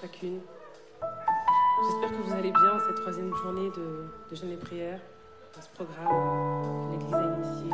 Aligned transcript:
chacune. 0.00 0.40
J'espère 1.84 2.10
que 2.10 2.22
vous 2.22 2.32
allez 2.34 2.50
bien 2.50 2.78
cette 2.86 2.96
troisième 2.96 3.34
journée 3.34 3.70
de, 3.76 4.06
de 4.30 4.34
jeûne 4.36 4.50
et 4.52 4.56
prière, 4.56 5.00
dans 5.54 5.62
ce 5.62 5.68
programme 5.70 6.62
que 6.86 6.92
l'Église 6.92 7.14
a 7.14 7.24
initié. 7.36 7.70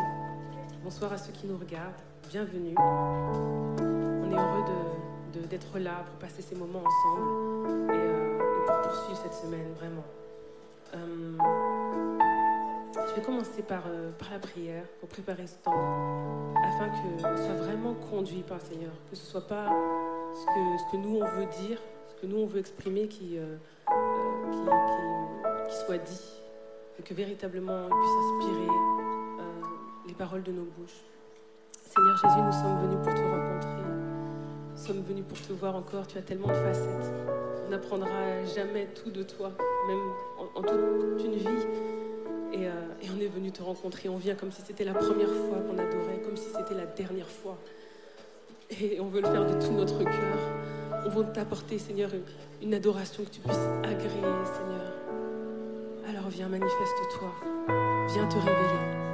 Bonsoir 0.83 1.13
à 1.13 1.19
ceux 1.19 1.33
qui 1.33 1.47
nous 1.47 1.57
regardent. 1.57 1.93
Bienvenue. 2.29 2.75
On 2.79 4.31
est 4.31 4.35
heureux 4.35 4.65
de- 5.33 5.41
de- 5.41 5.47
d'être 5.47 5.79
là 5.79 6.05
pour 6.07 6.17
passer 6.19 6.43
ces 6.43 6.55
moments 6.55 6.83
ensemble 6.85 7.91
et, 7.93 7.97
euh, 7.97 8.39
pour 8.67 8.83
poursuivre 8.83 9.19
cette 9.23 9.35
semaine, 9.35 9.73
vraiment. 9.79 10.05
Euh, 10.95 11.39
je 13.09 13.15
vais 13.17 13.23
commencer 13.23 13.63
par, 13.63 13.83
euh, 13.89 14.11
par 14.19 14.31
la 14.31 14.39
prière 14.39 14.85
pour 15.01 15.09
préparer 15.09 15.47
ce 15.47 15.57
temps 15.57 15.73
afin 16.57 16.89
que 16.89 17.21
soit 17.21 17.55
vraiment 17.65 17.95
conduit 18.11 18.43
par 18.43 18.59
le 18.59 18.65
Seigneur, 18.65 18.93
que 19.11 19.17
ce 19.17 19.25
soit 19.27 19.47
pas 19.47 19.67
ce 20.35 20.47
que, 20.47 20.79
ce 20.79 20.93
que 20.93 20.97
nous 20.99 21.17
on 21.21 21.29
veut 21.37 21.47
dire, 21.67 21.79
que 22.25 22.31
nous 22.31 22.39
on 22.39 22.47
veut 22.47 22.61
exprimer 22.61 23.07
qui, 23.07 23.37
euh, 23.37 23.57
euh, 23.91 25.69
soit 25.69 25.99
dit, 25.99 26.23
et 26.99 27.03
que 27.03 27.13
véritablement 27.13 27.85
il 27.85 27.91
puisse 27.91 28.47
inspirer 28.49 28.69
euh, 28.69 29.43
les 30.09 30.15
paroles 30.15 30.43
de 30.43 30.53
nos 30.53 30.65
bouches. 30.65 31.03
Seigneur 31.73 32.17
Jésus, 32.17 32.41
nous 32.47 32.53
sommes 32.53 32.81
venus 32.81 32.99
pour 33.05 33.13
te 33.13 33.21
rencontrer, 33.21 33.83
nous 34.73 34.83
sommes 34.83 35.03
venus 35.03 35.25
pour 35.29 35.39
te 35.39 35.53
voir 35.53 35.77
encore, 35.77 36.07
tu 36.07 36.17
as 36.17 36.23
tellement 36.23 36.49
de 36.49 36.55
facettes. 36.55 37.13
On 37.67 37.71
n'apprendra 37.71 38.45
jamais 38.55 38.87
tout 38.95 39.11
de 39.11 39.23
toi, 39.23 39.53
même 39.87 40.01
en, 40.55 40.63
toute 40.63 41.25
une 41.25 41.35
vie. 41.35 41.67
Et, 42.53 42.65
et 42.65 43.11
on 43.15 43.21
est 43.21 43.29
venu 43.29 43.51
te 43.51 43.63
rencontrer. 43.63 44.09
On 44.09 44.17
vient 44.17 44.35
comme 44.35 44.53
si 44.53 44.63
c'était 44.63 44.85
la 44.85 44.95
première 44.95 45.29
fois 45.29 45.59
qu'on 45.59 45.79
adorait, 45.79 46.21
comme 46.25 46.37
si 46.37 46.49
c'était 46.57 46.75
la 46.75 46.87
dernière 46.87 47.29
fois. 47.29 47.59
Et 48.71 49.01
on 49.01 49.09
veut 49.09 49.21
le 49.21 49.29
faire 49.29 49.47
de 49.47 49.65
tout 49.65 49.73
notre 49.73 49.99
cœur. 49.99 50.74
On 51.07 51.11
veut 51.11 51.25
t'apporter, 51.33 51.79
Seigneur, 51.79 52.11
une, 52.15 52.69
une 52.69 52.75
adoration 52.75 53.25
que 53.25 53.31
tu 53.31 53.41
puisses 53.41 53.57
agréer, 53.83 54.09
Seigneur. 54.11 54.93
Alors 56.09 56.29
viens, 56.29 56.49
manifeste-toi. 56.49 57.33
Viens 58.15 58.27
te 58.29 58.37
révéler. 58.37 59.05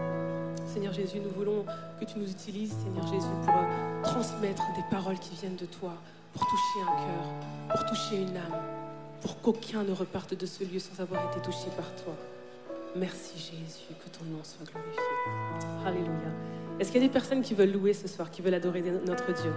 Seigneur 0.67 0.93
Jésus, 0.93 1.19
nous 1.19 1.31
voulons 1.31 1.65
que 1.99 2.05
tu 2.05 2.19
nous 2.19 2.31
utilises, 2.31 2.73
Seigneur 2.85 3.07
Jésus, 3.07 3.27
pour 3.45 3.55
euh, 3.55 4.03
transmettre 4.03 4.63
des 4.77 4.85
paroles 4.89 5.19
qui 5.19 5.35
viennent 5.35 5.57
de 5.57 5.67
toi, 5.67 5.95
pour 6.33 6.43
toucher 6.47 6.81
un 6.83 6.97
cœur, 6.97 7.77
pour 7.77 7.87
toucher 7.91 8.23
une 8.23 8.37
âme, 8.37 8.63
pour 9.21 9.41
qu'aucun 9.41 9.83
ne 9.83 9.93
reparte 9.93 10.35
de 10.35 10.47
ce 10.47 10.63
lieu 10.63 10.79
sans 10.79 11.03
avoir 11.03 11.29
été 11.31 11.41
touché 11.41 11.67
par 11.77 11.93
toi. 12.05 12.15
Merci 12.95 13.37
Jésus, 13.37 13.87
que 13.89 14.17
ton 14.17 14.25
nom 14.27 14.39
soit 14.45 14.65
glorifié. 14.65 15.03
Alléluia. 15.85 16.31
Est-ce 16.79 16.93
qu'il 16.93 17.01
y 17.01 17.05
a 17.05 17.07
des 17.09 17.13
personnes 17.13 17.43
qui 17.43 17.55
veulent 17.55 17.73
louer 17.73 17.93
ce 17.93 18.07
soir, 18.07 18.31
qui 18.31 18.41
veulent 18.41 18.55
adorer 18.55 18.83
notre 19.05 19.33
Dieu? 19.33 19.53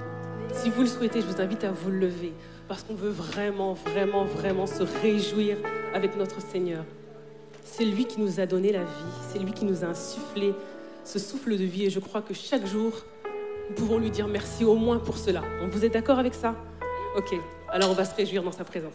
Si 0.52 0.70
vous 0.70 0.82
le 0.82 0.88
souhaitez, 0.88 1.22
je 1.22 1.28
vous 1.28 1.42
invite 1.42 1.64
à 1.64 1.72
vous 1.72 1.92
lever, 1.92 2.34
parce 2.68 2.84
qu'on 2.84 2.96
veut 2.96 3.10
vraiment, 3.10 3.74
vraiment, 3.74 4.26
vraiment 4.26 4.66
se 4.66 4.84
réjouir 5.02 5.58
avec 5.94 6.16
notre 6.16 6.42
Seigneur. 6.42 6.84
C'est 7.66 7.86
lui 7.86 8.06
qui 8.06 8.22
nous 8.22 8.40
a 8.40 8.46
donné 8.46 8.72
la 8.72 8.84
vie, 8.84 9.12
c'est 9.32 9.40
lui 9.40 9.52
qui 9.52 9.66
nous 9.66 9.84
a 9.84 9.88
insufflé 9.88 10.54
ce 11.04 11.20
souffle 11.20 11.58
de 11.58 11.64
vie, 11.64 11.86
et 11.86 11.90
je 11.90 12.00
crois 12.00 12.22
que 12.22 12.34
chaque 12.34 12.66
jour, 12.66 12.94
nous 13.70 13.76
pouvons 13.76 13.98
lui 13.98 14.10
dire 14.10 14.28
merci 14.28 14.64
au 14.64 14.76
moins 14.76 15.00
pour 15.00 15.18
cela. 15.18 15.42
Donc, 15.62 15.72
vous 15.72 15.84
êtes 15.84 15.94
d'accord 15.94 16.20
avec 16.20 16.34
ça? 16.34 16.56
Ok, 17.18 17.36
alors 17.70 17.90
on 17.92 17.94
va 17.94 18.06
se 18.06 18.16
réjouir 18.16 18.42
dans 18.44 18.52
sa 18.52 18.64
présence. 18.64 18.94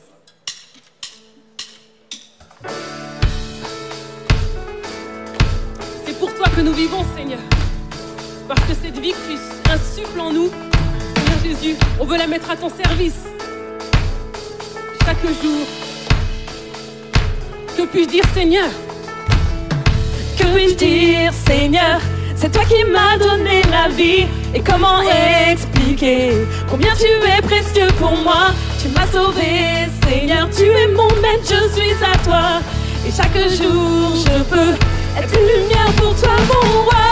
C'est 6.06 6.18
pour 6.18 6.34
toi 6.34 6.46
que 6.48 6.60
nous 6.60 6.72
vivons, 6.72 7.04
Seigneur. 7.14 7.40
Parce 8.48 8.60
que 8.62 8.74
cette 8.74 8.98
vie 8.98 9.12
que 9.12 9.26
tu 9.26 10.20
en 10.20 10.32
nous, 10.32 10.50
Jésus, 11.42 11.76
on 12.00 12.04
veut 12.04 12.16
la 12.16 12.26
mettre 12.26 12.50
à 12.50 12.56
ton 12.56 12.68
service. 12.68 13.20
Chaque 15.04 15.22
jour. 15.42 15.66
Que 17.76 17.82
puis-je 17.86 18.08
dire, 18.08 18.24
Seigneur? 18.34 18.68
Que 20.38 20.44
puis-je 20.44 20.74
dire, 20.74 21.32
Seigneur? 21.46 22.00
C'est 22.36 22.52
toi 22.52 22.62
qui 22.64 22.84
m'as 22.84 23.16
donné 23.18 23.62
la 23.70 23.88
vie. 23.88 24.26
Et 24.54 24.60
comment 24.60 25.00
expliquer 25.50 26.46
combien 26.70 26.94
tu 26.94 27.06
es 27.06 27.42
précieux 27.42 27.88
pour 27.98 28.16
moi? 28.16 28.52
Tu 28.80 28.88
m'as 28.88 29.06
sauvé, 29.06 29.88
Seigneur. 30.08 30.48
Tu 30.56 30.64
es 30.64 30.88
mon 30.88 31.08
maître, 31.20 31.44
je 31.44 31.74
suis 31.74 31.92
à 32.04 32.16
toi. 32.18 32.60
Et 33.06 33.10
chaque 33.10 33.36
jour, 33.36 34.14
je 34.14 34.42
peux 34.44 34.74
être 35.18 35.34
une 35.34 35.62
lumière 35.62 35.92
pour 35.96 36.14
toi, 36.14 36.32
mon 36.48 36.82
roi. 36.82 37.07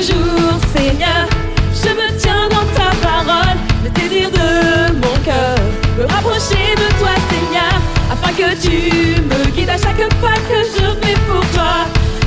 Jour, 0.00 0.58
Seigneur, 0.74 1.28
je 1.74 1.90
me 1.90 2.18
tiens 2.18 2.48
dans 2.48 2.64
ta 2.74 2.90
parole, 3.06 3.58
le 3.84 3.90
désir 3.90 4.30
de 4.30 4.92
mon 4.94 5.14
cœur, 5.22 5.56
me 5.98 6.04
rapprocher 6.04 6.74
de 6.74 6.88
toi, 6.98 7.10
Seigneur, 7.28 7.74
afin 8.10 8.32
que 8.32 8.54
tu 8.58 9.20
me 9.20 9.50
guides 9.50 9.68
à 9.68 9.76
chaque 9.76 10.08
pas 10.22 10.40
que 10.48 10.64
je 10.64 11.06
fais 11.06 11.18
pour 11.28 11.44
toi, 11.50 11.84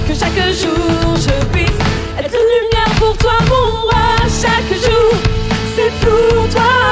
que 0.08 0.14
chaque 0.14 0.38
jour 0.54 1.16
je 1.16 1.46
puisse 1.48 1.82
être 2.20 2.32
une 2.32 2.50
lumière 2.54 2.94
pour 3.00 3.18
toi, 3.18 3.34
mon 3.50 3.82
roi. 3.82 3.94
Chaque 4.30 4.78
jour, 4.78 5.14
c'est 5.76 5.92
pour 6.06 6.48
toi 6.50 6.83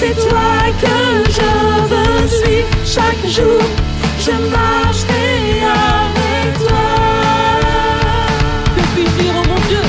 c'est 0.00 0.14
toi 0.14 0.50
que 0.80 1.30
je 1.30 1.50
veux. 1.90 2.10
Chaque 2.86 3.24
jour, 3.36 3.62
je 4.18 4.32
marcherai 4.54 5.60
avec 5.76 6.58
toi. 6.58 6.86
Que 8.74 8.82
puis-je 8.94 9.22
dire, 9.22 9.34
mon 9.48 9.60
Dieu? 9.68 9.86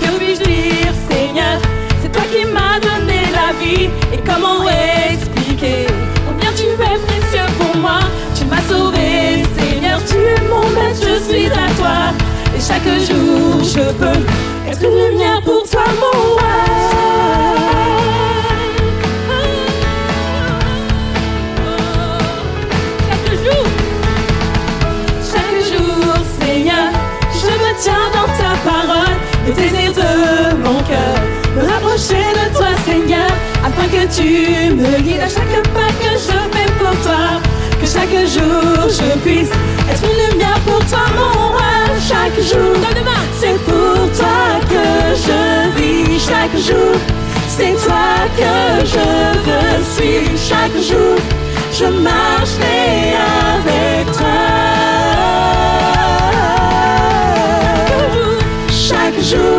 Que 0.00 0.10
puis-je 0.18 0.42
dire, 0.44 0.94
Seigneur? 1.10 1.58
C'est 2.00 2.12
toi 2.12 2.22
qui 2.32 2.44
m'as 2.54 2.78
donné 2.88 3.20
la 3.38 3.48
vie. 3.60 3.90
Et 4.14 4.20
comment 4.24 4.58
expliquer? 5.10 5.86
Combien 6.26 6.50
tu 6.56 6.66
es 6.66 6.98
précieux 7.06 7.48
pour 7.58 7.76
moi? 7.80 7.98
Tu 8.36 8.44
m'as 8.44 8.62
sauvé, 8.70 9.42
Seigneur. 9.58 9.98
Tu 10.08 10.18
es 10.34 10.40
mon 10.48 10.66
maître, 10.76 11.02
je 11.08 11.16
suis 11.28 11.46
à 11.46 11.68
toi. 11.80 11.98
Et 12.56 12.60
chaque 12.60 12.90
jour, 13.08 13.62
je 13.74 13.84
peux 14.00 14.20
être 14.70 14.82
lumière 14.82 15.41
tu 34.22 34.74
me 34.74 35.00
guides 35.00 35.20
à 35.20 35.28
chaque 35.28 35.62
pas 35.74 35.92
que 36.00 36.12
je 36.26 36.38
fais 36.52 36.70
pour 36.78 36.94
toi, 37.02 37.40
que 37.80 37.86
chaque 37.86 38.16
jour 38.34 38.88
je 38.98 39.18
puisse 39.24 39.50
être 39.90 40.04
une 40.10 40.32
lumière 40.32 40.60
pour 40.66 40.78
toi, 40.86 41.04
mon 41.16 41.48
roi. 41.48 41.72
Chaque 42.08 42.38
jour, 42.50 42.76
c'est 43.40 43.58
pour 43.64 43.98
toi 44.18 44.42
que 44.72 44.86
je 45.26 45.40
vis, 45.76 46.20
chaque 46.28 46.56
jour, 46.56 46.94
c'est 47.48 47.74
toi 47.84 48.10
que 48.40 48.86
je 48.94 49.06
veux 49.46 49.76
suivre, 49.94 50.38
chaque 50.50 50.78
jour, 50.88 51.16
je 51.78 51.86
marcherai 51.86 53.14
avec 53.54 54.12
toi. 54.12 54.40
Chaque 58.88 59.20
jour, 59.30 59.58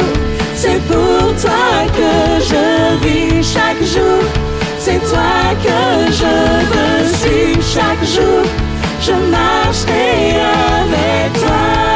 c'est 0.55 0.81
pour 0.87 1.35
toi 1.41 1.65
que 1.97 2.11
je 2.49 3.05
vis. 3.05 3.33
Chaque 3.53 3.83
jour, 3.83 4.23
c'est 4.85 4.99
toi 4.99 5.55
que 5.63 6.11
je 6.11 6.33
veux. 6.71 7.03
Chaque 7.61 8.03
jour, 8.03 8.43
je 9.01 9.13
marcherai 9.31 10.35
avec 10.81 11.33
toi. 11.39 11.92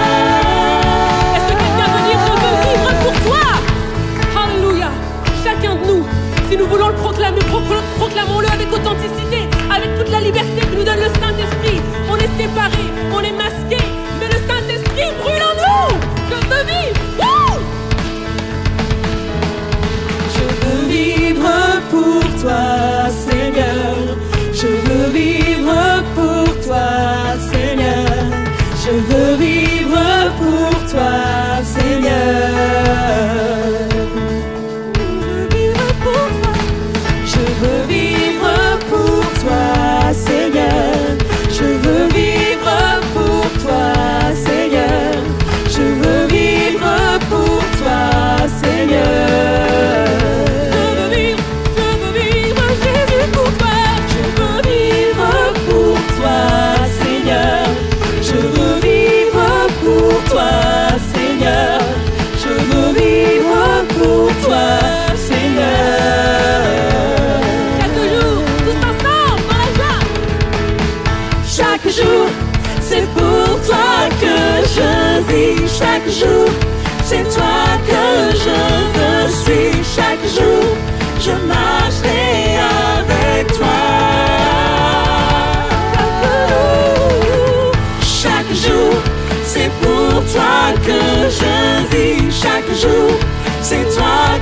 C'est 93.61 93.83
toi 93.95 94.37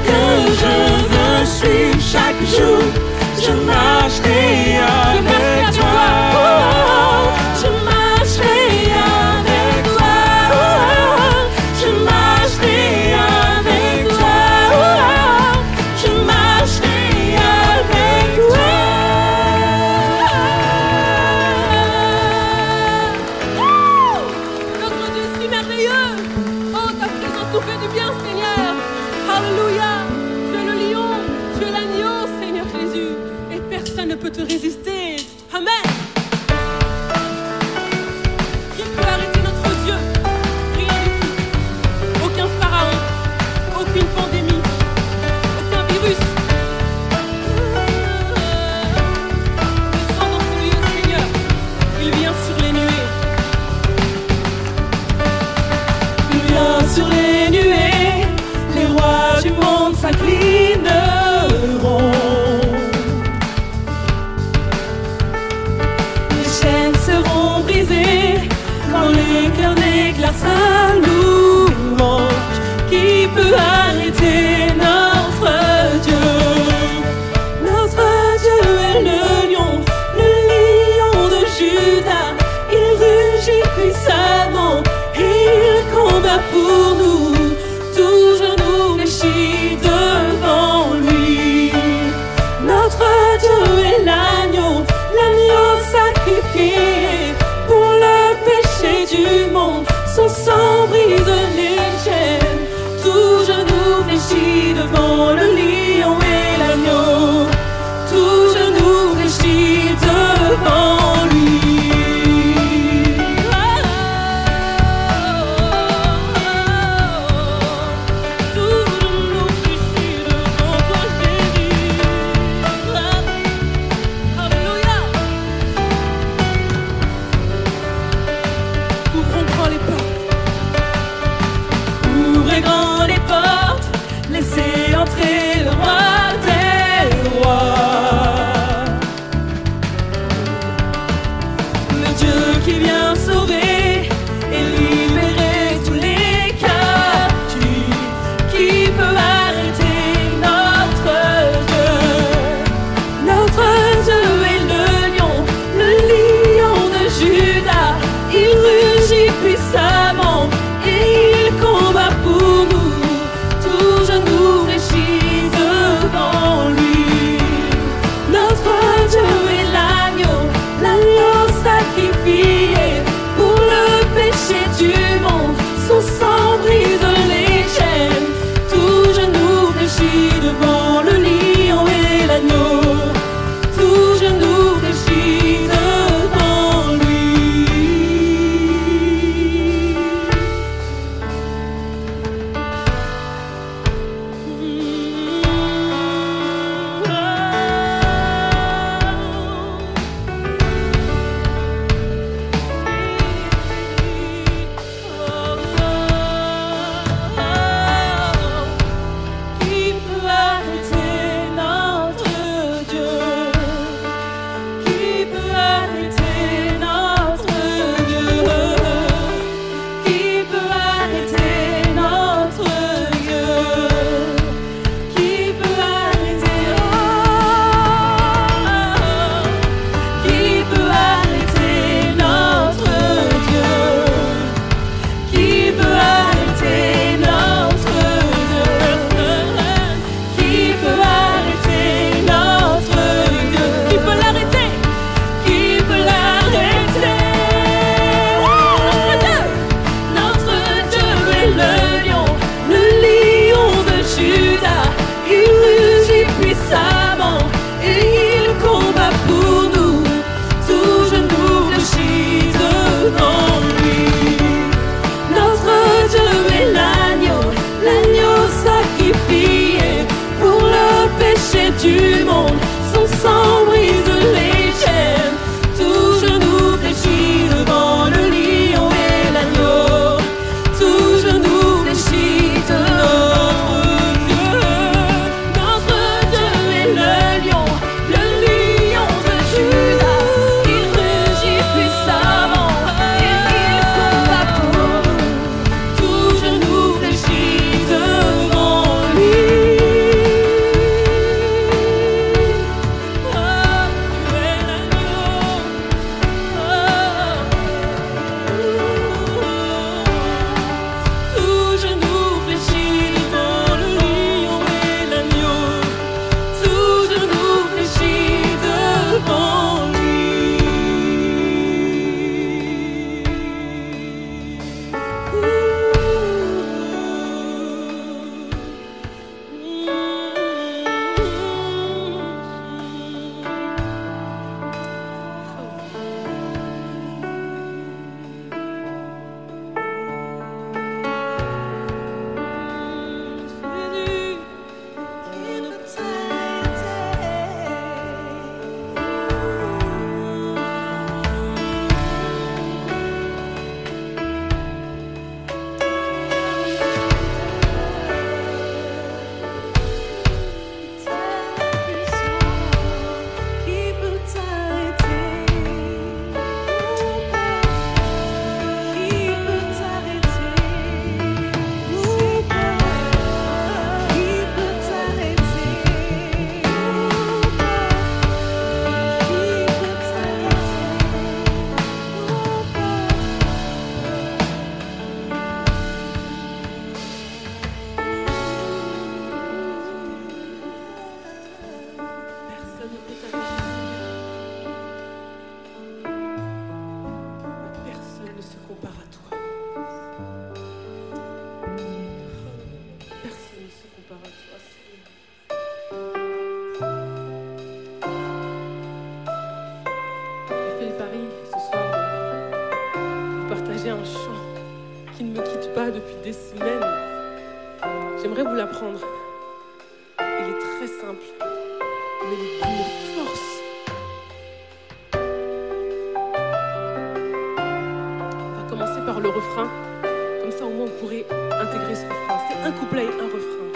comment 430.75 430.91
on 430.91 430.99
pourrait 430.99 431.25
intégrer 431.29 431.95
ce 431.95 432.05
refrain. 432.05 432.39
C'est 432.49 432.67
un 432.67 432.71
couplet 432.71 433.03
et 433.03 433.07
un 433.07 433.25
refrain. 433.25 433.69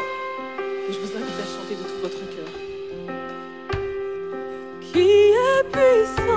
Et 0.90 0.94
je 0.94 1.00
vous 1.00 1.16
invite 1.16 1.40
à 1.40 1.46
chanter 1.46 1.76
de 1.76 1.84
tout 1.84 2.00
votre 2.02 2.24
cœur. 2.36 2.50
Qui 4.82 5.08
est 5.32 5.64
puissant 5.72 6.29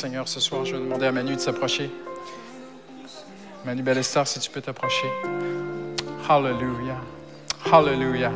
Seigneur 0.00 0.26
ce 0.26 0.40
soir. 0.40 0.64
Je 0.64 0.74
vais 0.74 0.82
demander 0.82 1.04
à 1.04 1.12
Manu 1.12 1.34
de 1.34 1.40
s'approcher. 1.40 1.90
Manu 3.66 3.82
Bellestar, 3.82 4.26
si 4.26 4.40
tu 4.40 4.48
peux 4.48 4.62
t'approcher. 4.62 5.06
Hallelujah. 6.26 6.96
Hallelujah. 7.70 8.32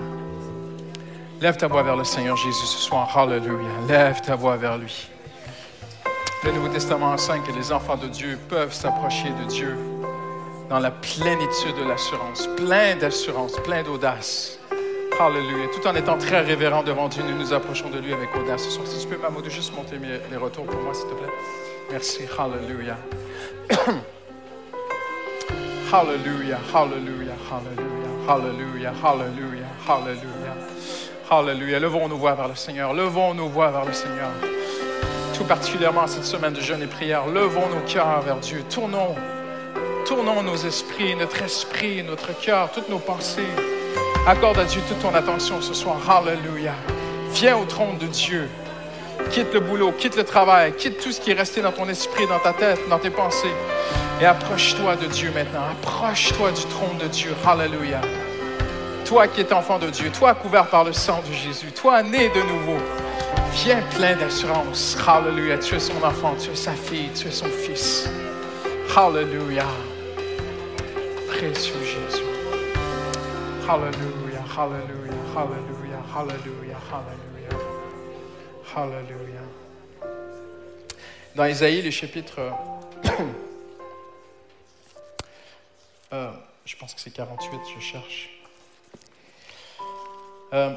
Lève 1.41 1.57
ta 1.57 1.67
voix 1.67 1.83
vers 1.83 1.97
le 1.97 2.05
Seigneur 2.05 2.37
Jésus 2.37 2.67
ce 2.67 2.77
soir. 2.77 3.11
Hallelujah. 3.17 3.81
Lève 3.89 4.21
ta 4.21 4.35
voix 4.35 4.59
vers 4.59 4.77
lui. 4.77 5.09
Le 6.45 6.53
Nouveau 6.53 6.69
Testament 6.69 7.13
enseigne 7.13 7.41
que 7.41 7.53
les 7.53 7.73
enfants 7.73 7.97
de 7.97 8.09
Dieu 8.09 8.39
peuvent 8.51 8.75
s'approcher 8.75 9.31
de 9.31 9.49
Dieu 9.49 9.75
dans 10.69 10.81
la 10.81 10.91
plénitude 10.91 11.77
de 11.79 11.89
l'assurance, 11.89 12.47
plein 12.59 12.95
d'assurance, 12.97 13.55
plein 13.65 13.83
d'audace. 13.83 14.59
Hallelujah. 15.21 15.69
Tout 15.73 15.87
en 15.87 15.95
étant 15.95 16.19
très 16.19 16.41
révérent 16.41 16.83
devant 16.83 17.09
Dieu, 17.09 17.23
nous 17.23 17.39
nous 17.39 17.53
approchons 17.53 17.89
de 17.89 17.99
lui 17.99 18.13
avec 18.13 18.35
audace. 18.35 18.65
Ce 18.65 18.71
soir, 18.71 18.87
si 18.87 19.01
tu 19.01 19.07
peux, 19.07 19.21
Mamoudou, 19.21 19.49
juste 19.49 19.75
monter 19.75 19.97
les 20.31 20.37
retours 20.37 20.67
pour 20.67 20.81
moi, 20.83 20.93
s'il 20.93 21.07
te 21.09 21.15
plaît. 21.15 21.33
Merci. 21.91 22.23
Hallelujah. 22.39 22.99
Hallelujah, 25.93 26.59
hallelujah, 26.75 27.37
hallelujah, 27.49 28.25
hallelujah, 28.27 28.93
hallelujah, 29.05 29.67
hallelujah. 29.87 30.57
Hallelujah. 31.31 31.79
Levons 31.79 32.09
nos 32.09 32.17
voix 32.17 32.35
vers 32.35 32.49
le 32.49 32.57
Seigneur. 32.57 32.93
Levons 32.93 33.33
nos 33.35 33.47
voix 33.47 33.71
vers 33.71 33.85
le 33.85 33.93
Seigneur. 33.93 34.31
Tout 35.37 35.45
particulièrement 35.45 36.07
cette 36.09 36.25
semaine 36.25 36.53
de 36.53 36.61
jeûne 36.61 36.83
et 36.83 36.89
prière, 36.89 37.27
levons 37.27 37.69
nos 37.69 37.81
cœurs 37.87 38.23
vers 38.23 38.39
Dieu. 38.39 38.65
Tournons, 38.69 39.15
tournons 40.05 40.43
nos 40.43 40.57
esprits, 40.57 41.15
notre 41.15 41.43
esprit, 41.43 42.03
notre 42.03 42.37
cœur, 42.41 42.73
toutes 42.73 42.89
nos 42.89 42.99
pensées. 42.99 43.43
Accorde 44.27 44.59
à 44.59 44.65
Dieu 44.65 44.81
toute 44.89 45.01
ton 45.01 45.15
attention 45.15 45.61
ce 45.61 45.75
soir. 45.75 45.97
Hallelujah. 46.09 46.75
Viens 47.33 47.59
au 47.59 47.65
trône 47.65 47.99
de 47.99 48.07
Dieu. 48.07 48.49
Quitte 49.31 49.53
le 49.53 49.61
boulot, 49.61 49.93
quitte 49.93 50.17
le 50.17 50.25
travail, 50.25 50.73
quitte 50.73 50.99
tout 51.03 51.13
ce 51.13 51.21
qui 51.21 51.31
est 51.31 51.35
resté 51.35 51.61
dans 51.61 51.73
ton 51.73 51.89
esprit, 51.89 52.27
dans 52.27 52.39
ta 52.39 52.53
tête, 52.53 52.81
dans 52.89 52.99
tes 52.99 53.11
pensées. 53.11 53.53
Et 54.21 54.25
approche-toi 54.25 54.97
de 54.97 55.07
Dieu 55.07 55.31
maintenant. 55.35 55.65
Approche-toi 55.73 56.53
du 56.53 56.63
trône 56.67 56.99
de 56.99 57.09
Dieu. 57.09 57.35
Hallelujah. 57.45 58.01
Toi 59.05 59.29
qui 59.29 59.43
es 59.43 59.53
enfant 59.53 59.79
de 59.79 59.91
Dieu, 59.91 60.11
toi 60.11 60.35
couvert 60.35 60.67
par 60.67 60.85
le 60.85 60.93
sang 60.93 61.21
de 61.29 61.33
Jésus, 61.33 61.73
toi 61.73 62.03
né 62.03 62.31
de 62.31 62.41
nouveau, 62.41 62.79
viens 63.53 63.83
plein 63.95 64.17
d'assurance. 64.17 64.97
Hallelujah. 65.07 65.59
Tu 65.59 65.75
es 65.75 65.81
son 65.81 66.03
enfant, 66.03 66.35
tu 66.41 66.51
es 66.51 66.57
sa 66.57 66.73
fille, 66.73 67.11
tu 67.15 67.29
es 67.29 67.33
son 67.33 67.47
fils. 67.47 68.09
Hallelujah. 68.97 69.67
Précieux 71.29 71.75
Jésus. 71.83 72.34
Hallelujah, 73.67 74.45
hallelujah, 74.57 75.13
hallelujah, 75.35 76.03
hallelujah, 76.15 76.79
hallelujah. 76.93 77.59
Hallelujah. 78.77 79.47
Dans 81.35 81.47
Isaïe, 81.47 81.81
le 81.81 81.91
chapitre. 81.91 82.53
euh, 86.13 86.31
je 86.67 86.77
pense 86.77 86.93
que 86.93 87.01
c'est 87.01 87.11
48, 87.11 87.61
je 87.75 87.81
cherche. 87.81 88.29
Euh, 90.53 90.77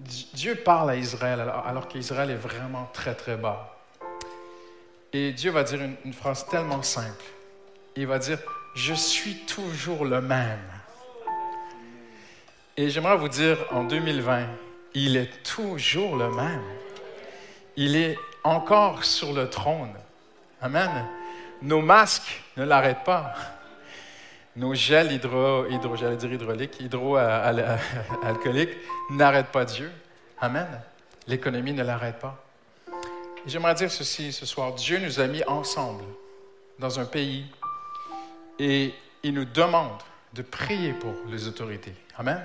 Di- 0.00 0.28
Dieu 0.34 0.56
parle 0.56 0.90
à 0.90 0.96
Israël 0.96 1.40
alors, 1.40 1.86
qu'Israël 1.86 2.32
est 2.32 2.34
vraiment 2.34 2.90
très 2.92 3.14
très 3.14 3.36
bas. 3.36 3.78
Et 5.12 5.32
Dieu 5.32 5.52
va 5.52 5.62
dire 5.62 5.80
une 6.04 6.12
phrase 6.12 6.46
tellement 6.46 6.82
simple. 6.82 7.24
Il 7.94 8.08
va 8.08 8.18
dire, 8.18 8.40
je 8.78 8.94
suis 8.94 9.34
toujours 9.34 10.04
le 10.04 10.20
même. 10.20 10.62
Et 12.76 12.90
j'aimerais 12.90 13.16
vous 13.16 13.28
dire, 13.28 13.58
en 13.72 13.82
2020, 13.82 14.46
il 14.94 15.16
est 15.16 15.42
toujours 15.42 16.16
le 16.16 16.30
même. 16.30 16.62
Il 17.76 17.96
est 17.96 18.16
encore 18.44 19.02
sur 19.02 19.32
le 19.32 19.50
trône. 19.50 19.94
Amen. 20.62 21.06
Nos 21.60 21.82
masques 21.82 22.40
ne 22.56 22.62
l'arrêtent 22.64 23.02
pas. 23.02 23.34
Nos 24.54 24.74
gels 24.74 25.10
hydro, 25.10 25.66
hydro 25.66 25.96
j'allais 25.96 26.16
dire 26.16 26.32
hydrauliques, 26.32 26.80
hydroalcooliques 26.80 28.76
n'arrêtent 29.10 29.50
pas 29.50 29.64
Dieu. 29.64 29.90
Amen. 30.40 30.68
L'économie 31.26 31.72
ne 31.72 31.82
l'arrête 31.82 32.20
pas. 32.20 32.44
Et 33.44 33.48
j'aimerais 33.48 33.74
dire 33.74 33.90
ceci 33.90 34.32
ce 34.32 34.46
soir. 34.46 34.72
Dieu 34.74 34.98
nous 35.00 35.18
a 35.18 35.26
mis 35.26 35.42
ensemble 35.48 36.04
dans 36.78 37.00
un 37.00 37.06
pays 37.06 37.44
et 38.58 38.94
il 39.22 39.34
nous 39.34 39.44
demande 39.44 39.98
de 40.34 40.42
prier 40.42 40.92
pour 40.92 41.14
les 41.28 41.46
autorités. 41.46 41.94
Amen. 42.16 42.40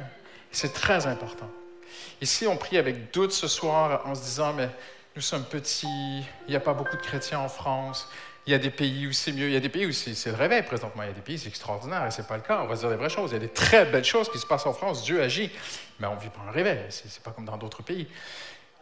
C'est 0.52 0.74
très 0.74 1.08
important. 1.08 1.50
Ici, 2.22 2.48
on 2.48 2.58
prie 2.58 2.78
avec 2.78 3.14
doute 3.14 3.32
ce 3.32 3.48
soir 3.48 4.02
en 4.06 4.16
se 4.16 4.22
disant, 4.24 4.54
mais 4.54 4.70
nous 5.16 5.22
sommes 5.22 5.46
petits, 5.46 5.88
il 6.48 6.50
n'y 6.50 6.56
a 6.56 6.60
pas 6.60 6.74
beaucoup 6.74 6.96
de 6.96 7.02
chrétiens 7.02 7.40
en 7.40 7.50
France, 7.50 8.08
il 8.46 8.52
y 8.52 8.56
a 8.56 8.60
des 8.60 8.70
pays 8.70 9.08
où 9.08 9.14
c'est 9.14 9.32
mieux, 9.32 9.48
il 9.48 9.54
y 9.54 9.58
a 9.58 9.62
des 9.62 9.70
pays 9.70 9.86
où 9.86 9.92
c'est 9.94 10.30
le 10.30 10.36
réveil 10.36 10.64
présentement, 10.64 11.04
il 11.04 11.08
y 11.08 11.12
a 11.12 11.14
des 11.14 11.22
pays 11.22 11.40
c'est 11.40 11.48
extraordinaire 11.48 12.06
et 12.06 12.12
ce 12.12 12.22
n'est 12.22 12.28
pas 12.28 12.36
le 12.36 12.44
cas. 12.44 12.62
On 12.62 12.68
va 12.68 12.76
se 12.76 12.82
dire 12.82 12.90
les 12.90 12.98
vraies 12.98 13.10
choses. 13.10 13.32
Il 13.32 13.36
y 13.36 13.38
a 13.38 13.40
des 13.40 13.50
très 13.50 13.86
belles 13.86 14.04
choses 14.04 14.30
qui 14.30 14.38
se 14.38 14.46
passent 14.46 14.66
en 14.66 14.74
France, 14.74 15.04
Dieu 15.04 15.22
agit, 15.22 15.50
mais 16.00 16.08
on 16.08 16.16
ne 16.16 16.20
vit 16.20 16.30
pas 16.30 16.42
un 16.48 16.52
réveil, 16.52 16.80
c'est 16.90 17.10
c'est 17.10 17.24
pas 17.24 17.32
comme 17.32 17.46
dans 17.46 17.58
d'autres 17.58 17.84
pays. 17.84 18.08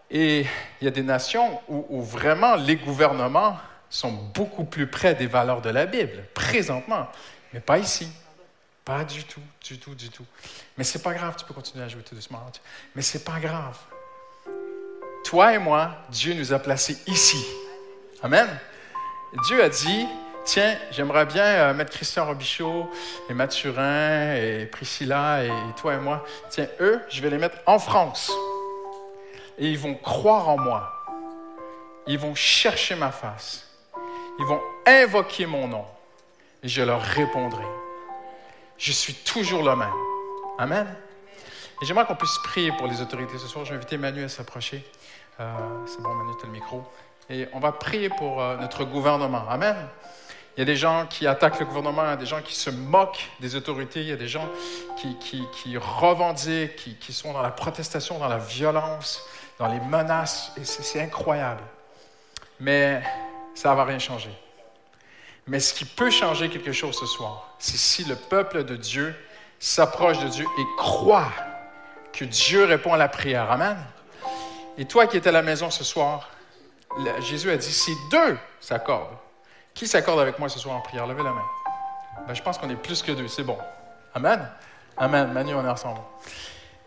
Et 0.09 0.45
il 0.81 0.85
y 0.85 0.87
a 0.87 0.91
des 0.91 1.03
nations 1.03 1.61
où 1.69 2.01
vraiment 2.01 2.55
les 2.55 2.75
gouvernements 2.75 3.57
sont 3.91 4.11
beaucoup 4.11 4.63
plus 4.63 4.87
près 4.87 5.13
des 5.13 5.27
valeurs 5.27 5.61
de 5.61 5.69
la 5.69 5.85
Bible, 5.85 6.23
présentement, 6.33 7.07
mais 7.53 7.59
pas 7.59 7.77
ici. 7.77 8.09
Pas 8.83 9.03
du 9.03 9.23
tout, 9.25 9.41
du 9.63 9.77
tout, 9.77 9.93
du 9.93 10.09
tout. 10.09 10.25
Mais 10.75 10.83
c'est 10.83 11.03
pas 11.03 11.13
grave, 11.13 11.35
tu 11.37 11.45
peux 11.45 11.53
continuer 11.53 11.83
à 11.85 11.87
jouer 11.87 12.01
tout 12.01 12.15
doucement. 12.15 12.41
Mais 12.95 13.03
c'est 13.03 13.23
pas 13.23 13.39
grave. 13.39 13.77
Toi 15.23 15.53
et 15.53 15.59
moi, 15.59 15.95
Dieu 16.09 16.33
nous 16.33 16.51
a 16.51 16.57
placés 16.57 16.97
ici. 17.05 17.45
Amen. 18.23 18.47
Dieu 19.45 19.63
a 19.63 19.69
dit, 19.69 20.07
tiens, 20.45 20.75
j'aimerais 20.89 21.25
bien 21.25 21.43
euh, 21.43 21.73
mettre 21.73 21.91
Christian 21.91 22.25
Robichaud 22.25 22.89
et 23.29 23.33
Mathurin 23.33 24.33
et 24.35 24.65
Priscilla 24.65 25.43
et 25.43 25.51
toi 25.77 25.93
et 25.93 25.99
moi. 25.99 26.25
Tiens, 26.49 26.67
eux, 26.79 27.01
je 27.09 27.21
vais 27.21 27.29
les 27.29 27.37
mettre 27.37 27.57
en 27.67 27.77
France. 27.77 28.31
Et 29.59 29.69
ils 29.69 29.77
vont 29.77 29.93
croire 29.93 30.49
en 30.49 30.57
moi. 30.57 30.91
Ils 32.07 32.17
vont 32.17 32.33
chercher 32.33 32.95
ma 32.95 33.11
face. 33.11 33.70
Ils 34.39 34.45
vont 34.45 34.61
invoquer 34.85 35.45
mon 35.45 35.67
nom 35.67 35.85
et 36.63 36.67
je 36.67 36.81
leur 36.81 37.01
répondrai. 37.01 37.65
Je 38.77 38.91
suis 38.91 39.13
toujours 39.13 39.63
le 39.63 39.75
même. 39.75 39.93
Amen. 40.57 40.87
Et 41.81 41.85
j'aimerais 41.85 42.05
qu'on 42.05 42.15
puisse 42.15 42.37
prier 42.43 42.71
pour 42.71 42.87
les 42.87 43.01
autorités 43.01 43.37
ce 43.37 43.47
soir. 43.47 43.65
Je 43.65 43.71
vais 43.71 43.77
inviter 43.77 43.97
Manu 43.97 44.23
à 44.23 44.29
s'approcher. 44.29 44.83
Euh, 45.39 45.45
c'est 45.87 46.01
bon, 46.01 46.13
Manu, 46.13 46.31
tu 46.39 46.45
as 46.45 46.47
le 46.47 46.53
micro. 46.53 46.83
Et 47.29 47.47
on 47.53 47.59
va 47.59 47.71
prier 47.71 48.09
pour 48.09 48.41
euh, 48.41 48.57
notre 48.57 48.83
gouvernement. 48.83 49.43
Amen. 49.49 49.75
Il 50.55 50.59
y 50.59 50.63
a 50.63 50.65
des 50.65 50.75
gens 50.75 51.07
qui 51.09 51.27
attaquent 51.27 51.59
le 51.59 51.65
gouvernement, 51.65 52.03
il 52.03 52.09
y 52.09 52.13
a 52.13 52.17
des 52.17 52.25
gens 52.25 52.41
qui 52.41 52.53
se 52.53 52.69
moquent 52.69 53.29
des 53.39 53.55
autorités, 53.55 54.01
il 54.01 54.09
y 54.09 54.11
a 54.11 54.17
des 54.17 54.27
gens 54.27 54.49
qui, 54.97 55.77
revendiquent, 55.77 56.75
qui, 56.75 56.95
qui, 56.95 57.13
sont 57.13 57.31
dans 57.31 57.41
la 57.41 57.51
protestation, 57.51 58.19
dans 58.19 58.27
la 58.27 58.37
violence, 58.37 59.25
dans 59.57 59.67
les 59.67 59.79
menaces. 59.79 60.51
Et 60.57 60.65
c'est 60.65 61.01
incroyable. 61.01 61.63
Mais 62.59 63.01
ça 63.53 63.71
ne 63.71 63.75
va 63.75 63.85
rien 63.85 63.99
changer. 63.99 64.31
Mais 65.47 65.59
ce 65.59 65.73
qui 65.73 65.85
peut 65.85 66.11
changer 66.11 66.49
quelque 66.49 66.71
chose 66.71 66.97
ce 66.97 67.05
soir, 67.05 67.55
c'est 67.59 67.77
si 67.77 68.03
le 68.03 68.15
peuple 68.15 68.63
de 68.63 68.75
Dieu 68.75 69.15
s'approche 69.59 70.19
de 70.19 70.27
Dieu 70.27 70.45
et 70.57 70.63
croit 70.77 71.31
que 72.13 72.25
Dieu 72.25 72.65
répond 72.65 72.93
à 72.93 72.97
la 72.97 73.07
prière. 73.07 73.51
Amen. 73.51 73.77
Et 74.77 74.85
toi 74.85 75.07
qui 75.07 75.17
es 75.17 75.27
à 75.27 75.31
la 75.31 75.41
maison 75.41 75.69
ce 75.69 75.83
soir, 75.83 76.29
Jésus 77.19 77.51
a 77.51 77.57
dit, 77.57 77.71
si 77.71 77.95
deux 78.09 78.37
s'accordent, 78.59 79.17
qui 79.73 79.87
s'accorde 79.87 80.19
avec 80.19 80.39
moi 80.39 80.49
ce 80.49 80.59
soir 80.59 80.75
en 80.75 80.81
prière? 80.81 81.07
Levez 81.07 81.23
la 81.23 81.31
main. 81.31 81.45
Ben, 82.27 82.33
je 82.33 82.41
pense 82.41 82.57
qu'on 82.57 82.69
est 82.69 82.75
plus 82.75 83.01
que 83.01 83.11
deux, 83.11 83.27
c'est 83.27 83.43
bon. 83.43 83.57
Amen. 84.13 84.47
Amen. 84.97 85.31
Manu, 85.31 85.53
on 85.53 85.65
est 85.65 85.69
ensemble. 85.69 86.01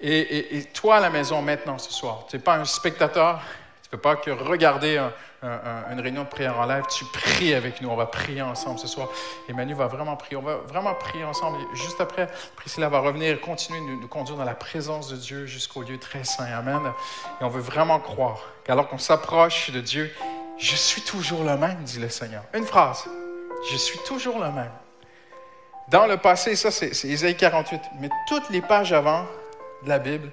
Et, 0.00 0.68
toi 0.74 0.96
à 0.96 1.00
la 1.00 1.08
maison 1.08 1.40
maintenant 1.40 1.78
ce 1.78 1.90
soir, 1.90 2.26
tu 2.28 2.36
n'es 2.36 2.42
pas 2.42 2.56
un 2.56 2.64
spectateur, 2.66 3.40
tu 3.82 3.88
ne 3.88 3.90
peux 3.92 3.98
pas 3.98 4.16
que 4.16 4.30
regarder 4.30 5.02
une 5.44 6.00
réunion 6.00 6.24
de 6.24 6.28
prière 6.28 6.58
en 6.58 6.66
live, 6.66 6.84
tu 6.88 7.04
pries 7.04 7.54
avec 7.54 7.80
nous. 7.80 7.88
On 7.88 7.96
va 7.96 8.06
prier 8.06 8.42
ensemble 8.42 8.78
ce 8.78 8.86
soir. 8.86 9.08
Et 9.48 9.52
Manu 9.52 9.74
va 9.74 9.86
vraiment 9.86 10.16
prier. 10.16 10.36
On 10.36 10.42
va 10.42 10.56
vraiment 10.56 10.94
prier 10.94 11.24
ensemble. 11.24 11.58
juste 11.74 12.00
après, 12.00 12.28
Priscilla 12.56 12.88
va 12.88 13.00
revenir, 13.00 13.40
continuer 13.40 13.80
de 13.80 14.00
nous 14.00 14.08
conduire 14.08 14.38
dans 14.38 14.44
la 14.44 14.54
présence 14.54 15.08
de 15.08 15.16
Dieu 15.16 15.46
jusqu'au 15.46 15.82
lieu 15.82 15.98
très 15.98 16.24
saint. 16.24 16.46
Amen. 16.46 16.80
Et 17.40 17.44
on 17.44 17.48
veut 17.48 17.60
vraiment 17.60 18.00
croire 18.00 18.40
qu'alors 18.64 18.88
qu'on 18.88 18.98
s'approche 18.98 19.70
de 19.70 19.80
Dieu, 19.80 20.12
je 20.58 20.76
suis 20.76 21.02
toujours 21.02 21.44
le 21.44 21.56
même, 21.56 21.82
dit 21.84 21.98
le 21.98 22.08
Seigneur. 22.08 22.44
Une 22.54 22.64
phrase. 22.64 23.04
Je 23.70 23.76
suis 23.76 23.98
toujours 24.06 24.38
le 24.38 24.50
même. 24.50 24.72
Dans 25.88 26.06
le 26.06 26.16
passé, 26.16 26.56
ça 26.56 26.70
c'est 26.70 26.90
Isaïe 27.04 27.36
48, 27.36 27.80
mais 28.00 28.08
toutes 28.26 28.48
les 28.50 28.62
pages 28.62 28.92
avant 28.92 29.26
de 29.82 29.88
la 29.88 29.98
Bible, 29.98 30.30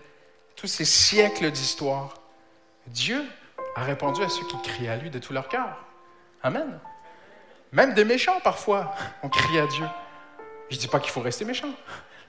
tous 0.55 0.67
ces 0.67 0.85
siècles 0.85 1.51
d'histoire, 1.51 2.13
Dieu 2.87 3.25
a 3.75 3.83
répondu 3.83 4.23
à 4.23 4.29
ceux 4.29 4.45
qui 4.47 4.61
crient 4.61 4.89
à 4.89 4.95
lui 4.95 5.09
de 5.09 5.19
tout 5.19 5.33
leur 5.33 5.47
cœur. 5.47 5.77
Amen. 6.43 6.79
Même 7.71 7.93
des 7.93 8.03
méchants, 8.03 8.39
parfois, 8.43 8.93
ont 9.23 9.29
crié 9.29 9.61
à 9.61 9.67
Dieu. 9.67 9.85
Je 10.69 10.75
ne 10.75 10.81
dis 10.81 10.87
pas 10.87 10.99
qu'il 10.99 11.11
faut 11.11 11.21
rester 11.21 11.45
méchant, 11.45 11.69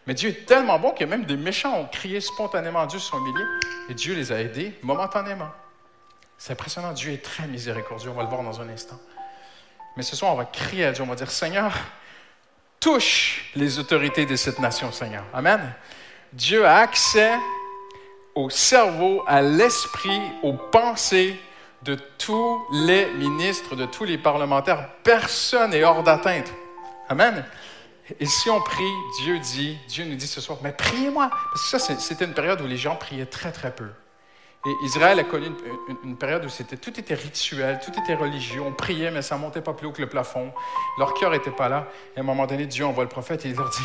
mais 0.07 0.15
Dieu 0.15 0.31
est 0.31 0.47
tellement 0.47 0.79
bon 0.79 0.93
que 0.93 1.05
même 1.05 1.25
des 1.25 1.37
méchants 1.37 1.79
ont 1.79 1.87
crié 1.87 2.21
spontanément 2.21 2.81
à 2.81 2.87
Dieu, 2.87 2.99
se 2.99 3.09
sont 3.09 3.19
humiliés, 3.19 3.47
et 3.89 3.95
Dieu 3.95 4.15
les 4.15 4.33
a 4.33 4.41
aidés 4.41 4.79
momentanément. 4.83 5.51
C'est 6.39 6.55
impressionnant. 6.55 6.93
Dieu 6.93 7.13
est 7.13 7.23
très 7.23 7.47
miséricordieux. 7.47 8.11
On 8.11 8.15
va 8.15 8.23
le 8.25 8.29
voir 8.29 8.43
dans 8.43 8.61
un 8.61 8.69
instant. 8.69 8.99
Mais 9.97 10.03
ce 10.03 10.17
soir, 10.17 10.33
on 10.33 10.37
va 10.37 10.45
crier 10.45 10.87
à 10.87 10.93
Dieu. 10.93 11.05
On 11.05 11.07
va 11.07 11.15
dire 11.15 11.31
Seigneur, 11.31 11.73
touche 12.81 13.53
les 13.55 13.79
autorités 13.79 14.27
de 14.27 14.35
cette 14.35 14.59
nation, 14.59 14.91
Seigneur. 14.91 15.23
Amen. 15.33 15.73
Dieu 16.33 16.67
a 16.67 16.79
accès 16.79 17.33
au 18.35 18.51
cerveau, 18.51 19.23
à 19.27 19.43
l'esprit, 19.43 20.21
aux 20.43 20.55
pensées 20.55 21.39
de 21.83 21.97
tous 22.19 22.63
les 22.73 23.07
ministres, 23.15 23.75
de 23.75 23.87
tous 23.87 24.05
les 24.05 24.19
parlementaires. 24.19 24.89
Personne 25.03 25.71
n'est 25.71 25.85
hors 25.85 26.03
d'atteinte. 26.03 26.53
Amen. 27.09 27.45
Et 28.21 28.27
si 28.27 28.51
on 28.51 28.61
prie, 28.61 28.93
Dieu 29.23 29.39
dit, 29.39 29.79
Dieu 29.89 30.05
nous 30.05 30.15
dit 30.15 30.27
ce 30.27 30.41
soir, 30.41 30.59
mais 30.63 30.73
priez-moi. 30.73 31.31
Parce 31.31 31.71
que 31.71 31.79
ça, 31.79 31.97
c'était 31.99 32.25
une 32.25 32.35
période 32.35 32.61
où 32.61 32.67
les 32.67 32.77
gens 32.77 32.97
priaient 32.97 33.27
très, 33.27 33.53
très 33.53 33.75
peu. 33.75 33.89
Et 34.65 34.71
Israël 34.85 35.19
a 35.19 35.25
connu 35.25 35.49
une, 36.05 36.17
période 36.17 36.45
où 36.45 36.77
tout 36.77 37.01
était 37.01 37.15
rituel, 37.15 37.81
tout 37.85 37.91
était 37.99 38.15
religieux. 38.15 38.61
On 38.61 38.73
priait, 38.73 39.11
mais 39.11 39.23
ça 39.23 39.37
montait 39.37 39.61
pas 39.61 39.73
plus 39.73 39.89
haut 39.89 39.93
que 39.93 40.01
le 40.01 40.09
plafond. 40.09 40.53
Leur 40.99 41.15
cœur 41.15 41.33
n'était 41.33 41.51
pas 41.51 41.69
là. 41.69 41.89
Et 42.15 42.19
à 42.19 42.23
un 42.23 42.25
moment 42.25 42.47
donné, 42.47 42.67
Dieu 42.67 42.87
envoie 42.87 43.03
le 43.03 43.11
prophète 43.11 43.45
et 43.45 43.49
il 43.49 43.57
leur 43.57 43.71
dit 43.71 43.83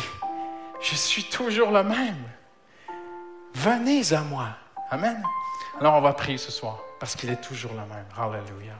Je 0.80 0.94
suis 0.94 1.24
toujours 1.24 1.72
le 1.72 1.82
même. 1.82 2.16
Venez 3.54 4.12
à 4.12 4.22
moi. 4.22 4.48
Amen. 4.90 5.22
Alors 5.80 5.94
on 5.94 6.00
va 6.00 6.12
prier 6.12 6.38
ce 6.38 6.50
soir 6.50 6.78
parce 6.98 7.14
qu'il 7.14 7.30
est 7.30 7.40
toujours 7.40 7.72
le 7.72 7.78
même. 7.78 8.06
Alléluia. 8.16 8.74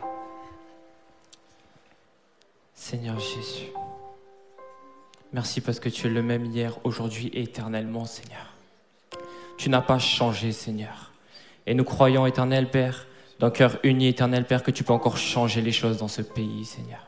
Seigneur 2.74 3.18
Jésus, 3.18 3.72
merci 5.32 5.60
parce 5.60 5.80
que 5.80 5.88
tu 5.88 6.06
es 6.06 6.10
le 6.10 6.22
même 6.22 6.46
hier, 6.46 6.78
aujourd'hui 6.84 7.26
et 7.34 7.42
éternellement, 7.42 8.04
Seigneur. 8.04 8.54
Tu 9.58 9.68
n'as 9.68 9.80
pas 9.80 9.98
changé, 9.98 10.52
Seigneur. 10.52 11.12
Et 11.66 11.74
nous 11.74 11.84
croyons, 11.84 12.24
éternel 12.24 12.70
Père, 12.70 13.06
d'un 13.40 13.50
cœur 13.50 13.78
uni, 13.82 14.06
éternel 14.06 14.46
Père, 14.46 14.62
que 14.62 14.70
tu 14.70 14.84
peux 14.84 14.92
encore 14.92 15.16
changer 15.16 15.60
les 15.60 15.72
choses 15.72 15.98
dans 15.98 16.08
ce 16.08 16.22
pays, 16.22 16.64
Seigneur. 16.64 17.00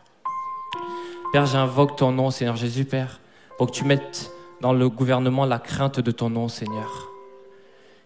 Père, 1.32 1.46
j'invoque 1.46 1.96
ton 1.96 2.10
nom, 2.10 2.30
Seigneur 2.30 2.56
Jésus, 2.56 2.84
Père, 2.84 3.20
pour 3.56 3.68
que 3.68 3.72
tu 3.72 3.84
mettes 3.84 4.32
dans 4.60 4.72
le 4.72 4.88
gouvernement 4.88 5.46
la 5.46 5.60
crainte 5.60 6.00
de 6.00 6.10
ton 6.10 6.30
nom, 6.30 6.48
Seigneur. 6.48 7.09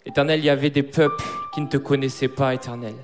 Éternel, 0.07 0.41
il 0.41 0.45
y 0.45 0.51
avait 0.51 0.71
des 0.71 0.83
peuples 0.83 1.25
qui 1.53 1.61
ne 1.61 1.67
te 1.67 1.77
connaissaient 1.77 2.29
pas, 2.29 2.55
Éternel, 2.55 2.95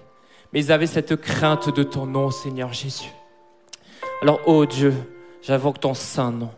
mais 0.52 0.64
ils 0.64 0.72
avaient 0.72 0.86
cette 0.86 1.16
crainte 1.16 1.74
de 1.74 1.82
ton 1.82 2.06
nom, 2.06 2.30
Seigneur 2.30 2.72
Jésus. 2.72 3.10
Alors, 4.22 4.46
ô 4.46 4.66
Dieu, 4.66 4.92
j'invoque 5.42 5.80
ton 5.80 5.94
saint 5.94 6.30
nom, 6.30 6.50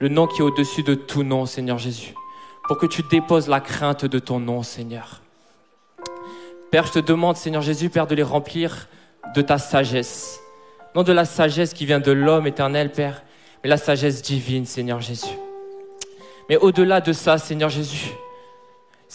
le 0.00 0.08
nom 0.08 0.26
qui 0.26 0.40
est 0.40 0.44
au-dessus 0.44 0.82
de 0.82 0.94
tout 0.94 1.22
nom, 1.22 1.46
Seigneur 1.46 1.78
Jésus, 1.78 2.14
pour 2.66 2.78
que 2.78 2.86
tu 2.86 3.02
déposes 3.02 3.48
la 3.48 3.60
crainte 3.60 4.04
de 4.04 4.18
ton 4.18 4.40
nom, 4.40 4.62
Seigneur. 4.62 5.22
Père, 6.72 6.86
je 6.86 6.92
te 6.92 6.98
demande, 6.98 7.36
Seigneur 7.36 7.62
Jésus, 7.62 7.88
Père, 7.88 8.08
de 8.08 8.16
les 8.16 8.24
remplir 8.24 8.88
de 9.34 9.42
ta 9.42 9.58
sagesse. 9.58 10.40
Non 10.96 11.04
de 11.04 11.12
la 11.12 11.24
sagesse 11.24 11.72
qui 11.72 11.86
vient 11.86 12.00
de 12.00 12.10
l'homme 12.10 12.48
éternel, 12.48 12.90
Père, 12.90 13.22
mais 13.62 13.70
la 13.70 13.76
sagesse 13.76 14.22
divine, 14.22 14.66
Seigneur 14.66 15.00
Jésus. 15.00 15.38
Mais 16.48 16.56
au-delà 16.56 17.00
de 17.00 17.12
ça, 17.12 17.38
Seigneur 17.38 17.68
Jésus, 17.68 18.12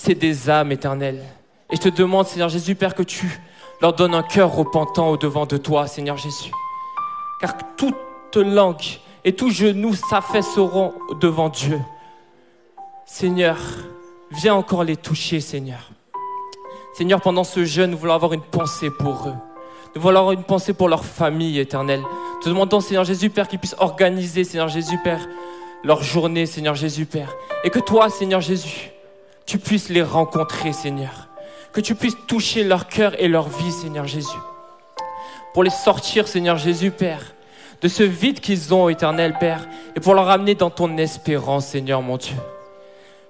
c'est 0.01 0.15
des 0.15 0.49
âmes 0.49 0.71
éternelles. 0.71 1.21
Et 1.69 1.75
je 1.75 1.81
te 1.81 1.89
demande, 1.89 2.25
Seigneur 2.25 2.47
Jésus, 2.47 2.73
Père, 2.73 2.95
que 2.95 3.03
tu 3.03 3.41
leur 3.81 3.91
donnes 3.91 4.15
un 4.15 4.23
cœur 4.23 4.55
repentant 4.55 5.09
au-devant 5.09 5.45
de 5.45 5.57
toi, 5.57 5.87
Seigneur 5.87 6.15
Jésus. 6.15 6.51
Car 7.41 7.53
toute 7.75 8.37
langue 8.37 9.01
et 9.25 9.33
tout 9.35 9.49
genou 9.49 9.93
s'affaisseront 9.93 10.93
devant 11.19 11.49
Dieu. 11.49 11.81
Seigneur, 13.05 13.57
viens 14.31 14.55
encore 14.55 14.85
les 14.85 14.95
toucher, 14.95 15.41
Seigneur. 15.41 15.91
Seigneur, 16.93 17.19
pendant 17.19 17.43
ce 17.43 17.65
jeûne, 17.65 17.91
nous 17.91 17.97
voulons 17.97 18.13
avoir 18.13 18.31
une 18.31 18.41
pensée 18.41 18.89
pour 18.89 19.27
eux. 19.27 19.35
Nous 19.95 20.01
voulons 20.01 20.19
avoir 20.19 20.31
une 20.31 20.43
pensée 20.43 20.71
pour 20.71 20.87
leur 20.87 21.03
famille 21.03 21.59
éternelle. 21.59 22.03
Te 22.41 22.47
demandons, 22.47 22.79
Seigneur 22.79 23.03
Jésus, 23.03 23.29
Père, 23.29 23.49
qu'ils 23.49 23.59
puissent 23.59 23.75
organiser, 23.79 24.45
Seigneur 24.45 24.69
Jésus, 24.69 24.97
Père, 25.03 25.27
leur 25.83 26.01
journée, 26.03 26.45
Seigneur 26.45 26.75
Jésus, 26.75 27.05
Père. 27.05 27.35
Et 27.65 27.69
que 27.69 27.79
toi, 27.79 28.09
Seigneur 28.09 28.39
Jésus, 28.39 28.93
tu 29.49 29.57
puisses 29.57 29.89
les 29.89 30.03
rencontrer, 30.03 30.73
Seigneur. 30.73 31.27
Que 31.73 31.81
tu 31.81 31.95
puisses 31.95 32.17
toucher 32.27 32.63
leur 32.63 32.87
cœur 32.87 33.19
et 33.19 33.27
leur 33.27 33.49
vie, 33.49 33.71
Seigneur 33.71 34.05
Jésus. 34.05 34.29
Pour 35.55 35.63
les 35.63 35.71
sortir, 35.71 36.27
Seigneur 36.27 36.57
Jésus, 36.57 36.91
Père, 36.91 37.33
de 37.81 37.87
ce 37.87 38.03
vide 38.03 38.41
qu'ils 38.41 38.75
ont, 38.75 38.89
éternel 38.89 39.33
Père, 39.39 39.67
et 39.95 39.99
pour 39.99 40.13
leur 40.13 40.29
amener 40.29 40.53
dans 40.53 40.69
ton 40.69 40.95
espérance, 40.97 41.65
Seigneur 41.65 42.03
mon 42.03 42.17
Dieu. 42.17 42.35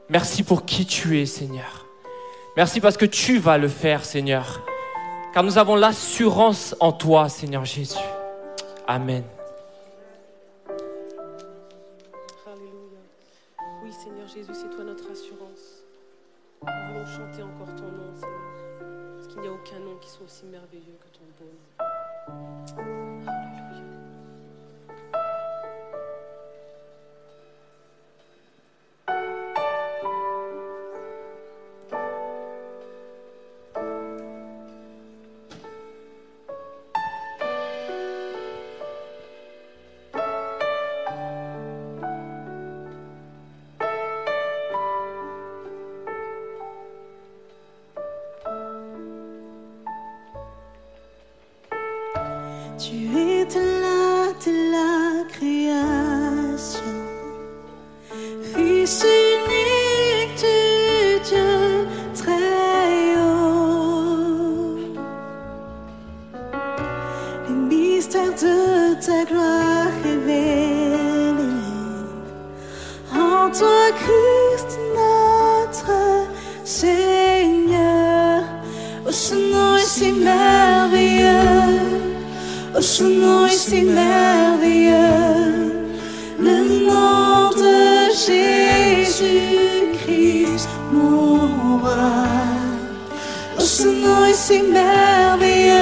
Merci 0.09 0.43
pour 0.43 0.65
qui 0.65 0.85
tu 0.85 1.21
es, 1.21 1.25
Seigneur. 1.25 1.85
Merci 2.57 2.81
parce 2.81 2.97
que 2.97 3.05
tu 3.05 3.39
vas 3.39 3.57
le 3.57 3.69
faire, 3.69 4.03
Seigneur. 4.03 4.61
Car 5.33 5.43
nous 5.43 5.57
avons 5.57 5.77
l'assurance 5.77 6.75
en 6.81 6.91
toi, 6.91 7.29
Seigneur 7.29 7.63
Jésus. 7.63 7.95
Amen. 8.85 9.23
maintenant 93.85 94.25
est 94.25 94.33
si 94.33 94.61
merveilleux, 94.61 95.73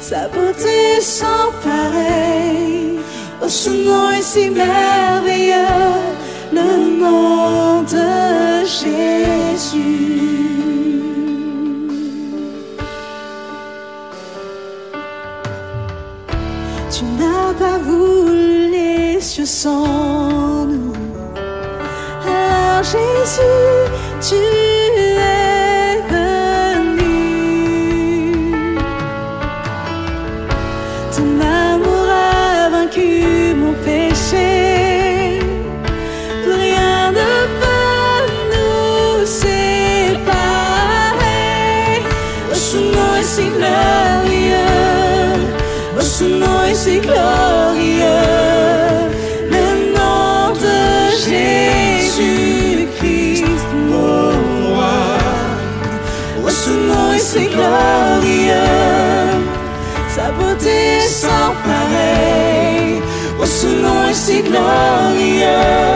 sa 0.00 0.28
beauté 0.28 1.00
sans 1.00 1.50
pareil. 1.62 2.98
Oh, 3.42 3.48
ce 3.48 3.70
nom 3.70 4.10
est 4.10 4.22
si 4.22 4.50
merveilleux, 4.50 5.54
le 6.52 6.98
nom 7.00 7.82
de 7.82 8.64
Jésus. 8.64 10.02
Tu 16.90 17.04
n'as 17.18 17.52
pas 17.58 17.78
voulu 17.78 18.70
les 18.70 19.20
cieux 19.20 19.46
sans 19.46 20.66
nous. 20.66 20.92
Alors 22.26 22.82
Jésus. 22.82 23.71
mercy 64.12 64.42
glorious. 64.42 65.91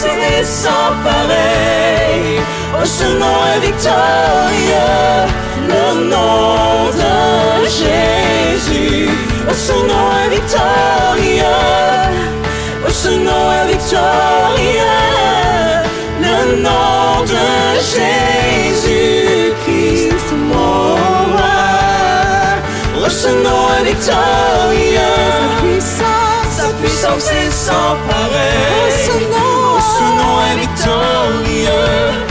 c'était 0.00 0.44
sans 0.44 0.90
pareil. 1.04 2.40
Oh, 2.74 2.84
ce 2.84 3.06
nom 3.20 3.38
est 3.52 3.60
victorieux, 3.66 5.26
le 5.72 5.86
nom 6.14 6.90
de 7.02 7.16
Jésus. 7.78 9.10
Oh, 9.48 9.54
ce 9.66 9.76
nom 9.90 10.06
est 10.22 10.30
victorieux, 10.36 11.64
oh, 12.86 12.90
ce 13.02 13.10
nom 13.26 13.44
est 13.58 13.68
victorieux, 13.72 14.98
le 16.26 16.38
nom 16.62 17.24
de 17.32 17.46
Jésus-Christ, 18.74 19.52
mon 20.50 20.94
roi. 21.32 21.58
Oh, 23.00 23.08
ce 23.08 23.30
nom 23.44 23.64
est 23.80 23.86
victorieux, 23.90 25.18
sa 25.38 25.46
puissance, 25.60 26.52
sa 26.58 26.68
puissance 26.80 27.28
est 27.42 27.50
sans 27.50 27.92
pareil. 28.08 28.92
Ce 29.06 29.14
nom 29.32 29.67
Son 29.98 30.04
nom 30.04 30.40
est 30.42 30.60
Victorieux. 30.60 32.27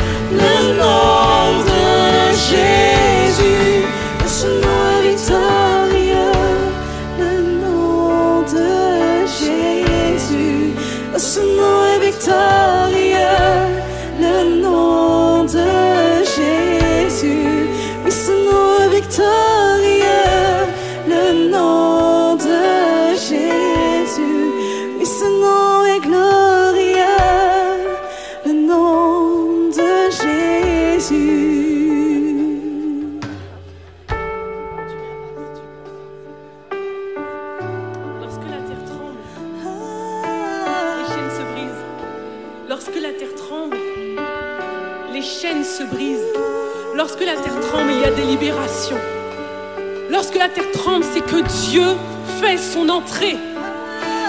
c'est 51.13 51.21
que 51.21 51.41
Dieu 51.69 51.95
fait 52.41 52.57
son 52.57 52.89
entrée. 52.89 53.37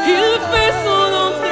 Il 0.07 0.41
fait 0.51 0.73
son 0.85 1.15
entrée. 1.15 1.48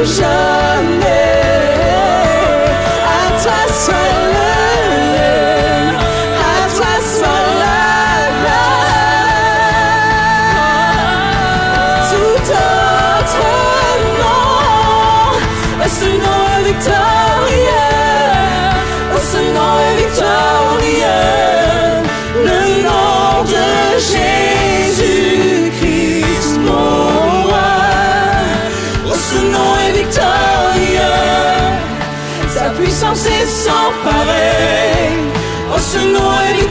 illusion 0.00 0.39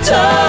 touch. 0.03 0.48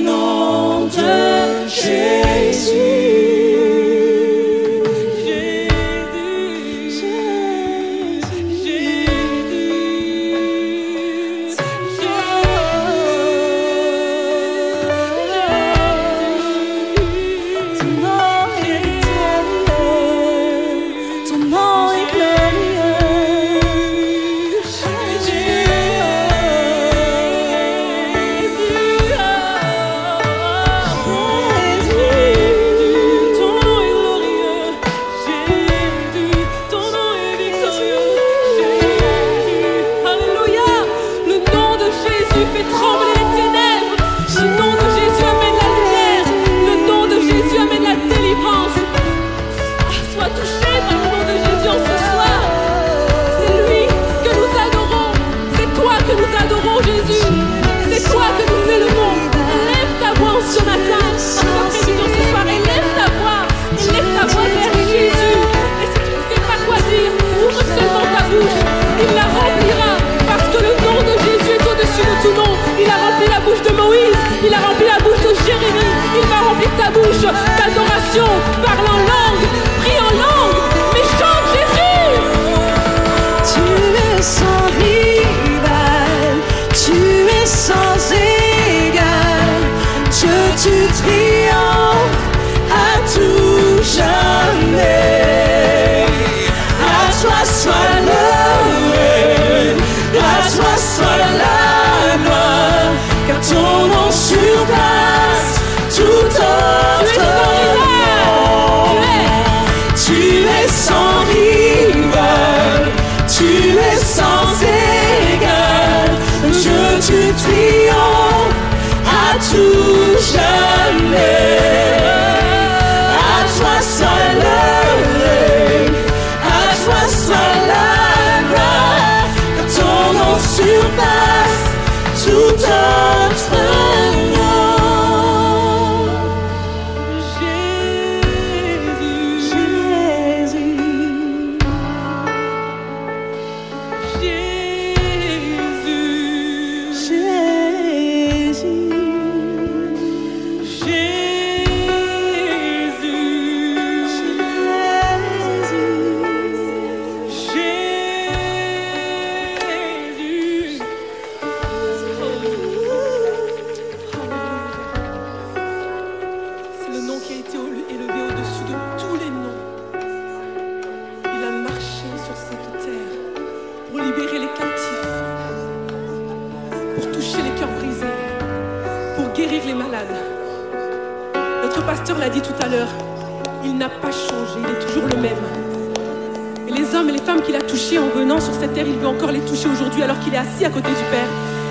cette 188.61 188.73
terre, 188.75 188.85
il 188.85 188.99
veut 188.99 189.07
encore 189.07 189.31
les 189.31 189.39
toucher 189.39 189.67
aujourd'hui 189.69 190.03
alors 190.03 190.19
qu'il 190.19 190.35
est 190.35 190.37
assis 190.37 190.63
à 190.65 190.69
côté 190.69 190.89
du 190.89 191.03
Père. 191.09 191.27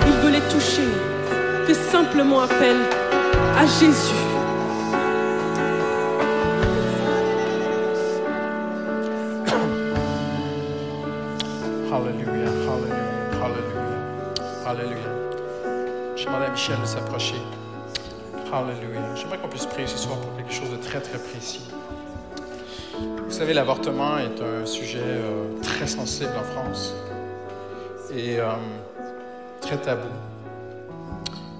Il 0.07 0.11
veut 0.11 0.29
les 0.29 0.41
toucher. 0.51 0.83
Fais 1.65 1.73
simplement 1.73 2.41
appel 2.41 2.75
à 3.57 3.65
Jésus. 3.65 4.21
Hallelujah, 11.93 12.51
hallelujah, 12.67 13.39
hallelujah, 13.41 14.67
hallelujah. 14.67 16.17
J'aimerais 16.17 16.47
à 16.47 16.49
Michel 16.49 16.75
de 16.81 16.85
s'approcher. 16.85 17.41
Hallelujah. 18.51 19.15
J'aimerais 19.15 19.37
qu'on 19.37 19.47
puisse 19.47 19.65
prier 19.65 19.87
ce 19.87 19.97
soir 19.97 20.17
pour 20.19 20.35
quelque 20.35 20.51
chose 20.51 20.69
de 20.69 20.75
très, 20.75 20.99
très 20.99 21.19
précis 21.19 21.71
savez, 23.41 23.53
l'avortement 23.55 24.19
est 24.19 24.39
un 24.39 24.67
sujet 24.67 24.99
euh, 25.01 25.59
très 25.63 25.87
sensible 25.87 26.29
en 26.39 26.43
France 26.43 26.93
et 28.15 28.39
euh, 28.39 28.51
très 29.59 29.77
tabou. 29.77 30.09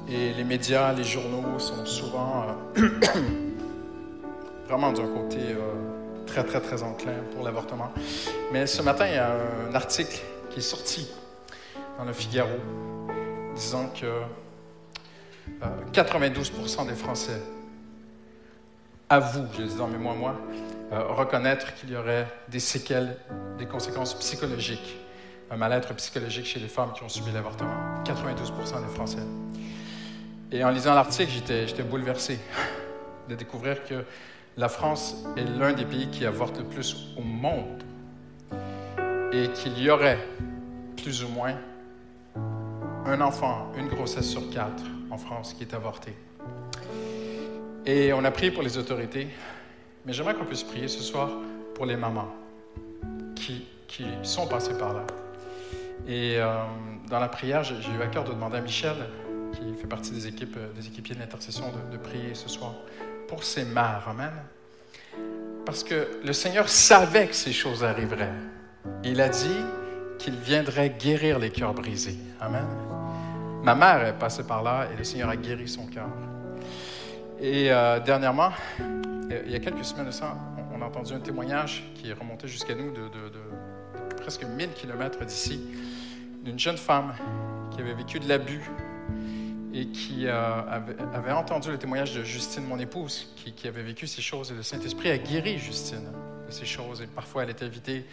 Et 0.07 0.31
les 0.33 0.43
médias, 0.43 0.93
les 0.93 1.03
journaux 1.03 1.57
sont 1.57 1.83
souvent 1.87 2.45
euh, 2.77 2.87
vraiment 4.67 4.91
d'un 4.91 5.07
côté 5.07 5.39
très, 6.27 6.43
très, 6.43 6.61
très 6.61 6.83
enclin 6.83 7.15
pour 7.33 7.43
l'avortement. 7.43 7.91
Mais 8.53 8.67
ce 8.67 8.83
matin, 8.83 9.07
il 9.07 9.15
y 9.15 9.17
a 9.17 9.31
un 9.67 9.73
article 9.73 10.21
qui 10.51 10.59
est 10.59 10.61
sorti 10.61 11.09
dans 11.97 12.05
le 12.05 12.13
Figaro 12.13 12.59
disant 13.55 13.89
que 13.99 14.05
92% 15.91 16.85
des 16.85 16.93
Français 16.93 17.41
avouent, 19.09 19.47
je 19.53 19.63
les 19.63 19.67
dis 19.69 19.75
dans 19.77 19.87
mes 19.87 19.97
moi, 19.97 20.13
moi, 20.13 20.35
euh, 20.91 21.03
reconnaître 21.07 21.73
qu'il 21.75 21.91
y 21.91 21.95
aurait 21.95 22.27
des 22.49 22.59
séquelles, 22.59 23.15
des 23.57 23.65
conséquences 23.65 24.13
psychologiques, 24.19 24.97
un 25.49 25.55
mal-être 25.55 25.93
psychologique 25.93 26.45
chez 26.45 26.59
les 26.59 26.67
femmes 26.67 26.91
qui 26.91 27.01
ont 27.03 27.09
subi 27.09 27.31
l'avortement. 27.31 28.03
92 28.03 28.51
des 28.51 28.93
Français. 28.93 29.23
Et 30.51 30.65
en 30.65 30.69
lisant 30.69 30.93
l'article, 30.93 31.31
j'étais 31.31 31.83
bouleversé 31.83 32.39
de 33.29 33.35
découvrir 33.35 33.85
que 33.85 34.03
la 34.57 34.67
France 34.67 35.23
est 35.37 35.45
l'un 35.45 35.71
des 35.71 35.85
pays 35.85 36.09
qui 36.09 36.25
avorte 36.25 36.57
le 36.57 36.65
plus 36.65 37.15
au 37.17 37.21
monde 37.21 37.83
et 39.31 39.47
qu'il 39.53 39.81
y 39.81 39.89
aurait 39.89 40.19
plus 41.01 41.23
ou 41.23 41.29
moins 41.29 41.55
un 43.05 43.21
enfant, 43.21 43.71
une 43.77 43.87
grossesse 43.87 44.29
sur 44.29 44.49
quatre 44.49 44.83
en 45.09 45.17
France 45.17 45.53
qui 45.53 45.63
est 45.63 45.73
avortée. 45.73 46.15
Et 47.85 48.11
on 48.11 48.25
a 48.25 48.31
prié 48.31 48.51
pour 48.51 48.61
les 48.61 48.77
autorités 48.77 49.29
mais 50.05 50.13
j'aimerais 50.13 50.35
qu'on 50.35 50.45
puisse 50.45 50.63
prier 50.63 50.87
ce 50.87 51.01
soir 51.01 51.29
pour 51.75 51.85
les 51.85 51.95
mamans 51.95 52.33
qui, 53.35 53.65
qui 53.87 54.05
sont 54.23 54.47
passées 54.47 54.77
par 54.77 54.93
là. 54.93 55.03
Et 56.07 56.37
euh, 56.37 56.47
dans 57.09 57.19
la 57.19 57.27
prière, 57.27 57.63
j'ai 57.63 57.75
eu 57.75 58.01
à 58.01 58.07
cœur 58.07 58.23
de 58.23 58.31
demander 58.31 58.57
à 58.57 58.61
Michel, 58.61 58.95
qui 59.53 59.79
fait 59.79 59.87
partie 59.87 60.11
des, 60.11 60.27
équipes, 60.27 60.55
euh, 60.57 60.71
des 60.73 60.87
équipiers 60.87 61.15
de 61.15 61.19
l'intercession, 61.19 61.65
de, 61.91 61.97
prier 61.97 62.33
ce 62.33 62.49
soir 62.49 62.73
pour 63.27 63.43
ces 63.43 63.65
mères. 63.65 64.07
Amen. 64.07 64.31
Parce 65.65 65.83
que 65.83 66.07
le 66.23 66.33
Seigneur 66.33 66.69
savait 66.69 67.27
que 67.27 67.35
ces 67.35 67.53
choses 67.53 67.83
arriveraient. 67.83 68.33
Il 69.03 69.21
a 69.21 69.29
dit 69.29 69.57
qu'il 70.17 70.35
viendrait 70.35 70.89
guérir 70.89 71.37
les 71.37 71.51
cœurs 71.51 71.73
brisés. 71.73 72.17
Amen. 72.39 72.65
Ma 73.63 73.75
mère 73.75 74.07
est 74.07 74.17
passée 74.17 74.43
par 74.43 74.63
là 74.63 74.87
et 74.91 74.97
le 74.97 75.03
Seigneur 75.03 75.29
a 75.29 75.35
guéri 75.35 75.67
son 75.67 75.85
cœur. 75.85 76.07
Et 77.39 77.71
euh, 77.71 77.99
dernièrement, 77.99 78.51
il 79.45 79.51
y 79.51 79.55
a 79.55 79.59
quelques 79.59 79.85
semaines 79.85 80.05
de 80.07 80.11
ça, 80.11 80.37
on, 80.73 80.81
a 80.81 80.85
entendu 80.85 81.13
un 81.13 81.19
témoignage 81.19 81.83
qui 81.95 82.09
est 82.09 82.13
remonté 82.13 82.47
jusqu'à 82.47 82.75
nous 82.75 82.91
de, 82.91 83.01
de- 83.01 83.29
de- 83.29 84.09
de 84.09 84.15
presque 84.21 84.43
1000 84.43 84.69
kilomètres 84.73 85.23
d'ici, 85.25 85.61
d'une 86.43 86.59
jeune 86.59 86.77
femme 86.77 87.13
qui 87.71 87.81
avait 87.81 87.93
vécu 87.93 88.19
de 88.19 88.27
l'abus 88.27 88.69
et 89.73 89.87
qui 89.87 90.27
euh, 90.27 90.61
avait, 91.13 91.31
entendu 91.31 91.71
le 91.71 91.77
témoignage 91.77 92.13
de 92.13 92.23
Justine, 92.23 92.65
mon 92.65 92.77
épouse, 92.79 93.33
qui, 93.35 93.67
avait 93.67 93.83
vécu 93.83 94.05
ces 94.07 94.21
choses. 94.21 94.51
Et 94.51 94.55
le 94.55 94.63
Saint-Esprit 94.63 95.09
a 95.11 95.17
guéri 95.17 95.57
Justine 95.57 96.09
de 96.47 96.51
ces 96.51 96.65
choses. 96.65 97.01
Et 97.01 97.07
parfois, 97.07 97.43
elle 97.43 97.49
est 97.51 97.63
invitée 97.63 98.05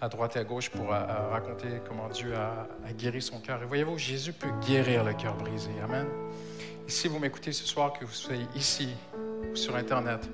à 0.00 0.08
droite 0.08 0.36
et 0.36 0.38
à 0.40 0.44
gauche 0.44 0.68
pour 0.70 0.92
euh, 0.92 0.98
raconter 1.30 1.68
comment 1.88 2.08
Dieu 2.08 2.34
a, 2.34 2.68
a 2.86 2.92
guéri 2.92 3.22
son 3.22 3.40
cœur. 3.40 3.62
Et 3.62 3.66
voyez-vous, 3.66 3.96
Jésus 3.96 4.32
peut 4.32 4.50
guérir 4.66 5.02
le 5.02 5.14
cœur 5.14 5.34
brisé. 5.36 5.70
Amen. 5.82 6.06
Et 6.86 6.90
si 6.90 7.08
vous 7.08 7.18
m'écoutez 7.18 7.52
ce 7.52 7.64
soir, 7.66 7.92
que 7.94 8.04
vous 8.04 8.12
soyez 8.12 8.46
ici 8.54 8.88
ou 9.50 9.56
sur 9.56 9.76
Internet, 9.76 10.28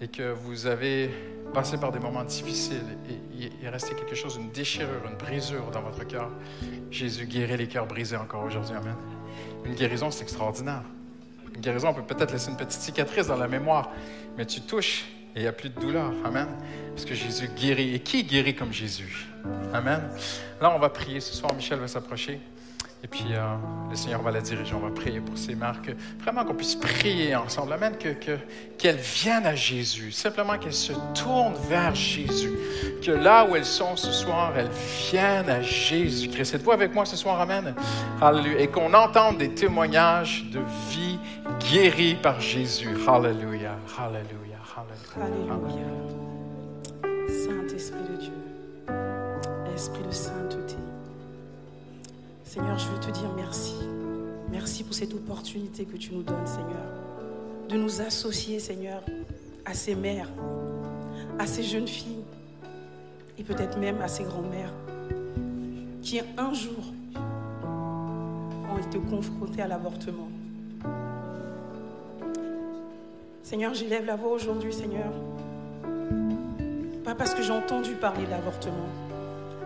et 0.00 0.08
que 0.08 0.32
vous 0.32 0.66
avez 0.66 1.10
passé 1.52 1.78
par 1.78 1.92
des 1.92 1.98
moments 1.98 2.24
difficiles 2.24 2.98
et 3.08 3.50
il 3.60 3.64
est 3.64 3.68
resté 3.68 3.94
quelque 3.94 4.14
chose, 4.14 4.36
une 4.36 4.50
déchirure, 4.50 5.06
une 5.08 5.16
brisure 5.16 5.70
dans 5.70 5.82
votre 5.82 6.06
cœur, 6.06 6.30
Jésus 6.90 7.26
guérit 7.26 7.56
les 7.56 7.68
cœurs 7.68 7.86
brisés 7.86 8.16
encore 8.16 8.44
aujourd'hui. 8.44 8.76
Amen. 8.76 8.96
Une 9.64 9.74
guérison, 9.74 10.10
c'est 10.10 10.22
extraordinaire. 10.22 10.82
Une 11.54 11.60
guérison 11.60 11.92
peut 11.94 12.02
peut-être 12.02 12.32
laisser 12.32 12.50
une 12.50 12.56
petite 12.56 12.80
cicatrice 12.80 13.26
dans 13.26 13.36
la 13.36 13.48
mémoire, 13.48 13.90
mais 14.36 14.46
tu 14.46 14.60
touches 14.60 15.06
et 15.34 15.40
il 15.40 15.42
n'y 15.42 15.48
a 15.48 15.52
plus 15.52 15.70
de 15.70 15.78
douleur. 15.78 16.12
Amen. 16.24 16.48
Parce 16.90 17.04
que 17.04 17.14
Jésus 17.14 17.48
guérit. 17.56 17.94
Et 17.94 18.00
qui 18.00 18.24
guérit 18.24 18.54
comme 18.54 18.72
Jésus? 18.72 19.28
Amen. 19.72 20.02
Là, 20.60 20.72
on 20.74 20.78
va 20.78 20.88
prier. 20.88 21.20
Ce 21.20 21.34
soir, 21.34 21.54
Michel 21.54 21.78
va 21.78 21.88
s'approcher. 21.88 22.40
Et 23.04 23.06
puis, 23.06 23.26
euh, 23.30 23.54
le 23.90 23.94
Seigneur 23.96 24.20
va 24.22 24.32
la 24.32 24.40
diriger. 24.40 24.74
On 24.74 24.80
va 24.80 24.90
prier 24.90 25.20
pour 25.20 25.38
ces 25.38 25.54
mères. 25.54 25.80
Que, 25.82 25.92
vraiment 26.20 26.44
qu'on 26.44 26.54
puisse 26.54 26.74
prier 26.74 27.36
ensemble. 27.36 27.72
Amen. 27.72 27.92
Que, 27.96 28.08
que- 28.08 28.38
qu'elles 28.76 28.96
viennent 28.96 29.46
à 29.46 29.54
Jésus. 29.54 30.10
Simplement 30.10 30.58
qu'elles 30.58 30.72
se 30.74 30.92
tournent 31.14 31.54
vers 31.68 31.94
Jésus. 31.94 32.50
Que 33.00 33.12
là 33.12 33.46
où 33.48 33.54
elles 33.54 33.64
sont 33.64 33.94
ce 33.94 34.10
soir, 34.10 34.52
elles 34.56 34.70
viennent 35.10 35.48
à 35.48 35.62
Jésus-Christ. 35.62 36.54
Êtes-vous 36.54 36.72
avec 36.72 36.92
moi 36.92 37.04
ce 37.06 37.16
soir? 37.16 37.40
Amen. 37.40 37.72
Alléluia. 38.20 38.58
Et 38.60 38.66
qu'on 38.66 38.92
entende 38.92 39.38
des 39.38 39.50
témoignages 39.50 40.44
de 40.52 40.58
vie 40.90 41.18
guérie 41.70 42.16
par 42.16 42.40
Jésus. 42.40 42.88
Alléluia. 43.06 43.76
Alléluia. 43.96 44.58
Alléluia. 44.76 45.54
Alléluia. 45.54 45.86
Saint-Esprit 47.28 48.02
de 48.10 48.16
Dieu, 48.20 48.32
Esprit 49.74 50.02
de 50.02 50.10
sainteté. 50.12 50.74
Seigneur, 52.48 52.78
je 52.78 52.88
veux 52.88 52.98
te 52.98 53.10
dire 53.10 53.28
merci. 53.36 53.74
Merci 54.50 54.82
pour 54.82 54.94
cette 54.94 55.12
opportunité 55.12 55.84
que 55.84 55.98
tu 55.98 56.14
nous 56.14 56.22
donnes, 56.22 56.46
Seigneur, 56.46 56.86
de 57.68 57.76
nous 57.76 58.00
associer, 58.00 58.58
Seigneur, 58.58 59.02
à 59.66 59.74
ces 59.74 59.94
mères, 59.94 60.30
à 61.38 61.46
ces 61.46 61.62
jeunes 61.62 61.86
filles 61.86 62.24
et 63.36 63.42
peut-être 63.42 63.78
même 63.78 64.00
à 64.00 64.08
ces 64.08 64.24
grands-mères 64.24 64.72
qui 66.00 66.22
un 66.38 66.54
jour 66.54 66.84
ont 67.14 68.78
été 68.78 68.98
confrontées 68.98 69.60
à 69.60 69.66
l'avortement. 69.66 70.30
Seigneur, 73.42 73.74
j'élève 73.74 74.06
la 74.06 74.16
voix 74.16 74.32
aujourd'hui, 74.32 74.72
Seigneur. 74.72 75.12
Pas 77.04 77.14
parce 77.14 77.34
que 77.34 77.42
j'ai 77.42 77.52
entendu 77.52 77.92
parler 77.92 78.24
de 78.24 78.30
l'avortement, 78.30 78.88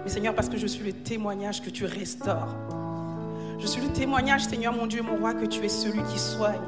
mais 0.04 0.10
Seigneur, 0.10 0.34
parce 0.34 0.48
que 0.48 0.56
je 0.56 0.66
suis 0.66 0.84
le 0.84 0.92
témoignage 0.92 1.62
que 1.62 1.70
tu 1.70 1.84
restaures. 1.84 2.54
Je 3.58 3.66
suis 3.66 3.80
le 3.80 3.92
témoignage, 3.92 4.44
Seigneur 4.44 4.72
mon 4.72 4.86
Dieu, 4.86 5.02
mon 5.02 5.16
roi, 5.16 5.34
que 5.34 5.46
tu 5.46 5.64
es 5.64 5.68
celui 5.68 6.02
qui 6.12 6.18
soigne. 6.18 6.60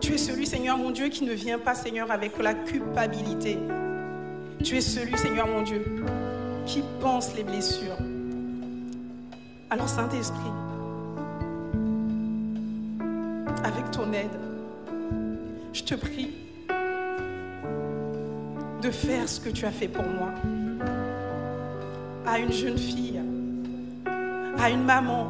Tu 0.00 0.14
es 0.14 0.18
celui, 0.18 0.46
Seigneur 0.46 0.76
mon 0.76 0.90
Dieu, 0.90 1.08
qui 1.08 1.24
ne 1.24 1.32
vient 1.32 1.58
pas, 1.58 1.74
Seigneur, 1.74 2.10
avec 2.10 2.38
la 2.38 2.54
culpabilité. 2.54 3.58
Tu 4.62 4.76
es 4.76 4.80
celui, 4.80 5.16
Seigneur 5.16 5.46
mon 5.46 5.62
Dieu, 5.62 5.82
qui 6.66 6.82
pense 7.00 7.34
les 7.34 7.44
blessures. 7.44 7.96
Alors, 9.70 9.88
Saint-Esprit, 9.88 10.52
avec 13.64 13.90
ton 13.90 14.12
aide, 14.12 14.26
je 15.72 15.82
te 15.82 15.94
prie 15.94 16.34
de 18.82 18.90
faire 18.90 19.28
ce 19.28 19.40
que 19.40 19.48
tu 19.48 19.64
as 19.64 19.70
fait 19.70 19.88
pour 19.88 20.04
moi. 20.04 20.32
À 22.30 22.38
une 22.38 22.52
jeune 22.52 22.76
fille, 22.76 23.18
à 24.58 24.68
une 24.68 24.84
maman, 24.84 25.28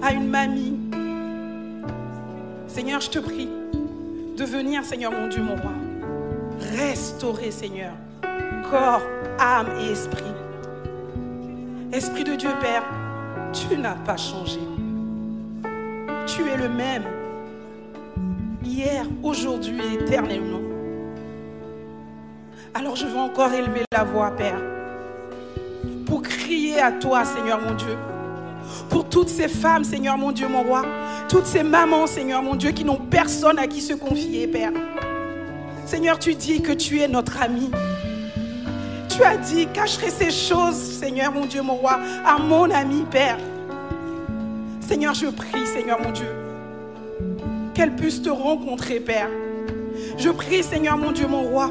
à 0.00 0.12
une 0.12 0.28
mamie. 0.28 0.78
Seigneur, 2.68 3.00
je 3.00 3.10
te 3.10 3.18
prie 3.18 3.48
de 4.36 4.44
venir, 4.44 4.84
Seigneur 4.84 5.10
mon 5.10 5.26
Dieu, 5.26 5.42
mon 5.42 5.56
roi, 5.56 5.72
restaurer, 6.78 7.50
Seigneur, 7.50 7.94
corps, 8.70 9.02
âme 9.40 9.66
et 9.80 9.90
esprit. 9.90 10.22
Esprit 11.92 12.22
de 12.22 12.36
Dieu, 12.36 12.50
Père, 12.60 12.84
tu 13.52 13.76
n'as 13.76 13.96
pas 13.96 14.16
changé. 14.16 14.60
Tu 16.28 16.48
es 16.48 16.56
le 16.58 16.68
même, 16.68 17.02
hier, 18.64 19.04
aujourd'hui 19.24 19.80
et 19.82 19.94
éternellement. 19.94 20.60
Alors 22.72 22.94
je 22.94 23.04
veux 23.04 23.18
encore 23.18 23.52
élever 23.52 23.82
la 23.92 24.04
voix, 24.04 24.30
Père, 24.30 24.60
pour 26.12 26.20
crier 26.20 26.78
à 26.78 26.92
toi, 26.92 27.24
Seigneur 27.24 27.58
mon 27.58 27.72
Dieu, 27.72 27.96
pour 28.90 29.08
toutes 29.08 29.30
ces 29.30 29.48
femmes, 29.48 29.82
Seigneur 29.82 30.18
mon 30.18 30.30
Dieu, 30.30 30.46
mon 30.46 30.62
roi, 30.62 30.84
toutes 31.26 31.46
ces 31.46 31.62
mamans, 31.62 32.06
Seigneur 32.06 32.42
mon 32.42 32.54
Dieu, 32.54 32.72
qui 32.72 32.84
n'ont 32.84 33.00
personne 33.00 33.58
à 33.58 33.66
qui 33.66 33.80
se 33.80 33.94
confier, 33.94 34.46
Père. 34.46 34.72
Seigneur, 35.86 36.18
tu 36.18 36.34
dis 36.34 36.60
que 36.60 36.72
tu 36.72 37.00
es 37.00 37.08
notre 37.08 37.40
ami. 37.40 37.70
Tu 39.08 39.22
as 39.22 39.38
dit, 39.38 39.66
cacherai 39.72 40.10
ces 40.10 40.30
choses, 40.30 40.76
Seigneur 40.76 41.32
mon 41.32 41.46
Dieu, 41.46 41.62
mon 41.62 41.76
roi, 41.76 41.98
à 42.26 42.38
mon 42.38 42.70
ami, 42.70 43.06
Père. 43.10 43.38
Seigneur, 44.86 45.14
je 45.14 45.28
prie, 45.28 45.66
Seigneur 45.66 45.98
mon 45.98 46.10
Dieu, 46.10 46.28
qu'elle 47.72 47.96
puisse 47.96 48.20
te 48.20 48.28
rencontrer, 48.28 49.00
Père. 49.00 49.30
Je 50.18 50.28
prie, 50.28 50.62
Seigneur 50.62 50.98
mon 50.98 51.12
Dieu, 51.12 51.26
mon 51.26 51.40
roi, 51.40 51.70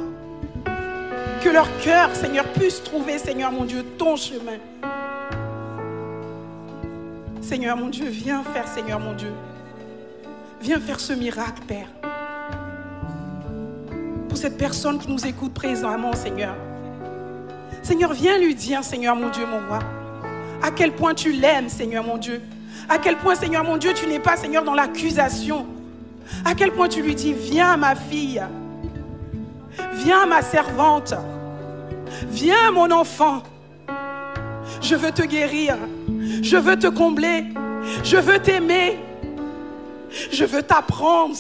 que 1.41 1.49
leur 1.49 1.67
cœur, 1.79 2.15
Seigneur, 2.15 2.45
puisse 2.53 2.83
trouver, 2.83 3.17
Seigneur 3.17 3.51
mon 3.51 3.65
Dieu, 3.65 3.83
ton 3.97 4.15
chemin. 4.15 4.59
Seigneur 7.41 7.75
mon 7.75 7.89
Dieu, 7.89 8.07
viens 8.07 8.43
faire, 8.43 8.67
Seigneur 8.67 8.99
mon 8.99 9.13
Dieu. 9.13 9.31
Viens 10.61 10.79
faire 10.79 10.99
ce 10.99 11.13
miracle, 11.13 11.63
Père. 11.67 11.87
Pour 14.29 14.37
cette 14.37 14.57
personne 14.57 14.99
qui 14.99 15.11
nous 15.11 15.25
écoute 15.25 15.53
présentement, 15.53 16.13
Seigneur. 16.13 16.55
Seigneur, 17.81 18.13
viens 18.13 18.37
lui 18.37 18.53
dire, 18.53 18.83
Seigneur 18.83 19.15
mon 19.15 19.29
Dieu, 19.29 19.45
mon 19.45 19.67
roi, 19.67 19.79
à 20.61 20.69
quel 20.69 20.91
point 20.93 21.15
tu 21.15 21.31
l'aimes, 21.31 21.69
Seigneur 21.69 22.03
mon 22.03 22.17
Dieu. 22.17 22.41
À 22.87 22.99
quel 22.99 23.17
point, 23.17 23.33
Seigneur 23.35 23.63
mon 23.63 23.77
Dieu, 23.77 23.93
tu 23.95 24.05
n'es 24.05 24.19
pas, 24.19 24.37
Seigneur, 24.37 24.63
dans 24.63 24.75
l'accusation. 24.75 25.65
À 26.45 26.53
quel 26.53 26.71
point 26.71 26.87
tu 26.87 27.01
lui 27.01 27.15
dis, 27.15 27.33
viens 27.33 27.77
ma 27.77 27.95
fille. 27.95 28.41
Viens 29.93 30.27
ma 30.27 30.41
servante. 30.41 31.15
Viens 32.27 32.71
mon 32.71 32.91
enfant. 32.91 33.43
Je 34.81 34.95
veux 34.95 35.11
te 35.11 35.23
guérir. 35.23 35.77
Je 36.41 36.57
veux 36.57 36.77
te 36.77 36.87
combler. 36.87 37.45
Je 38.03 38.17
veux 38.17 38.39
t'aimer. 38.39 38.99
Je 40.31 40.45
veux 40.45 40.63
t'apprendre. 40.63 41.35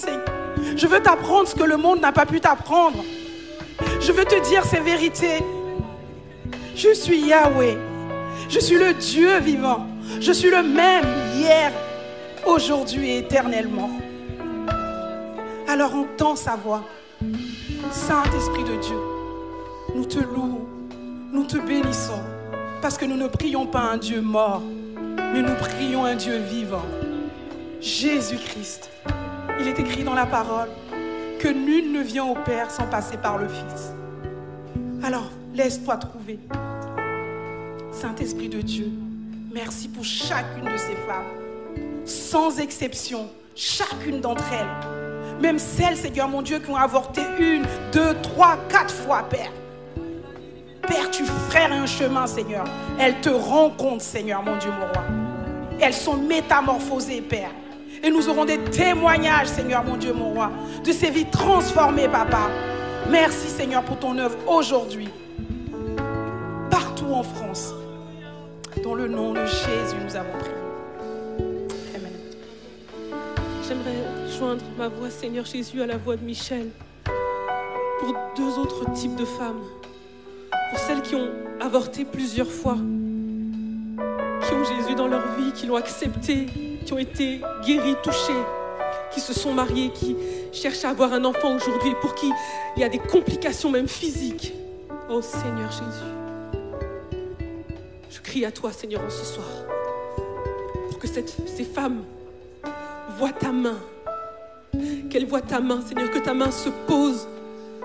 Je 0.75 0.87
veux 0.87 1.01
t'apprendre 1.01 1.47
ce 1.47 1.55
que 1.55 1.63
le 1.63 1.77
monde 1.77 2.01
n'a 2.01 2.11
pas 2.11 2.25
pu 2.25 2.39
t'apprendre. 2.39 3.03
Je 3.99 4.11
veux 4.11 4.25
te 4.25 4.47
dire 4.47 4.63
ces 4.65 4.79
vérités. 4.79 5.43
Je 6.75 6.93
suis 6.93 7.19
Yahweh. 7.19 7.77
Je 8.49 8.59
suis 8.59 8.77
le 8.77 8.93
Dieu 8.93 9.39
vivant. 9.39 9.87
Je 10.19 10.31
suis 10.31 10.49
le 10.49 10.63
même 10.63 11.05
hier, 11.35 11.71
aujourd'hui 12.45 13.11
et 13.11 13.17
éternellement. 13.19 13.89
Alors 15.67 15.95
entends 15.95 16.35
sa 16.35 16.55
voix. 16.55 16.83
Saint-Esprit 17.91 18.63
de 18.63 18.75
Dieu, 18.81 18.97
nous 19.95 20.05
te 20.05 20.19
louons, 20.19 20.65
nous 21.31 21.45
te 21.45 21.57
bénissons, 21.57 22.21
parce 22.81 22.97
que 22.97 23.05
nous 23.05 23.15
ne 23.15 23.27
prions 23.27 23.65
pas 23.65 23.81
un 23.81 23.97
Dieu 23.97 24.21
mort, 24.21 24.61
mais 25.33 25.41
nous 25.41 25.55
prions 25.55 26.03
un 26.05 26.15
Dieu 26.15 26.37
vivant. 26.37 26.85
Jésus-Christ. 27.79 28.89
Il 29.59 29.67
est 29.67 29.79
écrit 29.79 30.03
dans 30.03 30.13
la 30.13 30.25
parole 30.25 30.69
que 31.39 31.47
nul 31.47 31.91
ne 31.91 32.01
vient 32.01 32.25
au 32.25 32.35
Père 32.35 32.69
sans 32.69 32.85
passer 32.85 33.17
par 33.17 33.37
le 33.37 33.47
Fils. 33.47 33.93
Alors, 35.03 35.29
laisse-toi 35.53 35.97
trouver. 35.97 36.39
Saint-Esprit 37.91 38.49
de 38.49 38.61
Dieu, 38.61 38.91
merci 39.53 39.87
pour 39.87 40.03
chacune 40.03 40.65
de 40.65 40.77
ces 40.77 40.95
femmes, 41.07 42.05
sans 42.05 42.59
exception, 42.59 43.29
chacune 43.55 44.21
d'entre 44.21 44.45
elles. 44.53 45.41
Même 45.41 45.59
celles, 45.59 45.97
Seigneur 45.97 46.27
mon 46.27 46.41
Dieu, 46.41 46.59
qui 46.59 46.69
ont 46.69 46.75
avorté 46.75 47.21
une, 47.39 47.63
deux, 47.91 48.15
trois, 48.21 48.57
quatre 48.69 48.93
fois, 48.93 49.23
Père. 49.29 49.51
Père, 50.81 51.11
tu 51.11 51.25
frères 51.25 51.71
un 51.71 51.85
chemin, 51.85 52.27
Seigneur. 52.27 52.65
Elles 52.99 53.21
te 53.21 53.29
rencontrent, 53.29 54.03
Seigneur, 54.03 54.43
mon 54.43 54.57
Dieu, 54.57 54.71
mon 54.71 54.87
roi. 54.87 55.03
Elles 55.79 55.93
sont 55.93 56.17
métamorphosées, 56.17 57.21
Père. 57.21 57.51
Et 58.03 58.09
nous 58.09 58.29
aurons 58.29 58.45
des 58.45 58.57
témoignages, 58.57 59.47
Seigneur, 59.47 59.83
mon 59.83 59.97
Dieu, 59.97 60.13
mon 60.13 60.33
roi, 60.33 60.51
de 60.83 60.91
ces 60.91 61.09
vies 61.09 61.29
transformées, 61.29 62.07
Papa. 62.07 62.49
Merci, 63.09 63.47
Seigneur, 63.47 63.83
pour 63.83 63.99
ton 63.99 64.17
œuvre 64.17 64.37
aujourd'hui. 64.47 65.09
Partout 66.69 67.11
en 67.13 67.23
France. 67.23 67.73
Dans 68.83 68.95
le 68.95 69.07
nom 69.07 69.33
de 69.33 69.45
Jésus, 69.45 69.95
nous 70.03 70.15
avons 70.15 70.37
prié. 70.39 70.55
Amen. 71.95 72.13
J'aimerais 73.67 74.29
joindre 74.37 74.63
ma 74.77 74.87
voix, 74.87 75.09
Seigneur 75.09 75.45
Jésus, 75.45 75.81
à 75.81 75.85
la 75.85 75.97
voix 75.97 76.15
de 76.15 76.23
Michel 76.23 76.69
pour 77.99 78.15
deux 78.35 78.57
autres 78.57 78.91
types 78.93 79.15
de 79.15 79.25
femmes. 79.25 79.61
Pour 80.71 80.79
celles 80.79 81.01
qui 81.01 81.15
ont 81.15 81.29
avorté 81.59 82.05
plusieurs 82.05 82.49
fois, 82.49 82.77
qui 84.47 84.53
ont 84.53 84.63
Jésus 84.63 84.95
dans 84.95 85.07
leur 85.07 85.35
vie, 85.37 85.51
qui 85.51 85.67
l'ont 85.67 85.75
accepté, 85.75 86.47
qui 86.85 86.93
ont 86.93 86.97
été 86.97 87.41
guéries, 87.65 87.97
touchées, 88.01 88.41
qui 89.13 89.19
se 89.19 89.33
sont 89.33 89.53
mariées, 89.53 89.91
qui 89.93 90.15
cherchent 90.53 90.85
à 90.85 90.89
avoir 90.89 91.11
un 91.11 91.25
enfant 91.25 91.53
aujourd'hui 91.55 91.91
et 91.91 91.95
pour 91.95 92.15
qui 92.15 92.31
il 92.77 92.81
y 92.81 92.85
a 92.85 92.89
des 92.89 92.99
complications 92.99 93.69
même 93.69 93.89
physiques. 93.89 94.53
Oh 95.09 95.21
Seigneur 95.21 95.69
Jésus, 95.71 96.09
je 98.09 98.21
crie 98.21 98.45
à 98.45 98.51
toi, 98.51 98.71
Seigneur, 98.71 99.01
en 99.05 99.09
ce 99.09 99.25
soir, 99.25 99.47
pour 100.89 100.99
que 100.99 101.07
ces 101.07 101.65
femmes 101.65 102.03
voient 103.17 103.33
ta 103.33 103.51
main, 103.51 103.77
qu'elles 105.09 105.25
voient 105.25 105.41
ta 105.41 105.59
main, 105.59 105.81
Seigneur, 105.81 106.09
que 106.09 106.19
ta 106.19 106.33
main 106.33 106.49
se 106.49 106.69
pose 106.87 107.27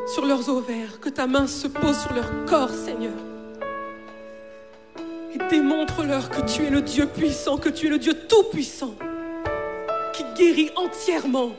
sur 0.06 0.24
leurs 0.24 0.48
ovaires, 0.48 1.00
que 1.00 1.08
ta 1.08 1.26
main 1.26 1.46
se 1.46 1.66
pose 1.66 1.98
sur 1.98 2.12
leur 2.14 2.44
corps, 2.46 2.70
Seigneur. 2.70 3.14
Et 5.34 5.38
démontre-leur 5.50 6.30
que 6.30 6.40
tu 6.42 6.62
es 6.64 6.70
le 6.70 6.80
Dieu 6.80 7.06
puissant, 7.06 7.58
que 7.58 7.68
tu 7.68 7.86
es 7.86 7.90
le 7.90 7.98
Dieu 7.98 8.14
tout-puissant, 8.14 8.94
qui 10.12 10.24
guérit 10.36 10.70
entièrement 10.76 11.50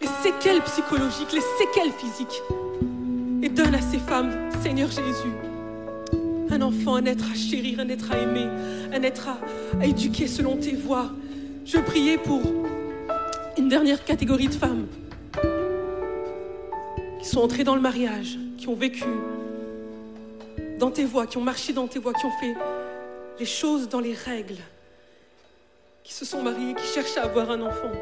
les 0.00 0.08
séquelles 0.22 0.62
psychologiques, 0.62 1.32
les 1.32 1.42
séquelles 1.58 1.92
physiques. 1.92 2.42
Et 3.42 3.48
donne 3.48 3.74
à 3.74 3.82
ces 3.82 3.98
femmes, 3.98 4.32
Seigneur 4.62 4.88
Jésus, 4.88 5.32
un 6.50 6.62
enfant, 6.62 6.96
un 6.96 7.04
être 7.06 7.24
à 7.30 7.34
chérir, 7.34 7.80
un 7.80 7.88
être 7.88 8.10
à 8.12 8.18
aimer, 8.18 8.46
un 8.92 9.02
être 9.02 9.28
à, 9.28 9.84
éduquer 9.84 10.26
selon 10.26 10.56
tes 10.56 10.72
voies. 10.72 11.10
Je 11.64 11.78
priais 11.78 12.18
pour 12.18 12.40
une 13.58 13.68
dernière 13.68 14.04
catégorie 14.04 14.48
de 14.48 14.54
femmes 14.54 14.86
qui 17.22 17.28
sont 17.28 17.40
entrées 17.40 17.62
dans 17.62 17.76
le 17.76 17.80
mariage, 17.80 18.36
qui 18.58 18.66
ont 18.66 18.74
vécu 18.74 19.04
dans 20.78 20.90
tes 20.90 21.04
voies, 21.04 21.28
qui 21.28 21.36
ont 21.36 21.42
marché 21.42 21.72
dans 21.72 21.86
tes 21.86 22.00
voies, 22.00 22.12
qui 22.12 22.26
ont 22.26 22.38
fait 22.40 22.54
les 23.38 23.46
choses 23.46 23.88
dans 23.88 24.00
les 24.00 24.12
règles, 24.12 24.58
qui 26.02 26.12
se 26.12 26.24
sont 26.24 26.42
mariées, 26.42 26.74
qui 26.74 26.84
cherchent 26.84 27.16
à 27.16 27.22
avoir 27.22 27.52
un 27.52 27.60
enfant, 27.62 27.92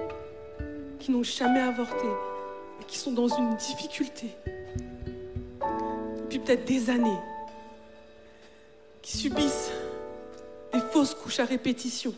qui 0.98 1.10
n'ont 1.10 1.22
jamais 1.22 1.60
avorté 1.60 2.06
et 2.80 2.84
qui 2.84 2.96
sont 2.96 3.12
dans 3.12 3.28
une 3.28 3.54
difficulté 3.56 4.28
depuis 6.22 6.38
peut-être 6.38 6.64
des 6.64 6.88
années, 6.88 7.18
qui 9.02 9.18
subissent 9.18 9.70
des 10.72 10.80
fausses 10.92 11.14
couches 11.14 11.40
à 11.40 11.44
répétition, 11.44 12.14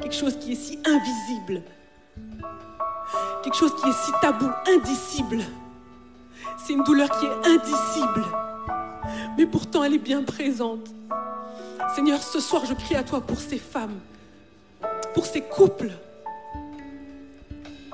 quelque 0.00 0.14
chose 0.14 0.36
qui 0.40 0.52
est 0.52 0.56
si 0.56 0.80
invisible, 0.84 1.62
quelque 3.42 3.56
chose 3.56 3.74
qui 3.80 3.88
est 3.88 3.92
si 3.92 4.12
tabou, 4.20 4.50
indicible. 4.66 5.42
C'est 6.58 6.72
une 6.72 6.84
douleur 6.84 7.10
qui 7.10 7.26
est 7.26 7.48
indicible, 7.48 8.24
mais 9.36 9.46
pourtant 9.46 9.82
elle 9.82 9.94
est 9.94 9.98
bien 9.98 10.22
présente. 10.22 10.88
Seigneur, 11.94 12.22
ce 12.22 12.40
soir, 12.40 12.64
je 12.64 12.74
crie 12.74 12.94
à 12.94 13.02
toi 13.02 13.20
pour 13.20 13.38
ces 13.38 13.58
femmes, 13.58 13.98
pour 15.14 15.26
ces 15.26 15.42
couples 15.42 15.90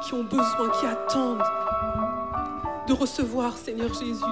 qui 0.05 0.15
ont 0.15 0.25
besoin, 0.25 0.71
qui 0.79 0.87
attendent 0.87 1.43
de 2.87 2.93
recevoir, 2.93 3.57
Seigneur 3.57 3.93
Jésus, 3.93 4.25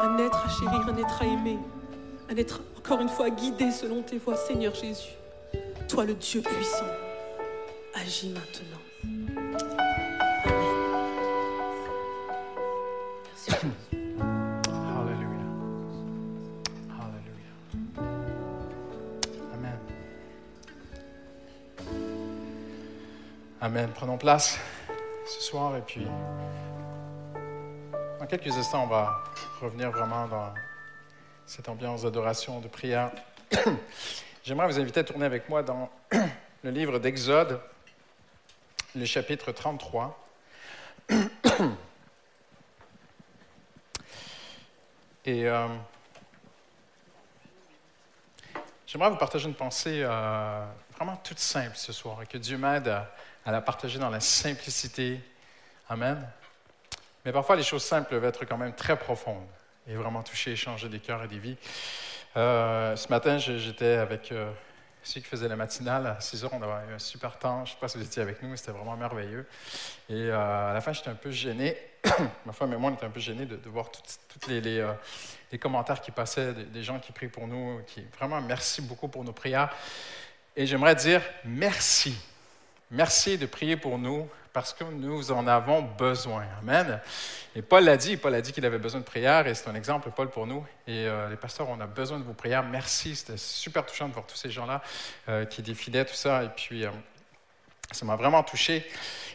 un 0.00 0.18
être 0.18 0.44
à 0.44 0.48
chérir, 0.48 0.88
un 0.88 0.96
être 0.96 1.22
à 1.22 1.26
aimer, 1.26 1.58
un 2.30 2.36
être, 2.36 2.60
encore 2.78 3.00
une 3.00 3.08
fois, 3.08 3.30
guidé 3.30 3.70
selon 3.70 4.02
tes 4.02 4.18
voies, 4.18 4.36
Seigneur 4.36 4.74
Jésus. 4.74 5.12
Toi, 5.88 6.04
le 6.04 6.14
Dieu 6.14 6.40
puissant, 6.40 6.86
agis 7.94 8.28
maintenant. 8.28 8.77
Alléluia. 13.50 13.88
Alléluia. 17.00 17.52
Amen. 19.54 19.78
Amen. 23.60 23.90
Prenons 23.94 24.18
place 24.18 24.58
ce 25.26 25.40
soir 25.40 25.76
et 25.76 25.80
puis 25.80 26.06
dans 28.18 28.26
quelques 28.26 28.54
instants, 28.56 28.84
on 28.84 28.88
va 28.88 29.24
revenir 29.62 29.90
vraiment 29.90 30.26
dans 30.28 30.52
cette 31.46 31.68
ambiance 31.68 32.02
d'adoration, 32.02 32.60
de 32.60 32.68
prière. 32.68 33.10
J'aimerais 34.44 34.66
vous 34.66 34.78
inviter 34.78 35.00
à 35.00 35.04
tourner 35.04 35.24
avec 35.24 35.48
moi 35.48 35.62
dans 35.62 35.88
le 36.62 36.70
livre 36.70 36.98
d'Exode, 36.98 37.60
le 38.94 39.06
chapitre 39.06 39.52
33. 39.52 40.18
Et 45.28 45.46
euh, 45.46 45.68
j'aimerais 48.86 49.10
vous 49.10 49.16
partager 49.16 49.46
une 49.46 49.54
pensée 49.54 50.00
euh, 50.02 50.64
vraiment 50.96 51.18
toute 51.18 51.38
simple 51.38 51.76
ce 51.76 51.92
soir 51.92 52.22
et 52.22 52.26
que 52.26 52.38
Dieu 52.38 52.56
m'aide 52.56 52.88
à, 52.88 53.52
la 53.52 53.60
partager 53.60 53.98
dans 53.98 54.08
la 54.08 54.20
simplicité. 54.20 55.20
Amen. 55.90 56.26
Mais 57.26 57.32
parfois, 57.32 57.56
les 57.56 57.62
choses 57.62 57.84
simples 57.84 58.08
peuvent 58.08 58.24
être 58.24 58.46
quand 58.46 58.56
même 58.56 58.72
très 58.72 58.98
profondes 58.98 59.46
et 59.86 59.96
vraiment 59.96 60.22
toucher 60.22 60.52
et 60.52 60.56
changer 60.56 60.88
des 60.88 60.98
cœurs 60.98 61.22
et 61.22 61.28
des 61.28 61.38
vies. 61.38 61.58
Euh, 62.38 62.96
ce 62.96 63.08
matin, 63.08 63.36
j'étais 63.36 63.96
avec 63.96 64.32
ceux 65.02 65.20
qui 65.20 65.26
faisaient 65.26 65.48
la 65.48 65.56
matinale. 65.56 66.06
À 66.06 66.20
6 66.22 66.44
heures, 66.44 66.54
on 66.54 66.62
avait 66.62 66.90
eu 66.90 66.94
un 66.94 66.98
super 66.98 67.38
temps. 67.38 67.66
Je 67.66 67.72
ne 67.72 67.74
sais 67.74 67.80
pas 67.82 67.88
si 67.88 67.98
vous 67.98 68.04
étiez 68.04 68.22
avec 68.22 68.42
nous, 68.42 68.48
mais 68.48 68.56
c'était 68.56 68.72
vraiment 68.72 68.96
merveilleux. 68.96 69.46
Et 70.08 70.30
à 70.30 70.72
la 70.72 70.80
fin, 70.80 70.94
j'étais 70.94 71.10
un 71.10 71.16
peu 71.16 71.30
gêné. 71.30 71.76
Ma 72.46 72.52
femme 72.52 72.72
et 72.72 72.76
moi, 72.76 72.90
on 72.90 72.94
était 72.94 73.06
un 73.06 73.10
peu 73.10 73.20
gênés 73.20 73.46
de, 73.46 73.68
voir 73.68 73.90
les, 74.48 74.78
euh, 74.78 74.92
les 75.50 75.58
commentaires 75.58 76.00
qui 76.00 76.10
passaient, 76.10 76.52
des, 76.52 76.82
gens 76.82 76.98
qui 76.98 77.12
prient 77.12 77.28
pour 77.28 77.46
nous. 77.46 77.80
Vraiment, 78.18 78.40
merci 78.40 78.82
beaucoup 78.82 79.08
pour 79.08 79.24
nos 79.24 79.32
prières. 79.32 79.74
Et 80.56 80.66
j'aimerais 80.66 80.94
dire 80.94 81.22
merci. 81.44 82.18
Merci 82.90 83.36
de 83.36 83.46
prier 83.46 83.76
pour 83.76 83.98
nous 83.98 84.28
parce 84.52 84.72
que 84.72 84.84
nous 84.84 85.30
en 85.30 85.46
avons 85.46 85.82
besoin. 85.82 86.44
Amen. 86.60 87.00
Et 87.54 87.62
Paul 87.62 87.84
l'a 87.84 87.96
dit, 87.96 88.16
Paul 88.16 88.34
a 88.34 88.40
dit 88.40 88.52
qu'il 88.52 88.64
avait 88.64 88.78
besoin 88.78 89.00
de 89.00 89.04
prière 89.04 89.46
et 89.46 89.54
c'est 89.54 89.68
un 89.68 89.74
exemple, 89.74 90.10
Paul, 90.14 90.30
pour 90.30 90.46
nous. 90.46 90.64
Et 90.86 91.06
euh, 91.06 91.28
les 91.28 91.36
pasteurs, 91.36 91.68
on 91.68 91.80
a 91.80 91.86
besoin 91.86 92.18
de 92.18 92.24
vos 92.24 92.32
prières. 92.32 92.64
Merci, 92.64 93.14
c'était 93.14 93.36
super 93.36 93.84
touchant 93.84 94.08
de 94.08 94.14
voir 94.14 94.26
tous 94.26 94.36
ces 94.36 94.50
gens-là 94.50 94.82
euh, 95.28 95.44
qui 95.44 95.62
défilaient, 95.62 96.04
tout 96.04 96.14
ça. 96.14 96.44
Et 96.44 96.48
puis, 96.48 96.84
ça 97.92 98.04
m'a 98.04 98.16
vraiment 98.16 98.42
touché. 98.42 98.86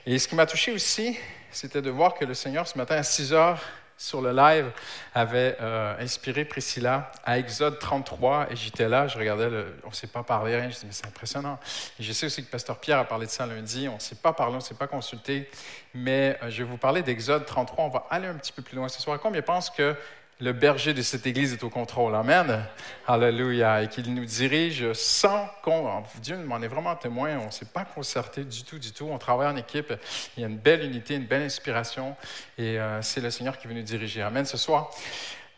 Et 0.05 0.19
ce 0.19 0.27
qui 0.27 0.35
m'a 0.35 0.45
touché 0.45 0.71
aussi, 0.71 1.17
c'était 1.51 1.81
de 1.81 1.89
voir 1.89 2.13
que 2.13 2.25
le 2.25 2.33
Seigneur, 2.33 2.67
ce 2.67 2.77
matin 2.77 2.95
à 2.95 3.03
6 3.03 3.33
heures, 3.33 3.59
sur 3.97 4.21
le 4.21 4.33
live, 4.33 4.71
avait 5.13 5.55
euh, 5.61 5.95
inspiré 5.99 6.45
Priscilla 6.45 7.11
à 7.23 7.39
Exode 7.39 7.79
33. 7.79 8.47
Et 8.51 8.55
j'étais 8.55 8.89
là, 8.89 9.07
je 9.07 9.17
regardais, 9.17 9.47
on 9.83 9.89
ne 9.89 9.93
s'est 9.93 10.07
pas 10.07 10.23
parlé, 10.23 10.55
rien. 10.55 10.69
Je 10.69 10.79
dis, 10.79 10.85
mais 10.85 10.91
c'est 10.91 11.05
impressionnant. 11.05 11.59
Et 11.99 12.03
je 12.03 12.11
sais 12.11 12.25
aussi 12.25 12.43
que 12.43 12.49
Pasteur 12.49 12.79
Pierre 12.79 12.99
a 12.99 13.05
parlé 13.05 13.27
de 13.27 13.31
ça 13.31 13.45
lundi. 13.45 13.87
On 13.87 13.95
ne 13.95 13.99
s'est 13.99 14.15
pas 14.15 14.33
parlé, 14.33 14.53
on 14.53 14.57
ne 14.57 14.63
s'est 14.63 14.75
pas 14.75 14.87
consulté. 14.87 15.49
Mais 15.93 16.37
euh, 16.41 16.49
je 16.49 16.63
vais 16.63 16.69
vous 16.69 16.77
parler 16.77 17.01
d'Exode 17.01 17.45
33. 17.45 17.85
On 17.85 17.89
va 17.89 18.07
aller 18.09 18.27
un 18.27 18.35
petit 18.35 18.51
peu 18.51 18.61
plus 18.61 18.75
loin 18.75 18.89
ce 18.89 19.01
soir. 19.01 19.19
Combien 19.21 19.41
pensent 19.41 19.69
que 19.69 19.95
le 20.43 20.51
berger 20.51 20.93
de 20.93 21.01
cette 21.01 21.25
Église 21.25 21.53
est 21.53 21.63
au 21.63 21.69
contrôle. 21.69 22.13
Amen. 22.15 22.65
Alléluia. 23.07 23.81
Et 23.81 23.87
qu'il 23.87 24.13
nous 24.13 24.25
dirige 24.25 24.91
sans 24.91 25.47
qu'on... 25.63 26.03
Dieu 26.21 26.35
m'en 26.35 26.61
est 26.61 26.67
vraiment 26.67 26.95
témoin. 26.97 27.37
On 27.37 27.45
ne 27.45 27.51
s'est 27.51 27.71
pas 27.73 27.85
concerté 27.85 28.43
du 28.43 28.63
tout, 28.63 28.77
du 28.77 28.91
tout. 28.91 29.07
On 29.09 29.17
travaille 29.17 29.47
en 29.47 29.55
équipe. 29.55 29.93
Il 30.35 30.41
y 30.41 30.43
a 30.43 30.49
une 30.49 30.57
belle 30.57 30.83
unité, 30.83 31.15
une 31.15 31.25
belle 31.25 31.43
inspiration. 31.43 32.17
Et 32.57 32.77
euh, 32.77 33.01
c'est 33.01 33.21
le 33.21 33.31
Seigneur 33.31 33.57
qui 33.57 33.67
veut 33.67 33.73
nous 33.73 33.83
diriger. 33.83 34.21
Amen 34.21 34.45
ce 34.45 34.57
soir. 34.57 34.91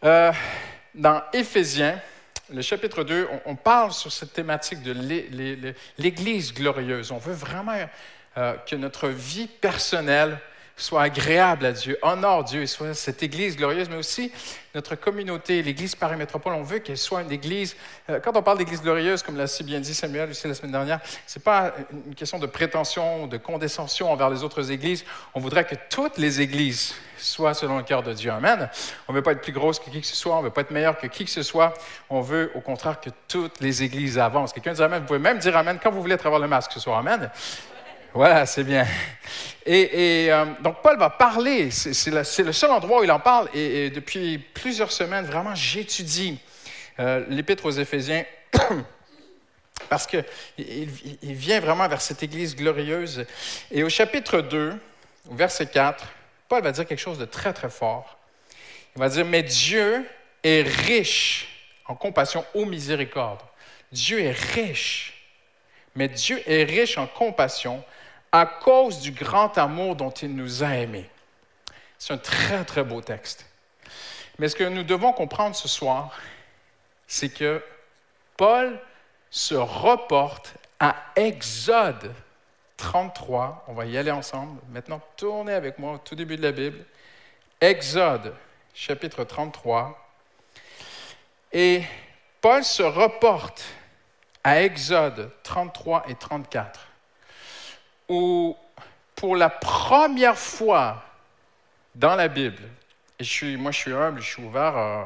Euh, 0.04 0.32
dans 0.94 1.24
Éphésiens, 1.34 2.00
le 2.54 2.62
chapitre 2.62 3.04
2, 3.04 3.28
on, 3.46 3.56
parle 3.56 3.92
sur 3.92 4.12
cette 4.12 4.34
thématique 4.34 4.84
de 4.84 4.94
l'Église 5.98 6.54
glorieuse. 6.54 7.12
On 7.12 7.18
veut 7.18 7.34
vraiment 7.34 7.74
euh, 8.38 8.54
que 8.68 8.76
notre 8.76 9.08
vie 9.08 9.48
personnelle 9.48 10.38
soit 10.78 11.04
agréable 11.04 11.66
à 11.66 11.72
Dieu, 11.72 11.98
honore 12.02 12.44
Dieu 12.44 12.62
et 12.62 12.68
soit 12.68 12.94
cette 12.94 13.24
Église 13.24 13.56
glorieuse, 13.56 13.90
mais 13.90 13.96
aussi 13.96 14.32
notre 14.74 14.96
communauté, 14.96 15.62
l'Église 15.64 15.96
Paris 15.96 16.18
Métropole, 16.18 16.54
on 16.54 16.64
veut 16.64 16.80
qu'elle 16.80 16.98
soit 16.98 17.22
une 17.22 17.32
Église. 17.32 17.78
Euh, 18.10 18.20
quand 18.20 18.36
on 18.36 18.44
parle 18.44 18.58
d'Église 18.58 18.82
glorieuse, 18.82 19.24
comme 19.24 19.38
l'a 19.38 19.48
si 19.48 19.64
bien 19.64 19.80
dit 19.80 19.94
Samuel 19.94 20.30
aussi 20.30 20.48
la 20.50 20.54
semaine 20.54 20.74
dernière, 20.74 21.00
ce 21.26 21.40
n'est 21.40 21.44
pas 21.44 21.74
une 22.08 22.14
question 22.14 22.40
de 22.40 22.46
prétention, 22.46 23.28
de 23.28 23.38
condescension 23.38 24.12
envers 24.12 24.30
les 24.30 24.44
autres 24.44 24.70
Églises. 24.70 25.06
On 25.34 25.40
voudrait 25.40 25.64
que 25.64 25.76
toutes 25.90 26.18
les 26.18 26.42
Églises 26.42 26.94
soient 27.18 27.54
selon 27.54 27.78
le 27.78 27.84
cœur 27.84 28.04
de 28.04 28.12
Dieu. 28.12 28.32
Amen. 28.32 28.70
On 29.08 29.14
ne 29.14 29.18
veut 29.18 29.24
pas 29.24 29.32
être 29.32 29.42
plus 29.42 29.54
grosse 29.54 29.80
que 29.80 29.90
qui 29.90 30.02
que 30.02 30.08
ce 30.08 30.16
soit, 30.16 30.36
on 30.36 30.40
ne 30.40 30.48
veut 30.48 30.54
pas 30.54 30.62
être 30.62 30.72
meilleur 30.72 30.98
que 30.98 31.08
qui 31.08 31.24
que 31.24 31.32
ce 31.32 31.44
soit. 31.44 31.74
On 32.10 32.20
veut 32.20 32.52
au 32.54 32.60
contraire 32.60 33.00
que 33.00 33.10
toutes 33.30 33.62
les 33.62 33.82
Églises 33.82 34.20
avancent. 34.20 34.52
Quelqu'un 34.52 34.74
dit 34.74 34.84
Amen. 34.84 35.00
Vous 35.00 35.08
pouvez 35.08 35.20
même 35.20 35.40
dire 35.40 35.56
Amen 35.56 35.80
quand 35.82 35.92
vous 35.92 36.02
voulez 36.02 36.16
avoir 36.16 36.40
le 36.40 36.50
masque 36.50 36.74
ce 36.74 36.82
soir. 36.82 36.98
Amen. 36.98 37.32
Voilà, 38.16 38.46
c'est 38.46 38.64
bien. 38.64 38.88
Et, 39.66 40.28
euh, 40.32 40.46
donc, 40.62 40.82
Paul 40.82 40.98
va 40.98 41.10
parler, 41.10 41.70
c'est 41.70 42.12
le, 42.12 42.24
seul 42.24 42.72
endroit 42.72 43.02
où 43.02 43.04
il 43.04 43.12
en 43.12 43.20
parle, 43.20 43.50
et, 43.54 43.90
depuis 43.90 44.38
plusieurs 44.38 44.94
semaines, 44.94 45.26
vraiment, 45.26 45.54
j'étudie 45.54 46.40
euh, 46.98 47.26
l'Épître 47.28 47.66
aux 47.66 47.72
Éphésiens, 47.72 48.24
parce 49.90 50.08
qu'il 50.08 50.24
il 50.58 51.34
vient 51.34 51.60
vraiment 51.60 51.90
vers 51.90 52.00
cette 52.00 52.24
Église 52.24 52.56
glorieuse. 52.56 53.26
Et 53.70 53.84
au 53.84 53.90
chapitre 53.90 54.40
2, 54.40 54.80
au 55.30 55.36
verset 55.36 55.66
4, 55.66 56.08
Paul 56.48 56.64
va 56.64 56.72
dire 56.72 56.86
quelque 56.86 56.98
chose 56.98 57.20
de 57.20 57.26
très, 57.26 57.52
très 57.52 57.70
fort. 57.70 58.18
Il 58.96 59.00
va 59.00 59.10
dire, 59.10 59.26
mais 59.26 59.44
Dieu 59.44 60.06
est 60.42 60.62
riche 60.62 61.50
en 61.86 61.96
compassion 61.96 62.46
ou 62.54 62.64
miséricorde. 62.64 63.42
Dieu 63.92 64.22
est 64.22 64.32
riche, 64.54 65.22
mais 65.96 66.08
Dieu 66.08 66.42
est 66.50 66.64
riche 66.64 66.98
en 66.98 67.08
compassion 67.08 67.84
à 68.36 68.46
cause 68.46 69.00
du 69.00 69.12
grand 69.12 69.58
amour 69.58 69.96
dont 69.96 70.10
il 70.10 70.36
nous 70.36 70.62
a 70.62 70.76
aimés. 70.76 71.10
C'est 71.98 72.12
un 72.12 72.18
très, 72.18 72.66
très 72.66 72.84
beau 72.84 73.00
texte. 73.00 73.46
Mais 74.38 74.50
ce 74.50 74.58
que 74.58 74.66
nous 74.66 74.84
devons 74.84 75.14
comprendre 75.14 75.56
ce 75.56 75.70
soir, 75.70 76.12
c'est 77.08 77.30
que 77.30 77.64
Paul 78.36 78.78
se 79.30 79.56
reporte 79.56 80.54
à 80.82 80.98
Exode 81.16 82.14
33. 82.76 83.64
On 83.70 83.74
va 83.74 83.86
y 83.86 83.98
aller 83.98 84.12
ensemble. 84.12 84.60
Maintenant, 84.68 85.00
tournez 85.16 85.54
avec 85.54 85.80
moi 85.80 85.94
au 85.94 85.98
tout 85.98 86.16
début 86.16 86.36
de 86.36 86.44
la 86.44 86.52
Bible. 86.52 86.84
Exode, 87.62 88.36
chapitre 88.74 89.24
33. 89.24 89.98
Et 91.54 91.84
Paul 92.42 92.66
se 92.66 92.84
reporte 92.84 93.64
à 94.44 94.62
Exode 94.62 95.32
33 95.44 96.04
et 96.10 96.16
34 96.16 96.86
où, 98.10 98.56
pour 99.16 99.36
la 99.36 99.50
première 99.50 100.38
fois 100.38 101.04
dans 101.94 102.16
la 102.16 102.28
Bible, 102.28 102.62
et 103.20 103.24
je 103.24 103.30
suis, 103.30 103.58
moi 103.58 103.72
je 103.72 103.80
suis 103.80 103.94
humble, 103.94 104.22
je 104.22 104.28
suis 104.28 104.44
ouvert, 104.44 105.06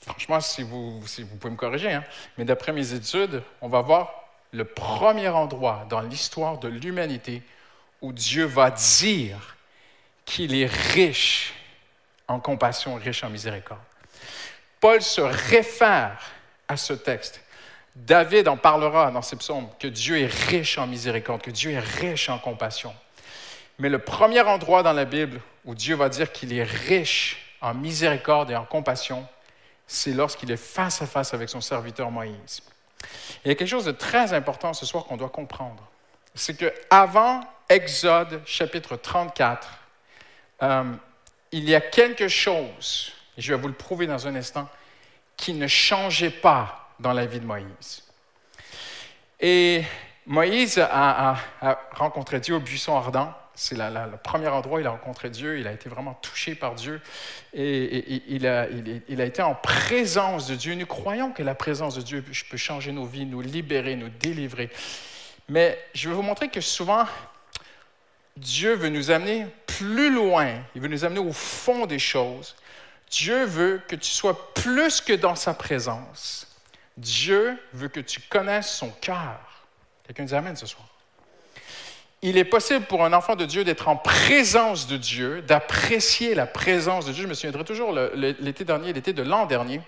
franchement, 0.00 0.40
si 0.40 0.62
vous, 0.62 1.00
vous 1.00 1.36
pouvez 1.40 1.52
me 1.52 1.56
corriger, 1.56 1.92
hein, 1.92 2.04
mais 2.36 2.44
d'après 2.44 2.72
mes 2.72 2.92
études, 2.92 3.42
on 3.60 3.68
va 3.68 3.80
voir 3.80 4.12
le 4.52 4.64
premier 4.64 5.28
endroit 5.28 5.86
dans 5.88 6.00
l'histoire 6.00 6.58
de 6.58 6.68
l'humanité 6.68 7.42
où 8.02 8.12
Dieu 8.12 8.44
va 8.44 8.70
dire 8.70 9.56
qu'il 10.24 10.54
est 10.54 10.66
riche 10.66 11.54
en 12.28 12.38
compassion, 12.40 12.96
riche 12.96 13.24
en 13.24 13.30
miséricorde. 13.30 13.80
Paul 14.80 15.00
se 15.00 15.20
réfère 15.20 16.18
à 16.68 16.76
ce 16.76 16.92
texte 16.92 17.40
David 17.94 18.48
en 18.48 18.56
parlera 18.56 19.10
dans 19.10 19.22
ses 19.22 19.36
psaumes 19.36 19.68
que 19.78 19.86
Dieu 19.86 20.20
est 20.20 20.32
riche 20.32 20.78
en 20.78 20.86
miséricorde, 20.86 21.42
que 21.42 21.50
Dieu 21.50 21.72
est 21.72 21.80
riche 21.80 22.28
en 22.28 22.38
compassion. 22.38 22.94
Mais 23.78 23.88
le 23.88 23.98
premier 23.98 24.40
endroit 24.40 24.82
dans 24.82 24.92
la 24.92 25.04
Bible 25.04 25.40
où 25.64 25.74
Dieu 25.74 25.94
va 25.94 26.08
dire 26.08 26.32
qu'il 26.32 26.56
est 26.56 26.62
riche 26.62 27.54
en 27.60 27.74
miséricorde 27.74 28.50
et 28.50 28.56
en 28.56 28.64
compassion, 28.64 29.26
c'est 29.86 30.12
lorsqu'il 30.12 30.50
est 30.50 30.56
face 30.56 31.02
à 31.02 31.06
face 31.06 31.34
avec 31.34 31.48
son 31.48 31.60
serviteur 31.60 32.10
Moïse. 32.10 32.62
il 33.44 33.48
y 33.48 33.50
a 33.50 33.54
quelque 33.54 33.68
chose 33.68 33.84
de 33.84 33.92
très 33.92 34.32
important 34.32 34.72
ce 34.72 34.86
soir 34.86 35.04
qu'on 35.04 35.16
doit 35.16 35.28
comprendre. 35.28 35.82
C'est 36.34 36.56
que 36.56 36.72
avant 36.90 37.42
Exode 37.68 38.42
chapitre 38.46 38.96
34, 38.96 39.68
euh, 40.62 40.84
il 41.52 41.68
y 41.68 41.74
a 41.74 41.80
quelque 41.80 42.28
chose, 42.28 43.12
et 43.36 43.42
je 43.42 43.52
vais 43.52 43.60
vous 43.60 43.68
le 43.68 43.74
prouver 43.74 44.06
dans 44.06 44.26
un 44.26 44.34
instant, 44.34 44.68
qui 45.36 45.52
ne 45.52 45.66
changeait 45.66 46.30
pas 46.30 46.81
dans 47.02 47.12
la 47.12 47.26
vie 47.26 47.40
de 47.40 47.44
Moïse. 47.44 48.04
Et 49.40 49.82
Moïse 50.26 50.78
a, 50.78 51.36
rencontré 51.92 52.40
Dieu 52.40 52.54
au 52.54 52.60
buisson 52.60 52.96
ardent. 52.96 53.34
C'est 53.54 53.76
le 53.76 54.16
premier 54.22 54.48
endroit 54.48 54.78
où 54.78 54.80
il 54.80 54.86
a 54.86 54.90
rencontré 54.90 55.28
Dieu. 55.28 55.58
Il 55.58 55.66
a 55.66 55.72
été 55.72 55.88
vraiment 55.88 56.14
touché 56.22 56.54
par 56.54 56.74
Dieu. 56.74 57.02
Et, 57.52 58.22
il, 58.28 58.46
a, 58.46 58.66
été 59.26 59.42
en 59.42 59.54
présence 59.54 60.46
de 60.46 60.54
Dieu. 60.54 60.74
Nous 60.74 60.86
croyons 60.86 61.32
que 61.32 61.42
la 61.42 61.54
présence 61.54 61.96
de 61.96 62.02
Dieu 62.02 62.24
peut 62.50 62.56
changer 62.56 62.92
nos 62.92 63.04
vies, 63.04 63.26
nous 63.26 63.42
libérer, 63.42 63.96
nous 63.96 64.08
délivrer. 64.08 64.70
Mais 65.48 65.78
je 65.92 66.08
vais 66.08 66.14
vous 66.14 66.22
montrer 66.22 66.48
que 66.48 66.60
souvent, 66.60 67.04
Dieu 68.36 68.74
veut 68.74 68.88
nous 68.88 69.10
amener 69.10 69.46
plus 69.66 70.10
loin. 70.14 70.54
Il 70.74 70.80
veut 70.80 70.88
nous 70.88 71.04
amener 71.04 71.20
au 71.20 71.32
fond 71.32 71.84
des 71.84 71.98
choses. 71.98 72.54
Dieu 73.10 73.44
veut 73.44 73.82
que 73.86 73.96
tu 73.96 74.10
sois 74.10 74.54
plus 74.54 75.00
que 75.00 75.12
dans 75.12 75.34
sa 75.34 75.52
présence. 75.52 76.51
Dieu 76.96 77.58
veut 77.72 77.88
que 77.88 78.00
tu 78.00 78.20
connaisses 78.20 78.72
son 78.72 78.90
cœur. 78.90 79.38
Quelqu'un 80.04 80.24
dit 80.24 80.34
Amen 80.34 80.56
ce 80.56 80.66
soir. 80.66 80.86
Il 82.24 82.38
est 82.38 82.44
possible 82.44 82.84
pour 82.86 83.04
un 83.04 83.12
enfant 83.12 83.34
de 83.34 83.44
Dieu 83.44 83.64
d'être 83.64 83.88
en 83.88 83.96
présence 83.96 84.86
de 84.86 84.96
Dieu, 84.96 85.42
d'apprécier 85.42 86.36
la 86.36 86.46
présence 86.46 87.04
de 87.04 87.12
Dieu. 87.12 87.24
Je 87.24 87.28
me 87.28 87.34
souviendrai 87.34 87.64
toujours 87.64 87.92
l'été 87.92 88.64
dernier, 88.64 88.92
l'été 88.92 89.12
de 89.12 89.22
l'an 89.22 89.46
dernier. 89.46 89.80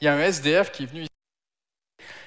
Il 0.00 0.04
y 0.04 0.08
a 0.08 0.12
un 0.12 0.20
SDF 0.20 0.70
qui 0.70 0.82
est 0.82 0.86
venu 0.86 1.00
ici. 1.02 1.08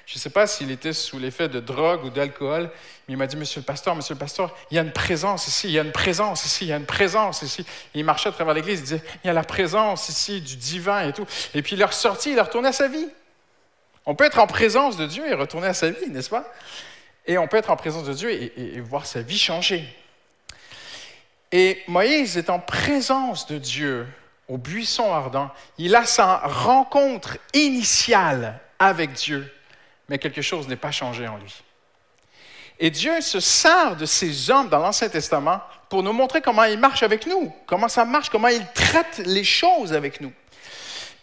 Je 0.04 0.18
ne 0.18 0.20
sais 0.20 0.30
pas 0.30 0.48
s'il 0.48 0.72
était 0.72 0.92
sous 0.92 1.20
l'effet 1.20 1.48
de 1.48 1.60
drogue 1.60 2.04
ou 2.04 2.10
d'alcool, 2.10 2.70
mais 3.06 3.14
il 3.14 3.16
m'a 3.16 3.28
dit, 3.28 3.36
Monsieur 3.36 3.60
le 3.60 3.64
pasteur, 3.64 3.94
Monsieur 3.94 4.14
le 4.14 4.18
pasteur, 4.18 4.54
il 4.70 4.74
y 4.74 4.78
a 4.80 4.82
une 4.82 4.92
présence 4.92 5.46
ici, 5.46 5.68
il 5.68 5.72
y 5.72 5.78
a 5.78 5.82
une 5.82 5.92
présence 5.92 6.44
ici, 6.44 6.64
il 6.64 6.68
y 6.68 6.72
a 6.72 6.76
une 6.76 6.86
présence 6.86 7.42
ici. 7.42 7.64
il 7.94 8.04
marchait 8.04 8.28
à 8.28 8.32
travers 8.32 8.52
l'église, 8.52 8.80
il 8.80 8.82
disait, 8.82 9.02
il 9.22 9.28
y 9.28 9.30
a 9.30 9.32
la 9.32 9.44
présence 9.44 10.08
ici 10.08 10.40
du 10.40 10.56
divin 10.56 11.08
et 11.08 11.12
tout. 11.12 11.24
Et 11.54 11.62
puis 11.62 11.76
il 11.76 11.80
est 11.80 11.84
ressorti, 11.84 12.32
il 12.32 12.38
est 12.38 12.42
retourné 12.42 12.68
à 12.68 12.72
sa 12.72 12.88
vie. 12.88 13.08
On 14.06 14.14
peut 14.14 14.24
être 14.24 14.38
en 14.38 14.46
présence 14.46 14.96
de 14.96 15.06
Dieu 15.06 15.26
et 15.28 15.34
retourner 15.34 15.68
à 15.68 15.74
sa 15.74 15.90
vie, 15.90 16.10
n'est-ce 16.10 16.30
pas? 16.30 16.44
Et 17.26 17.38
on 17.38 17.46
peut 17.46 17.56
être 17.56 17.70
en 17.70 17.76
présence 17.76 18.04
de 18.04 18.12
Dieu 18.12 18.30
et, 18.30 18.80
voir 18.80 19.06
sa 19.06 19.22
vie 19.22 19.38
changer. 19.38 19.84
Et 21.52 21.82
Moïse 21.86 22.36
est 22.36 22.50
en 22.50 22.58
présence 22.58 23.46
de 23.46 23.58
Dieu 23.58 24.06
au 24.48 24.58
buisson 24.58 25.12
ardent. 25.12 25.50
Il 25.78 25.94
a 25.94 26.04
sa 26.04 26.38
rencontre 26.38 27.38
initiale 27.54 28.58
avec 28.78 29.12
Dieu, 29.12 29.52
mais 30.08 30.18
quelque 30.18 30.42
chose 30.42 30.66
n'est 30.66 30.76
pas 30.76 30.90
changé 30.90 31.28
en 31.28 31.36
lui. 31.36 31.62
Et 32.80 32.90
Dieu 32.90 33.20
se 33.20 33.38
sert 33.38 33.96
de 33.96 34.06
ces 34.06 34.50
hommes 34.50 34.68
dans 34.68 34.80
l'Ancien 34.80 35.08
Testament 35.08 35.60
pour 35.88 36.02
nous 36.02 36.12
montrer 36.12 36.40
comment 36.40 36.64
il 36.64 36.78
marche 36.78 37.04
avec 37.04 37.26
nous, 37.26 37.54
comment 37.66 37.88
ça 37.88 38.04
marche, 38.04 38.30
comment 38.30 38.48
il 38.48 38.66
traite 38.74 39.22
les 39.24 39.44
choses 39.44 39.92
avec 39.92 40.20
nous. 40.20 40.32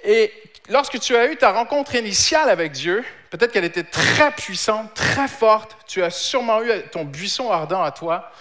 Et 0.04 0.32
lorsque 0.70 1.00
tu 1.00 1.16
as 1.16 1.32
eu 1.32 1.36
ta 1.36 1.52
rencontre 1.52 1.96
initiale 1.96 2.50
avec 2.50 2.72
Dieu, 2.72 3.04
peut-être 3.30 3.52
qu'elle 3.52 3.66
était 3.66 3.84
très 3.84 4.32
puissante, 4.32 4.94
très 4.94 5.28
forte, 5.28 5.78
tu 5.88 6.04
as 6.04 6.10
sûrement 6.10 6.62
eu 6.64 6.72
ton 6.92 7.06
buisson 7.06 7.52
ardent 7.52 7.84
à 7.84 7.92
toi, 7.92 8.32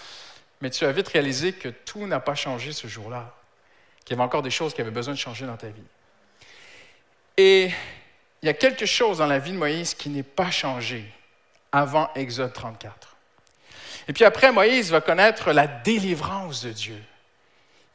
mais 0.61 0.71
tu 0.71 0.85
as 0.85 0.93
vite 0.93 1.09
réalisé 1.09 1.53
que 1.53 1.69
tout 1.69 2.07
n'a 2.07 2.21
pas 2.21 2.35
changé 2.35 2.73
ce 2.73 2.87
jour-là, 2.87 3.35
qu'il 4.05 4.17
y 4.17 4.19
avait 4.19 4.27
encore 4.27 4.43
des 4.43 4.51
choses 4.51 4.75
qui 4.75 4.81
avaient 4.81 4.91
besoin 4.91 5.15
de 5.15 5.19
changer 5.19 5.47
dans 5.47 5.57
ta 5.57 5.69
vie. 5.69 5.83
Et 7.37 7.71
il 8.43 8.47
y 8.47 8.49
a 8.49 8.55
quelque 8.55 8.87
chose 8.87 9.19
dans 9.19 9.27
la 9.27 9.39
vie 9.39 9.53
de 9.53 9.57
Moïse 9.57 9.95
qui 9.95 10.09
n'est 10.09 10.23
pas 10.23 10.51
changé 10.51 11.05
avant 11.73 12.11
Exode 12.15 12.53
34. 12.53 13.17
Et 14.09 14.13
puis 14.13 14.25
après, 14.25 14.53
Moïse 14.53 14.91
va 14.91 15.01
connaître 15.01 15.53
la 15.53 15.67
délivrance 15.67 16.63
de 16.65 16.73
Dieu 16.73 17.03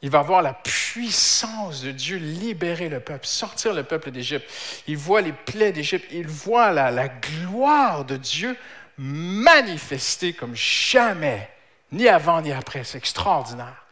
il 0.04 0.10
va 0.10 0.20
voir 0.20 0.42
la 0.42 0.52
puissance 0.52 1.80
de 1.80 1.90
Dieu 1.90 2.18
libérer 2.18 2.90
le 2.90 3.00
peuple, 3.00 3.26
sortir 3.26 3.72
le 3.72 3.84
peuple 3.84 4.10
d'Égypte. 4.10 4.46
Il 4.86 4.98
voit 4.98 5.22
les 5.22 5.32
plaies 5.32 5.72
d'Égypte, 5.72 6.04
il 6.12 6.28
voit 6.28 6.72
la, 6.72 7.08
gloire 7.08 8.04
de 8.04 8.18
Dieu 8.18 8.54
manifestée 8.98 10.34
comme 10.34 10.54
jamais, 10.54 11.48
ni 11.90 12.06
avant 12.06 12.42
ni 12.42 12.52
après. 12.52 12.84
C'est 12.84 12.98
extraordinaire. 12.98 13.82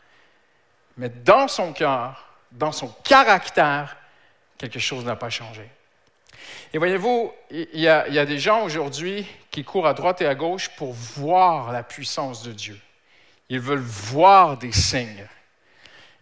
Mais 0.98 1.08
dans 1.08 1.48
son 1.48 1.72
cœur, 1.72 2.28
dans 2.50 2.72
son 2.72 2.88
caractère, 3.04 3.96
quelque 4.58 4.80
chose 4.80 5.06
n'a 5.06 5.16
pas 5.16 5.30
changé. 5.30 5.66
Et 6.74 6.78
voyez-vous, 6.78 7.32
il 7.50 7.80
y 7.80 7.88
a 7.88 8.26
des 8.26 8.38
gens 8.38 8.64
aujourd'hui 8.64 9.26
qui 9.50 9.64
courent 9.64 9.86
à 9.86 9.94
droite 9.94 10.20
et 10.20 10.26
à 10.26 10.34
gauche 10.34 10.68
pour 10.76 10.92
voir 10.92 11.72
la 11.72 11.82
puissance 11.82 12.42
de 12.42 12.52
Dieu. 12.52 12.78
Ils 13.48 13.60
veulent 13.60 13.78
voir 13.78 14.58
des 14.58 14.72
signes. 14.72 15.26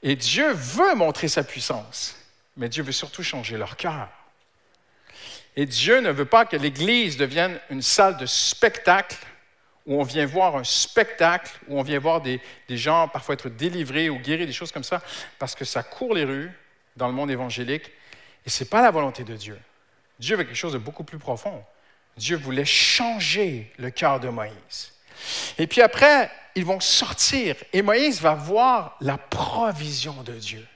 Et 0.03 0.17
Dieu 0.17 0.53
veut 0.53 0.95
montrer 0.95 1.29
sa 1.29 1.45
puissance, 1.45 2.17
mais 2.57 2.69
Dieu 2.69 2.83
veut 2.83 2.93
surtout 2.93 3.23
changer 3.23 3.57
leur 3.57 3.77
cœur. 3.77 4.09
Et 5.57 5.67
Dieu 5.67 6.01
ne 6.01 6.11
veut 6.11 6.25
pas 6.25 6.47
que 6.47 6.57
l'Église 6.57 7.17
devienne 7.17 7.61
une 7.71 7.83
salle 7.83 8.17
de 8.17 8.27
spectacle 8.27 9.19
où 9.87 10.01
on 10.01 10.05
vient 10.05 10.27
voir 10.27 10.57
un 10.57 10.65
spectacle, 10.65 11.51
où 11.69 11.79
on 11.79 11.83
vient 11.83 11.99
voir 11.99 12.21
des, 12.21 12.41
gens 12.69 13.09
parfois 13.09 13.33
être 13.35 13.49
délivrés 13.49 14.09
ou 14.09 14.19
guéris, 14.19 14.47
des 14.47 14.53
choses 14.53 14.73
comme 14.73 14.85
ça, 14.85 15.03
parce 15.39 15.55
que 15.55 15.65
ça 15.65 15.83
court 15.83 16.15
les 16.15 16.25
rues 16.25 16.53
dans 16.97 17.09
le 17.09 17.13
monde 17.13 17.31
évangélique, 17.31 17.91
et 18.47 18.51
ce 18.51 18.63
n'est 18.63 18.71
pas 18.71 18.83
la 18.83 18.91
volonté 18.91 19.25
de 19.25 19.35
Dieu. 19.35 19.59
Dieu 20.19 20.37
veut 20.37 20.45
quelque 20.45 20.57
chose 20.57 20.75
de 20.75 20.79
beaucoup 20.79 21.05
plus 21.05 21.19
profond. 21.19 21.65
Dieu 22.17 22.37
voulait 22.37 22.65
changer 22.65 23.73
le 23.79 23.91
cœur 23.91 24.21
de 24.21 24.29
Moïse. 24.29 24.93
Et 25.59 25.67
puis 25.67 25.81
après, 25.81 26.31
ils 26.55 26.65
vont 26.65 26.81
sortir, 26.81 27.57
et 27.73 27.83
Moïse 27.83 28.21
va 28.21 28.35
voir 28.35 28.97
la 29.01 29.19
provision 29.19 30.23
de 30.23 30.33
Dieu, 30.33 30.67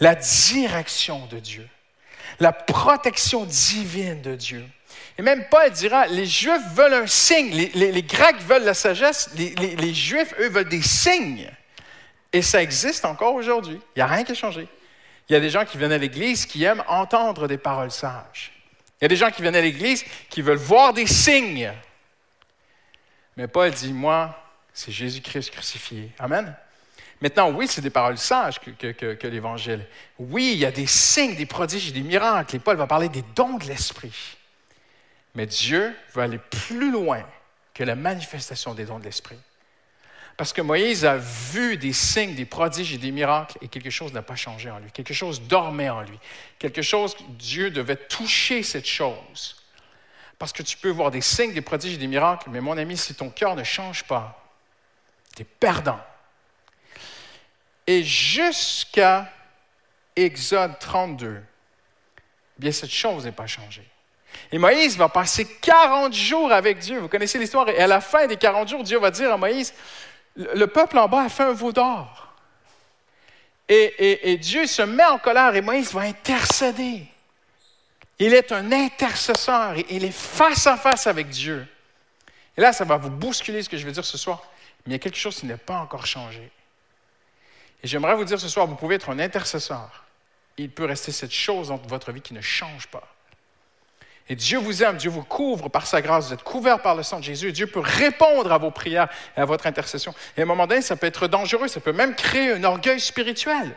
la 0.00 0.14
direction 0.14 1.26
de 1.26 1.38
Dieu, 1.38 1.68
la 2.38 2.52
protection 2.52 3.44
divine 3.44 4.22
de 4.22 4.34
Dieu. 4.34 4.64
Et 5.18 5.22
même 5.22 5.44
Paul 5.50 5.70
dira, 5.70 6.06
les 6.06 6.26
Juifs 6.26 6.72
veulent 6.74 6.94
un 6.94 7.06
signe, 7.06 7.50
les, 7.52 8.02
Grecs 8.02 8.40
veulent 8.40 8.64
la 8.64 8.74
sagesse, 8.74 9.30
les, 9.36 9.50
les, 9.54 9.94
Juifs, 9.94 10.34
eux, 10.38 10.48
veulent 10.48 10.68
des 10.68 10.82
signes. 10.82 11.50
Et 12.32 12.42
ça 12.42 12.62
existe 12.62 13.04
encore 13.04 13.34
aujourd'hui. 13.34 13.78
Il 13.94 13.98
n'y 13.98 14.02
a 14.02 14.06
rien 14.06 14.24
qui 14.24 14.32
a 14.32 14.34
changé. 14.34 14.66
Il 15.28 15.32
y 15.34 15.36
a 15.36 15.40
des 15.40 15.50
gens 15.50 15.64
qui 15.64 15.78
viennent 15.78 15.92
à 15.92 15.98
l'Église 15.98 16.46
qui 16.46 16.64
aiment 16.64 16.82
entendre 16.88 17.48
des 17.48 17.58
paroles 17.58 17.90
sages. 17.90 18.52
Il 19.00 19.04
y 19.04 19.06
a 19.06 19.08
des 19.08 19.16
gens 19.16 19.30
qui 19.30 19.42
viennent 19.42 19.56
à 19.56 19.60
l'Église 19.60 20.04
qui 20.28 20.42
veulent 20.42 20.58
voir 20.58 20.92
des 20.92 21.06
signes. 21.06 21.72
Mais 23.36 23.46
Paul 23.46 23.70
dit, 23.70 23.92
moi, 23.92 24.36
c'est 24.72 24.92
Jésus-Christ 24.92 25.50
crucifié. 25.50 26.10
Amen. 26.18 26.54
Maintenant, 27.20 27.50
oui, 27.50 27.66
c'est 27.68 27.82
des 27.82 27.90
paroles 27.90 28.16
sages 28.16 28.58
que, 28.58 28.70
que, 28.70 28.92
que, 28.92 29.14
que 29.14 29.26
l'Évangile. 29.26 29.84
Oui, 30.18 30.52
il 30.54 30.58
y 30.58 30.64
a 30.64 30.70
des 30.70 30.86
signes, 30.86 31.36
des 31.36 31.46
prodiges 31.46 31.88
et 31.88 31.92
des 31.92 32.02
miracles. 32.02 32.56
Et 32.56 32.58
Paul 32.58 32.76
va 32.76 32.86
parler 32.86 33.10
des 33.10 33.24
dons 33.34 33.58
de 33.58 33.66
l'Esprit. 33.66 34.36
Mais 35.34 35.46
Dieu 35.46 35.94
veut 36.14 36.22
aller 36.22 36.38
plus 36.38 36.90
loin 36.90 37.22
que 37.74 37.84
la 37.84 37.94
manifestation 37.94 38.74
des 38.74 38.86
dons 38.86 38.98
de 38.98 39.04
l'Esprit. 39.04 39.38
Parce 40.38 40.54
que 40.54 40.62
Moïse 40.62 41.04
a 41.04 41.18
vu 41.18 41.76
des 41.76 41.92
signes, 41.92 42.34
des 42.34 42.46
prodiges 42.46 42.94
et 42.94 42.98
des 42.98 43.10
miracles 43.10 43.58
et 43.60 43.68
quelque 43.68 43.90
chose 43.90 44.14
n'a 44.14 44.22
pas 44.22 44.36
changé 44.36 44.70
en 44.70 44.78
lui. 44.78 44.90
Quelque 44.90 45.12
chose 45.12 45.42
dormait 45.42 45.90
en 45.90 46.00
lui. 46.00 46.18
Quelque 46.58 46.80
chose, 46.80 47.14
Dieu 47.28 47.70
devait 47.70 47.96
toucher 47.96 48.62
cette 48.62 48.86
chose. 48.86 49.62
Parce 50.38 50.54
que 50.54 50.62
tu 50.62 50.78
peux 50.78 50.88
voir 50.88 51.10
des 51.10 51.20
signes, 51.20 51.52
des 51.52 51.60
prodiges 51.60 51.92
et 51.92 51.98
des 51.98 52.06
miracles, 52.06 52.48
mais 52.50 52.62
mon 52.62 52.78
ami, 52.78 52.96
si 52.96 53.14
ton 53.14 53.28
cœur 53.28 53.54
ne 53.54 53.64
change 53.64 54.04
pas, 54.04 54.39
tu 55.34 55.42
es 55.42 55.44
perdant. 55.44 56.00
Et 57.86 58.02
jusqu'à 58.04 59.32
Exode 60.16 60.78
32, 60.78 61.42
bien 62.58 62.72
cette 62.72 62.90
chose 62.90 63.24
n'est 63.24 63.32
pas 63.32 63.46
changée. 63.46 63.88
Et 64.52 64.58
Moïse 64.58 64.96
va 64.96 65.08
passer 65.08 65.44
40 65.44 66.12
jours 66.12 66.52
avec 66.52 66.78
Dieu. 66.78 66.98
Vous 66.98 67.08
connaissez 67.08 67.38
l'histoire? 67.38 67.68
Et 67.68 67.78
à 67.78 67.86
la 67.86 68.00
fin 68.00 68.26
des 68.26 68.36
40 68.36 68.68
jours, 68.68 68.82
Dieu 68.82 68.98
va 68.98 69.10
dire 69.10 69.32
à 69.32 69.36
Moïse, 69.36 69.74
le 70.36 70.66
peuple 70.66 70.98
en 70.98 71.08
bas 71.08 71.22
a 71.22 71.28
fait 71.28 71.42
un 71.42 71.52
veau 71.52 71.72
d'or. 71.72 72.28
Et, 73.68 74.36
Dieu 74.38 74.66
se 74.66 74.82
met 74.82 75.04
en 75.04 75.18
colère 75.18 75.54
et 75.54 75.60
Moïse 75.60 75.92
va 75.92 76.00
intercéder. 76.00 77.06
Il 78.18 78.34
est 78.34 78.50
un 78.50 78.72
intercesseur. 78.72 79.76
Il 79.88 80.04
est 80.04 80.10
face 80.10 80.66
à 80.66 80.76
face 80.76 81.06
avec 81.06 81.28
Dieu. 81.28 81.66
Et 82.56 82.60
là, 82.60 82.72
ça 82.72 82.84
va 82.84 82.96
vous 82.96 83.10
bousculer 83.10 83.62
ce 83.62 83.68
que 83.68 83.76
je 83.76 83.86
vais 83.86 83.92
dire 83.92 84.04
ce 84.04 84.18
soir. 84.18 84.42
Mais 84.86 84.90
il 84.90 84.92
y 84.92 84.96
a 84.96 84.98
quelque 84.98 85.18
chose 85.18 85.36
qui 85.36 85.46
n'est 85.46 85.56
pas 85.56 85.78
encore 85.78 86.06
changé. 86.06 86.50
Et 87.82 87.86
j'aimerais 87.86 88.14
vous 88.14 88.24
dire 88.24 88.38
ce 88.38 88.48
soir, 88.48 88.66
vous 88.66 88.76
pouvez 88.76 88.96
être 88.96 89.10
un 89.10 89.18
intercesseur. 89.18 90.04
Il 90.56 90.70
peut 90.70 90.84
rester 90.84 91.12
cette 91.12 91.32
chose 91.32 91.68
dans 91.68 91.76
votre 91.76 92.12
vie 92.12 92.20
qui 92.20 92.34
ne 92.34 92.40
change 92.40 92.86
pas. 92.88 93.08
Et 94.28 94.36
Dieu 94.36 94.58
vous 94.58 94.84
aime, 94.84 94.96
Dieu 94.96 95.10
vous 95.10 95.24
couvre 95.24 95.68
par 95.68 95.86
sa 95.86 96.00
grâce, 96.00 96.28
vous 96.28 96.34
êtes 96.34 96.44
couvert 96.44 96.80
par 96.82 96.94
le 96.94 97.02
sang 97.02 97.18
de 97.18 97.24
Jésus. 97.24 97.52
Dieu 97.52 97.66
peut 97.66 97.80
répondre 97.80 98.52
à 98.52 98.58
vos 98.58 98.70
prières 98.70 99.08
et 99.36 99.40
à 99.40 99.44
votre 99.44 99.66
intercession. 99.66 100.14
Et 100.36 100.40
à 100.40 100.44
un 100.44 100.46
moment 100.46 100.68
donné, 100.68 100.82
ça 100.82 100.94
peut 100.94 101.08
être 101.08 101.26
dangereux, 101.26 101.66
ça 101.66 101.80
peut 101.80 101.92
même 101.92 102.14
créer 102.14 102.52
un 102.52 102.62
orgueil 102.62 103.00
spirituel. 103.00 103.76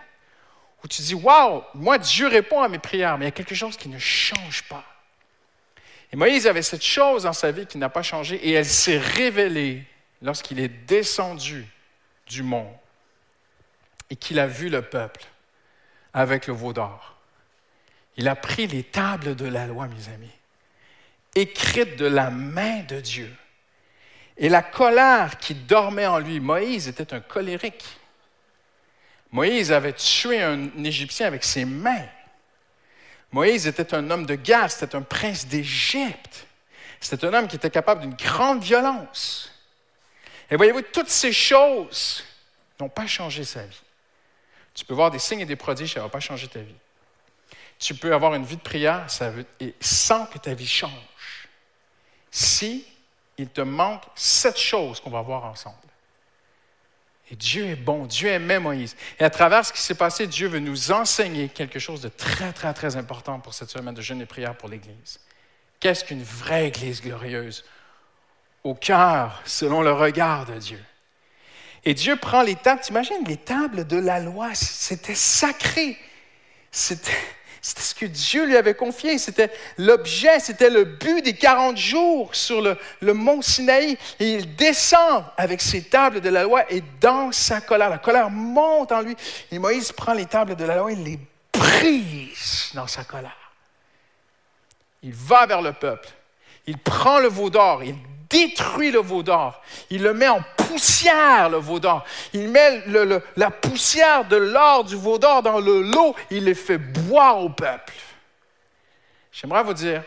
Où 0.83 0.87
tu 0.87 1.01
dis, 1.01 1.15
waouh, 1.15 1.63
moi 1.73 1.97
Dieu 1.97 2.27
répond 2.27 2.61
à 2.61 2.67
mes 2.67 2.77
prières, 2.77 3.17
mais 3.17 3.25
il 3.25 3.27
y 3.27 3.29
a 3.29 3.31
quelque 3.31 3.55
chose 3.55 3.77
qui 3.77 3.89
ne 3.89 3.97
change 3.97 4.63
pas. 4.69 4.83
Et 6.11 6.15
Moïse 6.15 6.45
avait 6.45 6.61
cette 6.61 6.83
chose 6.83 7.23
dans 7.23 7.33
sa 7.33 7.49
vie 7.49 7.65
qui 7.65 7.79
n'a 7.79 7.89
pas 7.89 8.03
changé 8.03 8.35
et 8.35 8.51
elle 8.51 8.65
s'est 8.65 8.99
révélée 8.99 9.83
lorsqu'il 10.23 10.59
est 10.59 10.69
descendu 10.87 11.67
du 12.25 12.41
mont 12.41 12.73
et 14.09 14.15
qu'il 14.15 14.39
a 14.39 14.47
vu 14.47 14.69
le 14.69 14.81
peuple 14.81 15.23
avec 16.13 16.47
le 16.47 16.53
veau 16.53 16.73
d'or. 16.73 17.17
Il 18.17 18.27
a 18.27 18.35
pris 18.35 18.65
les 18.65 18.83
tables 18.83 19.35
de 19.35 19.45
la 19.45 19.67
loi, 19.67 19.87
mes 19.87 20.11
amis 20.11 20.31
écrite 21.35 21.95
de 21.95 22.05
la 22.05 22.29
main 22.29 22.81
de 22.87 22.99
Dieu. 22.99 23.31
Et 24.37 24.49
la 24.49 24.61
colère 24.61 25.37
qui 25.37 25.53
dormait 25.53 26.05
en 26.05 26.19
lui, 26.19 26.39
Moïse 26.39 26.87
était 26.87 27.13
un 27.13 27.19
colérique. 27.19 27.85
Moïse 29.31 29.71
avait 29.71 29.93
tué 29.93 30.41
un 30.41 30.83
Égyptien 30.83 31.27
avec 31.27 31.43
ses 31.43 31.65
mains. 31.65 32.05
Moïse 33.31 33.67
était 33.67 33.93
un 33.95 34.09
homme 34.11 34.25
de 34.25 34.35
guerre, 34.35 34.71
c'était 34.71 34.95
un 34.95 35.01
prince 35.01 35.47
d'Égypte. 35.47 36.47
C'était 36.99 37.25
un 37.25 37.33
homme 37.33 37.47
qui 37.47 37.55
était 37.55 37.69
capable 37.69 38.01
d'une 38.01 38.13
grande 38.13 38.63
violence. 38.63 39.52
Et 40.53 40.55
voyez-vous, 40.55 40.83
toutes 40.83 41.09
ces 41.09 41.33
choses 41.33 42.23
n'ont 42.79 42.87
pas 42.87 43.07
changé 43.07 43.43
sa 43.43 43.65
vie. 43.65 43.81
Tu 44.75 44.85
peux 44.85 44.93
voir 44.93 45.09
des 45.09 45.17
signes 45.17 45.39
et 45.39 45.47
des 45.47 45.55
prodiges, 45.55 45.93
ça 45.93 45.99
ne 45.99 46.05
va 46.05 46.11
pas 46.11 46.19
changer 46.19 46.47
ta 46.47 46.59
vie. 46.59 46.75
Tu 47.79 47.95
peux 47.95 48.13
avoir 48.13 48.35
une 48.35 48.45
vie 48.45 48.57
de 48.57 48.61
prière 48.61 49.07
sans 49.79 50.27
que 50.27 50.37
ta 50.37 50.53
vie 50.53 50.67
change 50.67 50.91
si 52.29 52.85
il 53.39 53.49
te 53.49 53.61
manque 53.61 54.03
cette 54.13 54.59
chose 54.59 54.99
qu'on 54.99 55.09
va 55.09 55.23
voir 55.23 55.43
ensemble. 55.45 55.75
Et 57.31 57.35
Dieu 57.35 57.65
est 57.65 57.75
bon, 57.75 58.05
Dieu 58.05 58.29
aimait 58.29 58.59
Moïse. 58.59 58.95
Et 59.19 59.23
à 59.23 59.31
travers 59.31 59.65
ce 59.65 59.73
qui 59.73 59.81
s'est 59.81 59.95
passé, 59.95 60.27
Dieu 60.27 60.49
veut 60.49 60.59
nous 60.59 60.91
enseigner 60.91 61.49
quelque 61.49 61.79
chose 61.79 62.01
de 62.01 62.09
très, 62.09 62.53
très, 62.53 62.75
très 62.75 62.95
important 62.95 63.39
pour 63.39 63.55
cette 63.55 63.71
semaine 63.71 63.95
de 63.95 64.03
jeûne 64.03 64.21
et 64.21 64.27
prière 64.27 64.55
pour 64.55 64.69
l'Église. 64.69 65.19
Qu'est-ce 65.79 66.05
qu'une 66.05 66.21
vraie 66.21 66.67
Église 66.67 67.01
glorieuse? 67.01 67.65
Au 68.63 68.73
cœur, 68.73 69.41
selon 69.45 69.81
le 69.81 69.91
regard 69.91 70.45
de 70.45 70.57
Dieu. 70.57 70.83
Et 71.85 71.93
Dieu 71.93 72.15
prend 72.15 72.43
les 72.43 72.55
tables, 72.55 72.81
tu 72.81 72.91
imagines 72.91 73.25
les 73.27 73.37
tables 73.37 73.85
de 73.85 73.97
la 73.97 74.19
loi, 74.19 74.55
c'était 74.55 75.15
sacré. 75.15 75.97
C'était 76.71 77.11
ce 77.61 77.93
que 77.93 78.05
Dieu 78.05 78.45
lui 78.45 78.57
avait 78.57 78.73
confié. 78.73 79.17
C'était 79.17 79.51
l'objet, 79.77 80.39
c'était 80.39 80.69
le 80.69 80.83
but 80.85 81.23
des 81.23 81.33
40 81.33 81.77
jours 81.77 82.35
sur 82.35 82.61
le, 82.61 82.77
le, 83.01 83.13
mont 83.13 83.41
Sinaï. 83.41 83.97
Et 84.19 84.33
il 84.33 84.55
descend 84.55 85.23
avec 85.37 85.61
ses 85.61 85.83
tables 85.83 86.21
de 86.21 86.29
la 86.29 86.43
loi 86.43 86.71
et 86.71 86.83
dans 86.99 87.31
sa 87.31 87.61
colère, 87.61 87.89
la 87.89 87.97
colère 87.97 88.29
monte 88.29 88.91
en 88.91 89.01
lui. 89.01 89.15
Et 89.51 89.59
Moïse 89.59 89.91
prend 89.91 90.13
les 90.13 90.25
tables 90.25 90.55
de 90.55 90.65
la 90.65 90.77
loi 90.77 90.91
et 90.91 90.95
les 90.95 91.19
brise 91.53 92.71
dans 92.73 92.87
sa 92.87 93.03
colère. 93.03 93.51
Il 95.01 95.13
va 95.13 95.45
vers 95.45 95.61
le 95.61 95.73
peuple. 95.73 96.09
Il 96.65 96.77
prend 96.77 97.19
le 97.19 97.27
veau 97.27 97.49
d'or, 97.49 97.83
il 97.83 97.95
détruit 98.33 98.91
le 98.91 98.99
veau 98.99 99.21
d'or. 99.23 99.61
Il 99.89 100.01
le 100.01 100.13
met 100.13 100.27
en 100.27 100.41
poussière, 100.57 101.49
le 101.49 101.57
veau 101.57 101.79
d'or. 101.79 102.03
Il 102.33 102.49
met 102.49 102.83
la 103.35 103.51
poussière 103.51 104.25
de 104.25 104.35
l'or 104.35 104.83
du 104.83 104.95
veau 104.95 105.19
d'or 105.19 105.43
dans 105.43 105.59
le 105.59 105.83
lot. 105.83 106.15
Il 106.31 106.45
les 106.45 106.55
fait 106.55 106.79
boire 106.79 107.39
au 107.39 107.49
peuple. 107.49 107.93
J'aimerais 109.31 109.63
vous 109.63 109.73
dire, 109.73 110.03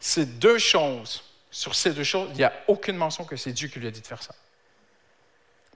ces 0.00 0.24
deux 0.24 0.58
choses, 0.58 1.22
sur 1.50 1.74
ces 1.74 1.92
deux 1.92 2.04
choses, 2.04 2.28
il 2.32 2.38
n'y 2.38 2.44
a 2.44 2.52
aucune 2.66 2.96
mention 2.96 3.24
que 3.24 3.36
c'est 3.36 3.52
Dieu 3.52 3.68
qui 3.68 3.78
lui 3.78 3.88
a 3.88 3.90
dit 3.90 4.00
de 4.00 4.06
faire 4.06 4.22
ça. 4.22 4.34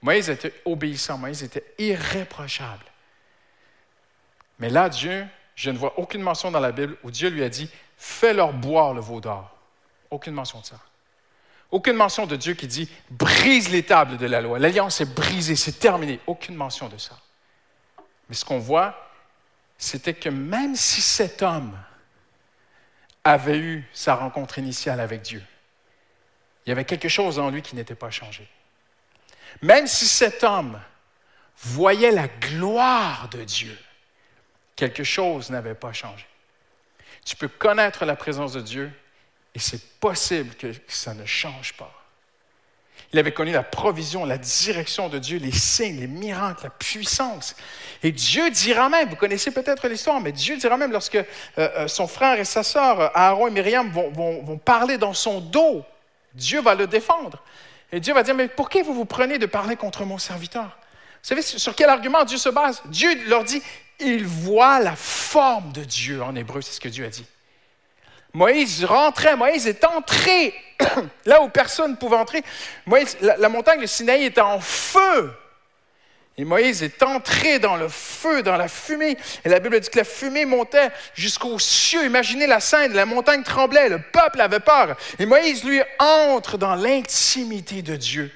Moïse 0.00 0.30
était 0.30 0.54
obéissant, 0.64 1.16
Moïse 1.18 1.42
était 1.42 1.74
irréprochable. 1.78 2.84
Mais 4.58 4.68
là, 4.68 4.88
Dieu, 4.88 5.26
je 5.54 5.70
ne 5.70 5.78
vois 5.78 5.98
aucune 5.98 6.22
mention 6.22 6.50
dans 6.50 6.60
la 6.60 6.72
Bible 6.72 6.96
où 7.02 7.10
Dieu 7.10 7.28
lui 7.28 7.42
a 7.42 7.48
dit, 7.48 7.70
fais-leur 7.96 8.52
boire 8.52 8.94
le 8.94 9.00
veau 9.00 9.20
d'or. 9.20 9.50
Aucune 10.10 10.34
mention 10.34 10.60
de 10.60 10.66
ça. 10.66 10.76
Aucune 11.72 11.96
mention 11.96 12.26
de 12.26 12.36
Dieu 12.36 12.52
qui 12.52 12.66
dit 12.66 12.88
brise 13.10 13.70
les 13.70 13.82
tables 13.82 14.18
de 14.18 14.26
la 14.26 14.42
loi. 14.42 14.58
L'alliance 14.58 15.00
est 15.00 15.14
brisée, 15.14 15.56
c'est 15.56 15.78
terminé. 15.78 16.20
Aucune 16.26 16.54
mention 16.54 16.90
de 16.90 16.98
ça. 16.98 17.18
Mais 18.28 18.34
ce 18.34 18.44
qu'on 18.44 18.58
voit, 18.58 19.10
c'était 19.78 20.12
que 20.12 20.28
même 20.28 20.76
si 20.76 21.00
cet 21.00 21.40
homme 21.42 21.76
avait 23.24 23.58
eu 23.58 23.88
sa 23.94 24.14
rencontre 24.14 24.58
initiale 24.58 25.00
avec 25.00 25.22
Dieu, 25.22 25.42
il 26.66 26.68
y 26.68 26.72
avait 26.72 26.84
quelque 26.84 27.08
chose 27.08 27.38
en 27.38 27.48
lui 27.48 27.62
qui 27.62 27.74
n'était 27.74 27.94
pas 27.94 28.10
changé. 28.10 28.46
Même 29.62 29.86
si 29.86 30.06
cet 30.06 30.44
homme 30.44 30.78
voyait 31.56 32.12
la 32.12 32.28
gloire 32.28 33.30
de 33.30 33.44
Dieu, 33.44 33.78
quelque 34.76 35.04
chose 35.04 35.48
n'avait 35.48 35.74
pas 35.74 35.94
changé. 35.94 36.26
Tu 37.24 37.34
peux 37.34 37.48
connaître 37.48 38.04
la 38.04 38.14
présence 38.14 38.52
de 38.52 38.60
Dieu 38.60 38.92
et 39.54 39.58
c'est 39.58 39.82
possible 40.00 40.54
que 40.54 40.72
ça 40.88 41.14
ne 41.14 41.26
change 41.26 41.74
pas. 41.74 41.92
Il 43.12 43.18
avait 43.18 43.32
connu 43.32 43.52
la 43.52 43.62
provision, 43.62 44.24
la 44.24 44.38
direction 44.38 45.10
de 45.10 45.18
Dieu, 45.18 45.38
les 45.38 45.52
signes, 45.52 46.00
les 46.00 46.06
miracles, 46.06 46.64
la 46.64 46.70
puissance. 46.70 47.54
Et 48.02 48.10
Dieu 48.10 48.50
dira 48.50 48.88
même, 48.88 49.10
vous 49.10 49.16
connaissez 49.16 49.50
peut-être 49.50 49.86
l'histoire, 49.86 50.18
mais 50.20 50.32
Dieu 50.32 50.56
dira 50.56 50.78
même 50.78 50.92
lorsque 50.92 51.16
euh, 51.16 51.24
euh, 51.58 51.88
son 51.88 52.06
frère 52.06 52.38
et 52.38 52.44
sa 52.46 52.62
sœur, 52.62 53.14
Aaron 53.14 53.48
et 53.48 53.50
Myriam, 53.50 53.90
vont, 53.90 54.56
parler 54.56 54.96
dans 54.96 55.12
son 55.12 55.40
dos, 55.40 55.84
Dieu 56.32 56.62
va 56.62 56.74
le 56.74 56.86
défendre. 56.86 57.42
Et 57.92 58.00
Dieu 58.00 58.14
va 58.14 58.22
dire, 58.22 58.34
mais 58.34 58.48
pour 58.48 58.70
qui 58.70 58.80
vous 58.80 58.94
vous 58.94 59.04
prenez 59.04 59.38
de 59.38 59.44
parler 59.44 59.76
contre 59.76 60.06
mon 60.06 60.16
serviteur? 60.16 60.78
Vous 61.22 61.28
savez 61.28 61.42
sur 61.42 61.74
quel 61.74 61.90
argument 61.90 62.24
Dieu 62.24 62.38
se 62.38 62.48
base? 62.48 62.82
Dieu 62.86 63.10
leur 63.28 63.44
dit, 63.44 63.62
il 64.00 64.24
voit 64.24 64.80
la 64.80 64.96
forme 64.96 65.70
de 65.72 65.84
Dieu 65.84 66.22
en 66.22 66.34
hébreu, 66.34 66.62
c'est 66.62 66.72
ce 66.72 66.80
que 66.80 66.88
Dieu 66.88 67.04
a 67.04 67.10
dit. 67.10 67.26
Moïse 68.34 68.84
rentrait, 68.84 69.36
Moïse 69.36 69.66
est 69.66 69.84
entré 69.84 70.54
là 71.26 71.42
où 71.42 71.48
personne 71.48 71.92
ne 71.92 71.96
pouvait 71.96 72.16
entrer. 72.16 72.42
Moïse, 72.86 73.16
la, 73.20 73.48
montagne 73.48 73.80
de 73.80 73.86
Sinaï 73.86 74.24
était 74.24 74.40
en 74.40 74.60
feu. 74.60 75.32
Et 76.38 76.44
Moïse 76.44 76.82
est 76.82 77.02
entré 77.02 77.58
dans 77.58 77.76
le 77.76 77.88
feu, 77.88 78.42
dans 78.42 78.56
la 78.56 78.68
fumée. 78.68 79.18
Et 79.44 79.50
la 79.50 79.60
Bible 79.60 79.78
dit 79.80 79.90
que 79.90 79.98
la 79.98 80.04
fumée 80.04 80.46
montait 80.46 80.90
jusqu'aux 81.14 81.58
cieux. 81.58 82.06
Imaginez 82.06 82.46
la 82.46 82.60
scène, 82.60 82.94
la 82.94 83.04
montagne 83.04 83.42
tremblait, 83.42 83.90
le 83.90 84.00
peuple 84.00 84.40
avait 84.40 84.60
peur. 84.60 84.96
Et 85.18 85.26
Moïse, 85.26 85.62
lui, 85.62 85.82
entre 85.98 86.56
dans 86.56 86.74
l'intimité 86.74 87.82
de 87.82 87.96
Dieu. 87.96 88.32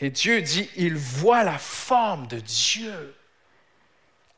Et 0.00 0.10
Dieu 0.10 0.40
dit, 0.40 0.70
il 0.76 0.96
voit 0.96 1.42
la 1.42 1.58
forme 1.58 2.28
de 2.28 2.38
Dieu. 2.38 3.14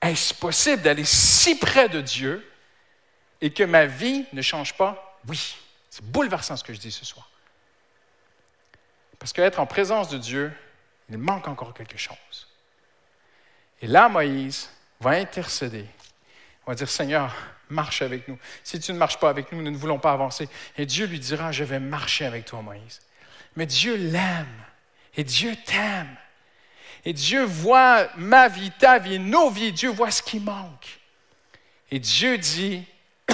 Est-ce 0.00 0.32
possible 0.32 0.82
d'aller 0.82 1.04
si 1.04 1.57
près 1.57 1.90
de 1.90 2.00
Dieu 2.00 2.46
et 3.41 3.53
que 3.53 3.64
ma 3.64 3.87
vie 3.87 4.24
ne 4.32 4.43
change 4.43 4.74
pas? 4.74 5.18
Oui. 5.28 5.57
C'est 5.91 6.05
bouleversant 6.05 6.57
ce 6.57 6.64
que 6.64 6.74
je 6.74 6.78
dis 6.78 6.93
ce 6.93 7.05
soir. 7.05 7.30
Parce 9.18 9.32
qu'être 9.32 9.61
en 9.61 9.66
présence 9.66 10.09
de 10.09 10.18
Dieu, 10.18 10.53
il 11.09 11.18
manque 11.18 11.49
encore 11.49 11.74
quelque 11.74 11.97
chose. 11.97 12.49
Et 13.80 13.87
là, 13.87 14.09
Moïse 14.09 14.70
va 15.01 15.11
intercéder. 15.11 15.87
On 16.66 16.70
va 16.70 16.74
dire, 16.74 16.89
Seigneur, 16.89 17.34
marche 17.68 18.03
avec 18.03 18.26
nous. 18.28 18.39
Si 18.62 18.80
tu 18.80 18.93
ne 18.93 18.99
marches 18.99 19.18
pas 19.18 19.28
avec 19.28 19.53
nous, 19.53 19.62
nous 19.62 19.70
ne 19.70 19.76
voulons 19.76 19.99
pas 19.99 20.12
avancer. 20.12 20.49
Et 20.76 20.87
Dieu 20.87 21.07
lui 21.07 21.20
dira, 21.20 21.53
je 21.53 21.64
vais 21.64 21.80
marcher 21.80 22.26
avec 22.26 22.45
toi, 22.45 22.62
Moïse. 22.62 23.01
Mais 23.55 23.66
Dieu 23.66 23.97
l'aime. 23.97 24.64
Et 25.16 25.24
Dieu 25.24 25.57
t'aime. 25.64 26.16
Et 27.05 27.12
Dieu 27.12 27.45
voit 27.45 28.09
ma 28.16 28.49
vie, 28.49 28.70
ta 28.72 28.99
vie, 28.99 29.18
nos 29.18 29.51
vies. 29.51 29.72
Dieu 29.72 29.91
voit 29.91 30.11
ce 30.11 30.22
qui 30.22 30.41
manque. 30.41 30.99
Et 31.91 31.99
Dieu 32.01 32.37
dit, 32.37 32.84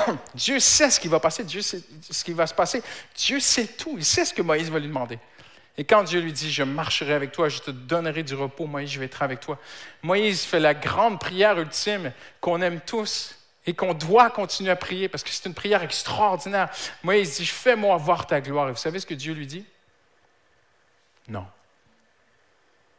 Dieu 0.34 0.61
sait 0.61 0.90
ce 0.90 1.00
qui 1.00 1.09
va 1.09 1.20
passer, 1.20 1.44
Dieu 1.44 1.62
sait 1.62 1.80
ce 2.11 2.24
qui 2.24 2.32
va 2.32 2.46
se 2.46 2.55
passer. 2.55 2.82
Dieu 3.16 3.40
sait 3.40 3.66
tout. 3.66 3.94
Il 3.96 4.05
sait 4.05 4.24
ce 4.24 4.34
que 4.34 4.42
Moïse 4.42 4.70
va 4.70 4.78
lui 4.78 4.88
demander. 4.88 5.18
Et 5.78 5.84
quand 5.84 6.03
Dieu 6.03 6.20
lui 6.20 6.32
dit, 6.32 6.53
je 6.53 6.62
marcherai 6.62 7.14
avec 7.14 7.32
toi, 7.32 7.48
je 7.48 7.61
te 7.61 7.70
donnerai 7.70 8.22
du 8.22 8.34
repos, 8.34 8.66
Moïse, 8.66 8.90
je 8.90 8.98
vais 8.98 9.07
être 9.07 9.22
avec 9.22 9.40
toi. 9.40 9.59
Moïse 10.03 10.42
fait 10.42 10.61
la 10.61 10.74
grande 10.74 11.18
prière 11.18 11.59
ultime 11.59 12.12
qu'on 12.40 12.61
aime 12.61 12.80
tous 12.80 13.38
et 13.66 13.74
qu'on 13.74 13.94
doit 13.94 14.28
continuer 14.30 14.70
à 14.70 14.76
prier 14.76 15.09
parce 15.09 15.22
que 15.22 15.30
c'est 15.30 15.46
une 15.48 15.55
prière 15.55 15.82
extraordinaire. 15.82 16.68
Moïse 17.03 17.38
dit, 17.38 17.46
fais-moi 17.46 17.96
voir 17.96 18.26
ta 18.26 18.40
gloire. 18.40 18.68
Et 18.68 18.72
vous 18.72 18.78
savez 18.78 19.00
ce 19.00 19.07
que 19.07 19.14
Dieu 19.14 19.32
lui 19.32 19.46
dit? 19.46 19.64
Non. 21.28 21.46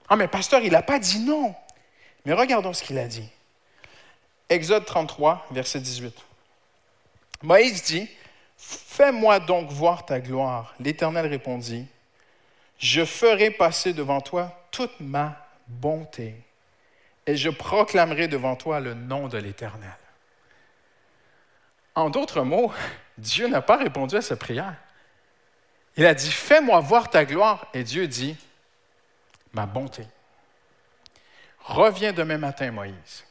Ah, 0.09 0.15
mais 0.15 0.27
pasteur, 0.27 0.61
il 0.61 0.71
n'a 0.71 0.81
pas 0.81 0.99
dit 0.99 1.19
non. 1.19 1.53
Mais 2.25 2.33
regardons 2.33 2.73
ce 2.73 2.83
qu'il 2.83 2.97
a 2.97 3.07
dit. 3.07 3.29
Exode 4.49 4.85
33, 4.85 5.47
verset 5.51 5.79
18. 5.79 6.15
Moïse 7.43 7.83
dit, 7.83 8.09
Fais-moi 8.57 9.39
donc 9.41 9.69
voir 9.69 10.05
ta 10.05 10.19
gloire. 10.19 10.73
L'Éternel 10.79 11.27
répondit, 11.27 11.85
Je 12.79 13.03
ferai 13.03 13.51
passer 13.51 13.93
devant 13.93 14.21
toi 14.21 14.67
toute 14.71 14.99
ma 14.99 15.47
bonté, 15.67 16.35
et 17.27 17.35
je 17.35 17.49
proclamerai 17.49 18.27
devant 18.27 18.55
toi 18.55 18.79
le 18.79 18.93
nom 18.93 19.27
de 19.27 19.37
l'Éternel. 19.37 19.97
En 21.95 22.09
d'autres 22.09 22.41
mots, 22.41 22.71
Dieu 23.17 23.47
n'a 23.47 23.61
pas 23.61 23.77
répondu 23.77 24.15
à 24.15 24.21
sa 24.21 24.35
prière. 24.35 24.75
Il 25.97 26.05
a 26.05 26.13
dit, 26.13 26.31
Fais-moi 26.31 26.79
voir 26.79 27.09
ta 27.09 27.25
gloire, 27.25 27.67
et 27.73 27.83
Dieu 27.83 28.07
dit, 28.07 28.37
Ma 29.51 29.65
bonté. 29.65 30.05
Reviens 31.59 32.13
demain 32.13 32.37
matin, 32.37 32.71
Moïse. 32.71 33.25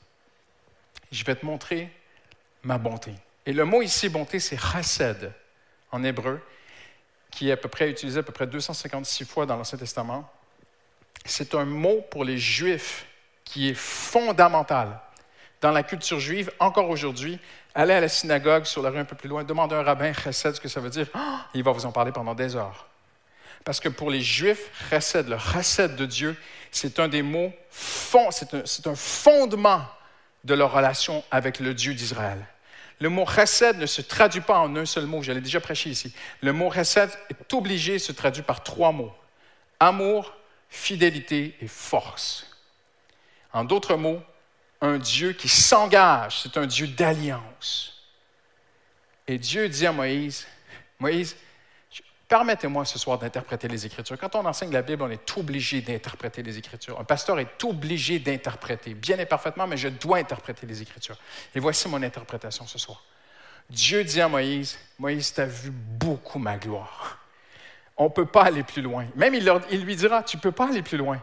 Je 1.11 1.25
vais 1.25 1.35
te 1.35 1.45
montrer 1.45 1.91
ma 2.63 2.79
bonté. 2.79 3.13
Et 3.47 3.53
le 3.53 3.65
mot 3.65 3.83
ici, 3.83 4.09
bonté, 4.09 4.39
c'est 4.39 4.57
chesed 4.57 5.33
en 5.91 6.05
hébreu, 6.05 6.41
qui 7.31 7.49
est 7.49 7.53
à 7.53 7.57
peu 7.57 7.69
près 7.69 7.91
utilisé 7.91 8.21
à 8.21 8.23
peu 8.23 8.33
près 8.33 8.47
256 8.47 9.25
fois 9.25 9.47
dans 9.47 9.57
l'Ancien 9.57 9.79
Testament. 9.79 10.31
C'est 11.25 11.55
un 11.55 11.65
mot 11.65 12.03
pour 12.11 12.25
les 12.25 12.39
Juifs 12.39 13.07
qui 13.45 13.69
est 13.69 13.75
fondamental 13.75 15.01
dans 15.61 15.71
la 15.71 15.83
culture 15.83 16.19
juive 16.19 16.51
encore 16.59 16.91
aujourd'hui. 16.91 17.39
Allez 17.75 17.95
à 17.95 18.01
la 18.01 18.09
synagogue 18.09 18.65
sur 18.65 18.83
la 18.83 18.91
rue 18.91 18.99
un 18.99 19.05
peu 19.05 19.17
plus 19.17 19.29
loin, 19.29 19.45
demandez 19.45 19.75
à 19.75 19.79
un 19.79 19.83
rabbin 19.83 20.13
chesed 20.13 20.55
ce 20.55 20.61
que 20.61 20.69
ça 20.69 20.81
veut 20.81 20.91
dire. 20.91 21.07
Ah, 21.15 21.47
il 21.55 21.63
va 21.63 21.73
vous 21.73 21.87
en 21.87 21.93
parler 21.93 22.13
pendant 22.13 22.35
des 22.35 22.57
heures. 22.57 22.89
Parce 23.65 23.79
que 23.79 23.89
pour 23.89 24.11
les 24.11 24.21
Juifs, 24.21 24.71
chesed, 24.91 25.29
le 25.29 25.39
chesed 25.39 25.95
de 25.97 26.05
Dieu, 26.05 26.37
c'est 26.71 26.99
un 26.99 27.09
des 27.09 27.23
mots, 27.23 27.53
c'est 27.71 28.55
un, 28.55 28.91
un 28.91 28.95
fondement 28.97 29.83
de 30.45 30.55
leur 30.55 30.73
relation 30.73 31.23
avec 31.31 31.61
le 31.61 31.73
Dieu 31.73 31.95
d'Israël. 31.95 32.45
Le 33.03 33.09
mot 33.09 33.27
chesed 33.27 33.79
ne 33.79 33.87
se 33.87 34.01
traduit 34.01 34.43
pas 34.43 34.61
en 34.61 34.77
un 34.77 34.87
seul 34.87 35.07
mot, 35.07 35.25
j'allais 35.25 35.41
déjà 35.41 35.59
prêcher 35.59 35.91
ici. 35.91 36.15
Le 36.41 36.53
mot 36.53 36.71
chesed 36.71 37.11
est 37.31 37.53
obligé, 37.53 37.99
se 37.99 38.13
traduit 38.13 38.45
par 38.45 38.63
trois 38.63 38.93
mots. 38.93 39.13
Amour, 39.81 40.33
fidélité 40.69 41.57
et 41.61 41.67
force. 41.67 42.47
En 43.53 43.65
d'autres 43.65 43.97
mots, 43.97 44.23
un 44.81 44.99
Dieu 44.99 45.33
qui 45.33 45.49
s'engage, 45.49 46.43
c'est 46.43 46.57
un 46.57 46.67
Dieu 46.67 46.87
d'alliance. 46.87 48.05
Et 49.27 49.37
Dieu 49.37 49.69
dit 49.69 49.85
à 49.85 49.91
Moïse, 49.91 50.47
Moïse, 51.01 51.35
Permettez-moi 52.33 52.87
ce 52.87 52.99
soir 52.99 53.19
d'interpréter 53.19 53.69
les 53.69 53.85
Écritures. 53.85 54.17
Quand 54.19 54.35
on 54.37 54.47
enseigne 54.47 54.73
la 54.73 54.81
Bible, 54.81 55.03
on 55.03 55.11
est 55.11 55.37
obligé 55.37 55.83
d'interpréter 55.83 56.43
les 56.43 56.57
Écritures. 56.57 56.99
Un 56.99 57.05
pasteur 57.05 57.39
est 57.39 57.63
obligé 57.63 58.21
d'interpréter, 58.21 58.95
bien 58.95 59.19
et 59.19 59.27
parfaitement, 59.27 59.67
mais 59.67 59.77
je 59.77 59.89
dois 59.89 60.17
interpréter 60.17 60.67
les 60.67 60.81
Écritures. 60.81 61.19
Et 61.55 61.61
voici 61.61 61.91
mon 61.91 62.03
interprétation 62.03 62.67
ce 62.67 62.79
soir. 62.79 63.05
Dieu 63.69 64.03
dit 64.03 64.19
à 64.23 64.29
Moïse, 64.29 64.79
Moïse, 64.99 65.35
tu 65.35 65.43
as 65.43 65.45
vu 65.45 65.71
beaucoup 65.71 66.39
ma 66.39 66.57
gloire. 66.57 67.19
On 67.99 68.05
ne 68.05 68.09
peut 68.09 68.25
pas 68.25 68.45
aller 68.45 68.63
plus 68.63 68.81
loin. 68.81 69.05
Même 69.15 69.35
il, 69.35 69.45
lui 69.85 69.95
dira, 69.95 70.23
tu 70.23 70.39
ne 70.39 70.41
peux 70.41 70.53
pas 70.53 70.71
aller 70.71 70.81
plus 70.81 70.97
loin. 70.97 71.21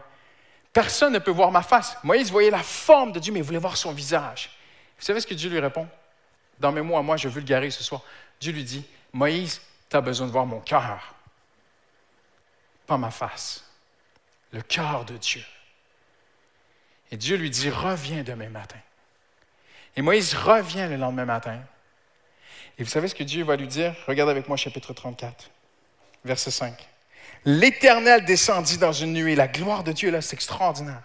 Personne 0.72 1.14
ne 1.14 1.18
peut 1.18 1.32
voir 1.32 1.50
ma 1.50 1.62
face. 1.62 1.96
Moïse 2.04 2.30
voyait 2.30 2.52
la 2.52 2.62
forme 2.62 3.10
de 3.10 3.18
Dieu, 3.18 3.32
mais 3.32 3.40
il 3.40 3.44
voulait 3.44 3.58
voir 3.58 3.76
son 3.76 3.90
visage. 3.90 4.56
Vous 4.96 5.04
savez 5.04 5.20
ce 5.20 5.26
que 5.26 5.34
Dieu 5.34 5.50
lui 5.50 5.58
répond? 5.58 5.88
Dans 6.60 6.70
mes 6.70 6.82
mots 6.82 6.98
à 6.98 7.02
moi, 7.02 7.16
je 7.16 7.28
vulgarise 7.28 7.74
ce 7.74 7.82
soir. 7.82 8.02
Dieu 8.40 8.52
lui 8.52 8.62
dit, 8.62 8.84
Moïse, 9.12 9.60
tu 9.90 9.96
as 9.96 10.00
besoin 10.00 10.26
de 10.26 10.32
voir 10.32 10.46
mon 10.46 10.60
cœur, 10.60 11.14
pas 12.86 12.96
ma 12.96 13.10
face. 13.10 13.64
Le 14.52 14.62
cœur 14.62 15.04
de 15.04 15.16
Dieu. 15.16 15.44
Et 17.12 17.16
Dieu 17.16 17.36
lui 17.36 17.50
dit, 17.50 17.70
reviens 17.70 18.22
demain 18.22 18.48
matin. 18.48 18.78
Et 19.96 20.02
Moïse 20.02 20.34
revient 20.34 20.86
le 20.88 20.96
lendemain 20.96 21.24
matin. 21.24 21.60
Et 22.78 22.84
vous 22.84 22.88
savez 22.88 23.08
ce 23.08 23.14
que 23.14 23.24
Dieu 23.24 23.44
va 23.44 23.56
lui 23.56 23.66
dire? 23.66 23.94
Regarde 24.06 24.30
avec 24.30 24.48
moi 24.48 24.56
chapitre 24.56 24.92
34, 24.92 25.50
verset 26.24 26.50
5. 26.50 26.88
L'Éternel 27.44 28.24
descendit 28.24 28.78
dans 28.78 28.92
une 28.92 29.12
nuée. 29.12 29.34
La 29.34 29.48
gloire 29.48 29.84
de 29.84 29.92
Dieu, 29.92 30.10
là, 30.10 30.20
c'est 30.20 30.34
extraordinaire. 30.34 31.02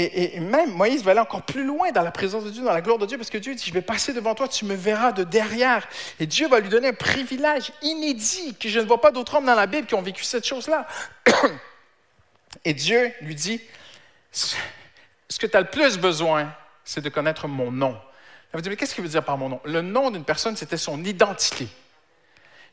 Et, 0.00 0.38
même 0.38 0.72
Moïse 0.74 1.02
va 1.02 1.10
aller 1.10 1.20
encore 1.20 1.42
plus 1.42 1.64
loin 1.64 1.90
dans 1.90 2.02
la 2.02 2.12
présence 2.12 2.44
de 2.44 2.50
Dieu, 2.50 2.62
dans 2.62 2.72
la 2.72 2.80
gloire 2.80 2.98
de 2.98 3.06
Dieu, 3.06 3.18
parce 3.18 3.30
que 3.30 3.38
Dieu 3.38 3.54
dit, 3.54 3.64
je 3.66 3.72
vais 3.72 3.82
passer 3.82 4.12
devant 4.12 4.34
toi, 4.34 4.46
tu 4.46 4.64
me 4.64 4.74
verras 4.74 5.10
de 5.10 5.24
derrière. 5.24 5.88
Et 6.20 6.26
Dieu 6.26 6.46
va 6.46 6.60
lui 6.60 6.68
donner 6.68 6.88
un 6.88 6.94
privilège 6.94 7.72
inédit 7.82 8.54
que 8.54 8.68
je 8.68 8.78
ne 8.78 8.84
vois 8.84 9.00
pas 9.00 9.10
d'autres 9.10 9.34
hommes 9.34 9.46
dans 9.46 9.56
la 9.56 9.66
Bible 9.66 9.88
qui 9.88 9.94
ont 9.94 10.02
vécu 10.02 10.22
cette 10.22 10.46
chose-là. 10.46 10.86
Et 12.64 12.74
Dieu 12.74 13.12
lui 13.20 13.34
dit, 13.34 13.60
ce 14.30 15.38
que 15.38 15.46
tu 15.46 15.56
as 15.56 15.60
le 15.60 15.68
plus 15.68 15.98
besoin, 15.98 16.52
c'est 16.84 17.00
de 17.00 17.08
connaître 17.08 17.48
mon 17.48 17.72
nom. 17.72 17.98
Elle 18.52 18.58
va 18.58 18.62
dire, 18.62 18.70
mais 18.70 18.76
qu'est-ce 18.76 18.94
qu'il 18.94 19.02
veut 19.02 19.10
dire 19.10 19.24
par 19.24 19.36
mon 19.36 19.48
nom? 19.48 19.60
Le 19.64 19.82
nom 19.82 20.10
d'une 20.10 20.24
personne, 20.24 20.56
c'était 20.56 20.76
son 20.76 21.04
identité. 21.04 21.68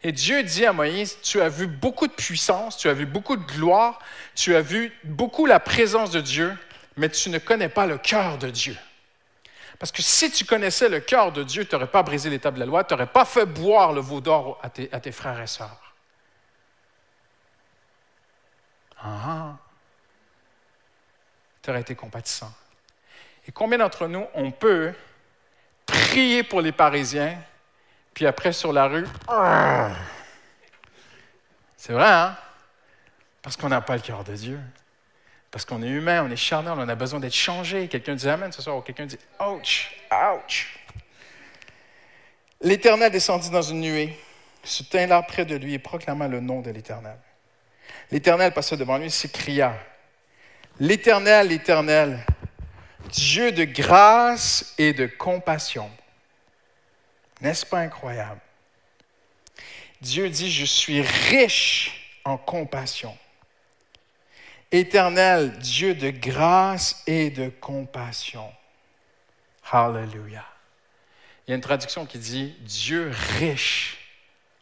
Et 0.04 0.12
Dieu 0.12 0.44
dit 0.44 0.66
à 0.66 0.74
Moïse, 0.74 1.18
tu 1.24 1.42
as 1.42 1.50
vu 1.50 1.66
beaucoup 1.66 2.08
de 2.08 2.14
puissance, 2.14 2.78
tu 2.78 2.88
as 2.88 2.94
vu 2.94 3.08
beaucoup 3.08 3.36
de 3.36 3.44
gloire, 3.44 4.00
tu 4.36 4.56
as 4.56 4.62
vu 4.62 4.94
beaucoup 5.04 5.48
la 5.48 5.60
présence 5.60 6.12
de 6.12 6.22
Dieu, 6.22 6.54
mais 6.98 7.10
tu 7.10 7.30
ne 7.30 7.38
connais 7.40 7.70
pas 7.70 7.86
le 7.86 7.98
cœur 7.98 8.38
de 8.38 8.50
Dieu. 8.50 8.78
Parce 9.80 9.92
que 9.92 10.02
si 10.02 10.32
tu 10.32 10.46
connaissais 10.46 10.88
le 10.88 11.00
cœur 11.02 11.32
de 11.32 11.44
Dieu, 11.44 11.66
tu 11.66 11.76
n'aurais 11.76 11.88
pas 11.90 12.04
brisé 12.04 12.30
l'état 12.30 12.52
de 12.52 12.60
la 12.60 12.66
loi, 12.66 12.84
tu 12.84 12.94
n'aurais 12.94 13.08
pas 13.08 13.26
fait 13.26 13.46
boire 13.46 13.92
le 13.92 14.02
veau 14.02 14.22
d'or 14.22 14.60
à 14.64 14.70
tes, 14.70 15.12
frères 15.12 15.42
et 15.42 15.48
sœurs. 15.48 15.94
Ah, 18.98 19.20
ah. 19.26 19.58
tu 21.62 21.70
aurais 21.70 21.82
été 21.82 21.96
compatissant. 21.96 22.52
Et 23.48 23.52
combien 23.52 23.78
d'entre 23.78 24.08
nous, 24.08 24.26
on 24.34 24.52
peut 24.52 24.94
prier 25.86 26.44
pour 26.44 26.62
les 26.62 26.72
Parisiens, 26.72 27.38
puis 28.14 28.26
après 28.26 28.54
sur 28.54 28.74
la 28.74 28.88
rue, 28.88 29.08
c'est 31.76 31.94
vrai, 31.94 32.12
hein? 32.12 32.36
Parce 33.44 33.58
qu'on 33.58 33.70
n'a 33.70 33.82
pas 33.82 33.96
le 33.96 34.02
cœur 34.02 34.24
de 34.24 34.34
Dieu. 34.34 34.60
Parce 35.56 35.64
qu'on 35.64 35.82
est 35.82 35.88
humain, 35.88 36.22
on 36.22 36.30
est 36.30 36.36
charnel, 36.36 36.74
on 36.76 36.90
a 36.90 36.96
besoin 36.96 37.22
d'être 37.22 37.34
changé. 37.34 37.88
Quelqu'un 37.88 38.16
dit 38.16 38.28
Amen 38.28 38.52
ce 38.52 38.62
soir, 38.62 38.76
ou 38.76 38.82
quelqu'un 38.82 39.06
dit 39.06 39.18
Ouch, 39.40 39.96
ouch. 40.12 40.78
L'Éternel 42.60 43.10
descendit 43.10 43.50
dans 43.50 43.62
une 43.62 43.80
nuée, 43.80 44.20
se 44.66 44.84
tint 44.84 45.08
là 45.08 45.22
près 45.22 45.46
de 45.46 45.56
lui 45.56 45.74
et 45.74 45.80
proclama 45.80 46.28
le 46.28 46.42
nom 46.42 46.60
de 46.60 46.72
l'Éternel. 46.72 47.18
L'Éternel 48.12 48.52
passa 48.52 48.76
devant 48.76 48.98
lui 48.98 49.06
et 49.06 49.10
s'écria 49.10 49.78
L'Éternel, 50.78 51.48
l'Éternel, 51.48 52.20
Dieu 53.14 53.54
de 53.54 53.64
grâce 53.64 54.74
et 54.78 54.92
de 54.92 55.06
compassion. 55.06 55.90
N'est-ce 57.40 57.66
pas 57.66 57.80
incroyable? 57.80 58.42
Dieu 60.02 60.30
dit, 60.30 60.52
je 60.52 60.66
suis 60.66 61.02
riche 61.02 62.20
en 62.26 62.36
compassion. 62.36 63.18
Éternel, 64.76 65.58
Dieu 65.60 65.96
de 65.96 66.10
grâce 66.10 67.02
et 67.08 67.30
de 67.30 67.48
compassion. 67.48 68.52
Hallelujah. 69.72 70.46
Il 71.48 71.52
y 71.52 71.54
a 71.54 71.56
une 71.56 71.62
traduction 71.62 72.06
qui 72.06 72.18
dit 72.18 72.56
Dieu 72.60 73.10
riche 73.40 73.98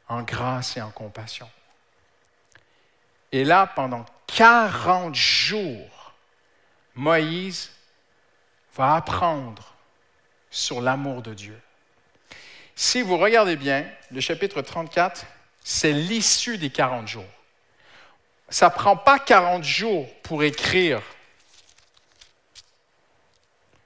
en 0.08 0.22
grâce 0.22 0.78
et 0.78 0.82
en 0.82 0.92
compassion. 0.92 1.50
Et 3.32 3.44
là, 3.44 3.66
pendant 3.66 4.06
40 4.28 5.16
jours, 5.16 6.14
Moïse 6.94 7.72
va 8.76 8.98
apprendre 8.98 9.74
sur 10.52 10.80
l'amour 10.82 11.24
de 11.24 11.34
Dieu. 11.34 11.60
Si 12.76 13.02
vous 13.02 13.18
regardez 13.18 13.56
bien, 13.56 13.90
le 14.12 14.22
chapitre 14.22 14.62
34, 14.62 15.26
c'est 15.64 15.92
l'issue 15.92 16.60
des 16.60 16.70
40 16.70 17.08
jours. 17.08 17.33
Ça 18.54 18.68
ne 18.68 18.74
prend 18.76 18.96
pas 18.96 19.18
40 19.18 19.64
jours 19.64 20.08
pour 20.22 20.44
écrire 20.44 21.02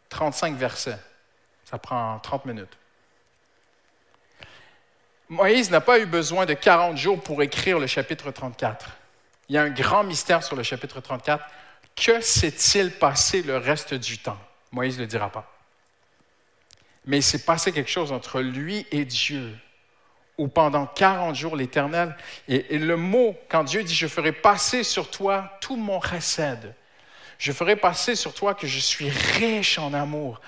35 0.09 0.57
versets. 0.57 0.99
Ça 1.63 1.77
prend 1.77 2.19
30 2.19 2.43
minutes. 2.43 2.77
Moïse 5.29 5.71
n'a 5.71 5.79
pas 5.79 5.99
eu 5.99 6.05
besoin 6.05 6.45
de 6.45 6.53
40 6.53 6.97
jours 6.97 7.23
pour 7.23 7.41
écrire 7.41 7.79
le 7.79 7.87
chapitre 7.87 8.29
34. 8.29 8.89
Il 9.47 9.55
y 9.55 9.57
a 9.57 9.61
un 9.61 9.69
grand 9.69 10.03
mystère 10.03 10.43
sur 10.43 10.57
le 10.57 10.63
chapitre 10.63 10.99
34. 10.99 11.45
Que 11.95 12.19
s'est-il 12.19 12.91
passé 12.91 13.43
le 13.43 13.55
reste 13.55 13.93
du 13.93 14.17
temps? 14.17 14.39
Moïse 14.73 14.97
ne 14.97 15.03
le 15.03 15.07
dira 15.07 15.29
pas. 15.29 15.49
Mais 17.05 17.19
il 17.19 17.23
s'est 17.23 17.45
passé 17.45 17.71
quelque 17.71 17.89
chose 17.89 18.11
entre 18.11 18.41
lui 18.41 18.85
et 18.91 19.05
Dieu, 19.05 19.57
où 20.37 20.47
pendant 20.47 20.85
40 20.85 21.35
jours, 21.35 21.55
l'Éternel, 21.55 22.15
et, 22.47 22.77
le 22.77 22.95
mot, 22.95 23.35
quand 23.49 23.63
Dieu 23.63 23.83
dit, 23.83 23.95
je 23.95 24.07
ferai 24.07 24.31
passer 24.31 24.83
sur 24.83 25.09
toi 25.09 25.57
tout 25.61 25.75
mon 25.75 25.99
recède, 25.99 26.73
je 27.39 27.51
ferai 27.51 27.75
passer 27.75 28.15
sur 28.15 28.33
toi 28.33 28.55
que 28.55 28.65
je 28.65 28.79
suis 28.79 29.09
riche 29.09 29.77
en 29.77 29.93
amour, 29.93 30.41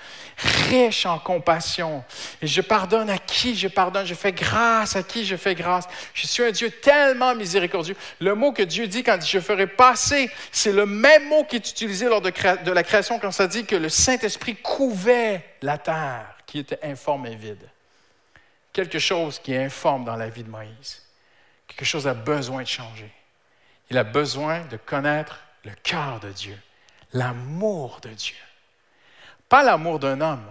riche 0.68 1.06
en 1.06 1.20
compassion. 1.20 2.02
Et 2.42 2.48
je 2.48 2.60
pardonne 2.60 3.08
à 3.08 3.18
qui 3.18 3.54
je 3.54 3.68
pardonne? 3.68 4.06
Je 4.06 4.14
fais 4.14 4.32
grâce 4.32 4.96
à 4.96 5.04
qui 5.04 5.24
je 5.24 5.36
fais 5.36 5.54
grâce? 5.54 5.86
Je 6.14 6.26
suis 6.26 6.42
un 6.42 6.50
Dieu 6.50 6.68
tellement 6.68 7.34
miséricordieux. 7.36 7.94
Le 8.20 8.34
mot 8.34 8.50
que 8.50 8.62
Dieu 8.62 8.88
dit 8.88 9.04
quand 9.04 9.14
il 9.14 9.18
dit 9.20 9.28
je 9.28 9.38
ferai 9.38 9.68
passer, 9.68 10.30
c'est 10.50 10.72
le 10.72 10.84
même 10.84 11.28
mot 11.28 11.44
qui 11.44 11.56
est 11.56 11.70
utilisé 11.70 12.06
lors 12.06 12.20
de, 12.20 12.32
de 12.64 12.72
la 12.72 12.82
création 12.82 13.20
quand 13.20 13.30
ça 13.30 13.46
dit 13.46 13.64
que 13.64 13.76
le 13.76 13.88
Saint-Esprit 13.88 14.56
couvait 14.56 15.44
la 15.62 15.78
terre 15.78 16.26
qui 16.44 16.58
était 16.58 16.80
informe 16.82 17.26
et 17.26 17.36
vide. 17.36 17.68
Quelque 18.72 18.98
chose 18.98 19.38
qui 19.38 19.52
est 19.52 19.64
informe 19.64 20.04
dans 20.04 20.16
la 20.16 20.28
vie 20.28 20.44
de 20.44 20.50
Moïse. 20.50 21.02
Quelque 21.66 21.84
chose 21.84 22.06
a 22.06 22.14
besoin 22.14 22.62
de 22.62 22.68
changer. 22.68 23.12
Il 23.90 23.98
a 23.98 24.04
besoin 24.04 24.60
de 24.66 24.76
connaître 24.76 25.40
le 25.64 25.72
cœur 25.82 26.20
de 26.20 26.30
Dieu 26.30 26.58
l'amour 27.12 28.00
de 28.02 28.10
Dieu. 28.10 28.36
Pas 29.48 29.62
l'amour 29.62 29.98
d'un 29.98 30.20
homme, 30.20 30.44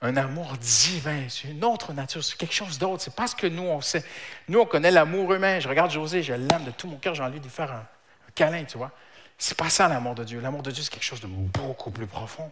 un 0.00 0.16
amour 0.16 0.56
divin, 0.58 1.28
c'est 1.28 1.48
une 1.48 1.64
autre 1.64 1.92
nature, 1.92 2.22
c'est 2.22 2.36
quelque 2.36 2.54
chose 2.54 2.78
d'autre. 2.78 3.02
C'est 3.02 3.14
parce 3.14 3.34
que 3.34 3.46
nous, 3.46 3.64
on 3.64 3.80
sait. 3.80 4.04
Nous, 4.48 4.60
on 4.60 4.66
connaît 4.66 4.92
l'amour 4.92 5.32
humain. 5.34 5.58
Je 5.58 5.68
regarde 5.68 5.90
José, 5.90 6.22
je 6.22 6.34
l'aime 6.34 6.64
de 6.64 6.70
tout 6.70 6.86
mon 6.86 6.96
cœur, 6.96 7.14
j'ai 7.14 7.22
envie 7.22 7.40
de 7.40 7.44
lui 7.44 7.50
faire 7.50 7.72
un, 7.72 7.86
câlin, 8.34 8.64
tu 8.64 8.78
vois. 8.78 8.92
C'est 9.36 9.56
pas 9.56 9.68
ça 9.68 9.88
l'amour 9.88 10.14
de 10.14 10.24
Dieu. 10.24 10.40
L'amour 10.40 10.62
de 10.62 10.70
Dieu, 10.70 10.82
c'est 10.82 10.90
quelque 10.90 11.02
chose 11.02 11.20
de 11.20 11.26
beaucoup 11.26 11.90
plus 11.90 12.06
profond. 12.06 12.50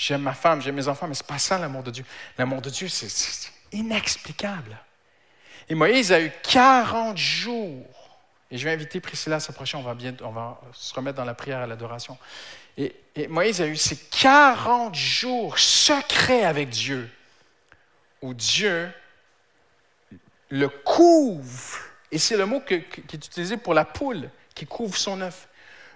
J'aime 0.00 0.22
ma 0.22 0.32
femme, 0.32 0.62
j'aime 0.62 0.76
mes 0.76 0.86
enfants, 0.86 1.08
mais 1.08 1.14
c'est 1.14 1.26
pas 1.26 1.40
ça 1.40 1.58
l'amour 1.58 1.82
de 1.82 1.90
Dieu. 1.90 2.04
L'amour 2.38 2.62
de 2.62 2.70
Dieu, 2.70 2.86
c'est 2.86 3.50
inexplicable. 3.72 4.78
Et 5.68 5.74
Moïse 5.74 6.12
a 6.12 6.20
eu 6.20 6.30
40 6.44 7.16
jours 7.16 7.84
et 8.48 8.56
je 8.56 8.64
vais 8.64 8.72
inviter 8.72 9.00
Priscilla 9.00 9.36
à 9.36 9.40
s'approcher, 9.40 9.76
on 9.76 9.82
va, 9.82 9.94
bien, 9.94 10.14
on 10.22 10.30
va 10.30 10.60
se 10.72 10.94
remettre 10.94 11.16
dans 11.16 11.24
la 11.24 11.34
prière 11.34 11.58
à 11.58 11.66
l'adoration. 11.66 12.16
Et, 12.76 12.94
Moïse 13.28 13.60
a 13.60 13.66
eu 13.66 13.74
ces 13.74 13.96
40 13.96 14.94
jours 14.94 15.58
secrets 15.58 16.44
avec 16.44 16.68
Dieu, 16.68 17.10
où 18.22 18.34
Dieu 18.34 18.88
le 20.48 20.68
couvre. 20.68 21.80
Et 22.12 22.18
c'est 22.18 22.36
le 22.36 22.46
mot 22.46 22.60
qui 22.60 22.74
est 22.74 23.12
utilisé 23.12 23.56
pour 23.56 23.74
la 23.74 23.84
poule 23.84 24.30
qui 24.54 24.64
couvre 24.64 24.96
son 24.96 25.20
œuf. 25.22 25.48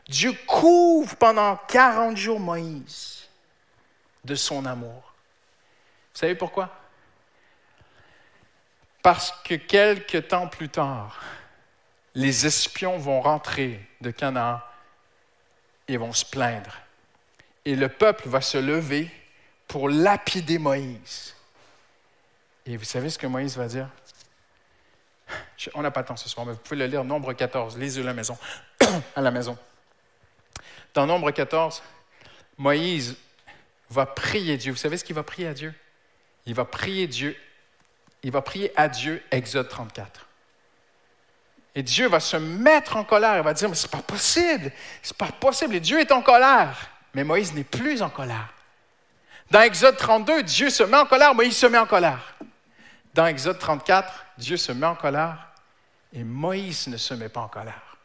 Dieu 0.08 0.32
couvre 0.48 1.14
pendant 1.14 1.56
40 1.68 2.16
jours 2.16 2.40
Moïse 2.40 3.21
de 4.24 4.34
son 4.34 4.66
amour. 4.66 5.14
Vous 6.12 6.18
savez 6.18 6.34
pourquoi? 6.34 6.70
Parce 9.02 9.32
que 9.42 9.54
quelques 9.54 10.28
temps 10.28 10.46
plus 10.46 10.68
tard, 10.68 11.20
les 12.14 12.46
espions 12.46 12.98
vont 12.98 13.20
rentrer 13.20 13.80
de 14.00 14.10
Canaan 14.10 14.60
et 15.88 15.96
vont 15.96 16.12
se 16.12 16.24
plaindre. 16.24 16.76
Et 17.64 17.74
le 17.74 17.88
peuple 17.88 18.28
va 18.28 18.40
se 18.40 18.58
lever 18.58 19.10
pour 19.66 19.88
lapider 19.88 20.58
Moïse. 20.58 21.34
Et 22.66 22.76
vous 22.76 22.84
savez 22.84 23.10
ce 23.10 23.18
que 23.18 23.26
Moïse 23.26 23.56
va 23.56 23.66
dire? 23.66 23.88
On 25.74 25.82
n'a 25.82 25.90
pas 25.90 26.00
le 26.00 26.06
temps 26.06 26.16
ce 26.16 26.28
soir, 26.28 26.44
mais 26.44 26.52
vous 26.52 26.58
pouvez 26.58 26.76
le 26.76 26.86
lire, 26.86 27.04
Nombre 27.04 27.32
14, 27.32 27.78
lisez-le 27.78 28.06
à 28.06 28.10
la 28.10 28.14
maison. 28.14 28.36
à 29.16 29.20
la 29.20 29.30
maison. 29.30 29.56
Dans 30.94 31.06
Nombre 31.06 31.30
14, 31.30 31.82
Moïse 32.58 33.16
va 33.92 34.06
prier 34.06 34.56
Dieu. 34.56 34.72
Vous 34.72 34.78
savez 34.78 34.96
ce 34.96 35.04
qu'il 35.04 35.14
va 35.14 35.22
prier 35.22 35.48
à 35.48 35.54
Dieu? 35.54 35.72
Il 36.46 36.54
va 36.54 36.64
prier 36.64 37.06
Dieu. 37.06 37.36
Il 38.22 38.32
va 38.32 38.42
prier 38.42 38.72
à 38.76 38.88
Dieu, 38.88 39.22
Exode 39.30 39.68
34. 39.68 40.26
Et 41.74 41.82
Dieu 41.82 42.08
va 42.08 42.20
se 42.20 42.36
mettre 42.36 42.96
en 42.96 43.04
colère. 43.04 43.36
Il 43.36 43.42
va 43.42 43.54
dire, 43.54 43.68
mais 43.68 43.74
c'est 43.74 43.90
pas 43.90 44.02
possible. 44.02 44.72
C'est 45.02 45.16
pas 45.16 45.30
possible. 45.30 45.76
Et 45.76 45.80
Dieu 45.80 46.00
est 46.00 46.12
en 46.12 46.22
colère. 46.22 46.90
Mais 47.14 47.24
Moïse 47.24 47.54
n'est 47.54 47.64
plus 47.64 48.02
en 48.02 48.10
colère. 48.10 48.52
Dans 49.50 49.60
Exode 49.60 49.98
32, 49.98 50.44
Dieu 50.44 50.70
se 50.70 50.82
met 50.82 50.96
en 50.96 51.04
colère, 51.04 51.34
Moïse 51.34 51.58
se 51.58 51.66
met 51.66 51.76
en 51.76 51.84
colère. 51.84 52.36
Dans 53.12 53.26
Exode 53.26 53.58
34, 53.58 54.24
Dieu 54.38 54.56
se 54.56 54.72
met 54.72 54.86
en 54.86 54.94
colère 54.94 55.48
et 56.14 56.24
Moïse 56.24 56.86
ne 56.86 56.96
se 56.96 57.12
met 57.12 57.28
pas 57.28 57.40
en 57.40 57.48
colère. 57.48 57.98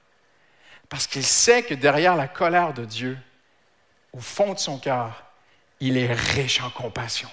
Parce 0.90 1.08
qu'il 1.08 1.24
sait 1.24 1.64
que 1.64 1.74
derrière 1.74 2.18
la 2.18 2.28
colère 2.28 2.74
de 2.74 2.84
Dieu, 2.84 3.18
au 4.12 4.20
fond 4.20 4.54
de 4.54 4.60
son 4.60 4.78
cœur, 4.78 5.24
il 5.80 5.98
est 5.98 6.14
riche 6.14 6.62
en 6.62 6.70
compassion. 6.70 7.30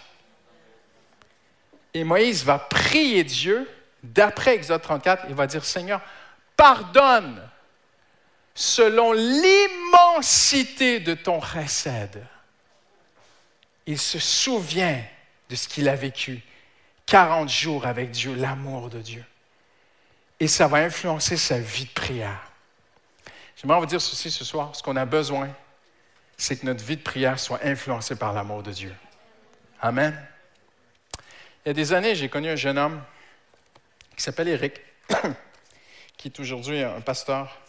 Et 1.95 2.05
Moïse 2.05 2.45
va 2.45 2.59
prier 2.59 3.25
Dieu, 3.25 3.71
d'après 4.03 4.55
Exode 4.55 4.83
34, 4.83 5.27
il 5.29 5.35
va 5.35 5.47
dire, 5.47 5.65
Seigneur, 5.65 6.01
pardonne 6.57 7.41
selon 8.55 9.13
l'immensité 9.13 11.01
de 11.01 11.15
ton 11.15 11.39
recède. 11.39 12.25
Il 13.87 13.99
se 13.99 14.19
souvient 14.19 15.03
de 15.49 15.57
ce 15.57 15.69
qu'il 15.69 15.89
a 15.89 15.97
vécu 15.97 16.43
40 17.07 17.49
jours 17.49 17.87
avec 17.87 18.11
Dieu, 18.11 18.35
l'amour 18.35 18.89
de 18.91 19.01
Dieu. 19.01 19.25
Et 20.41 20.49
ça 20.49 20.67
va 20.67 20.79
influencer 20.79 21.37
sa 21.37 21.59
vie 21.59 21.85
de 21.85 21.91
prière. 21.91 22.51
J'aimerais 23.57 23.79
vous 23.79 23.87
dire 23.87 24.01
ceci 24.01 24.31
ce 24.31 24.45
soir. 24.45 24.75
Ce 24.75 24.83
qu'on 24.83 24.97
a 24.97 25.05
besoin, 25.05 25.49
c'est 26.37 26.57
que 26.57 26.67
notre 26.67 26.85
vie 26.85 26.97
de 26.97 27.03
prière 27.03 27.39
soit 27.39 27.61
influencée 27.65 28.17
par 28.17 28.33
l'amour 28.33 28.63
de 28.63 28.73
Dieu. 28.73 28.95
Amen. 29.81 30.15
Il 31.65 31.69
y 31.69 31.71
a 31.71 31.75
des 31.75 31.93
années, 31.93 32.15
j'ai 32.15 32.29
connu 32.29 32.49
un 32.49 32.57
jeune 32.57 32.79
homme 32.79 33.03
qui 34.17 34.23
s'appelle 34.23 34.49
Eric. 34.49 34.81
qui 36.17 36.29
est 36.29 36.41
aujourd'hui 36.41 36.83
un 36.83 37.01
pasteur. 37.01 37.61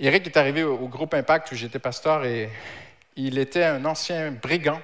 Eric 0.00 0.26
est 0.26 0.36
arrivé 0.36 0.64
au, 0.64 0.88
groupe 0.88 1.14
Impact 1.14 1.52
où 1.52 1.54
j'étais 1.54 1.78
pasteur 1.78 2.24
et 2.24 2.50
il 3.14 3.38
était 3.38 3.62
un 3.62 3.84
ancien 3.84 4.32
brigand. 4.32 4.80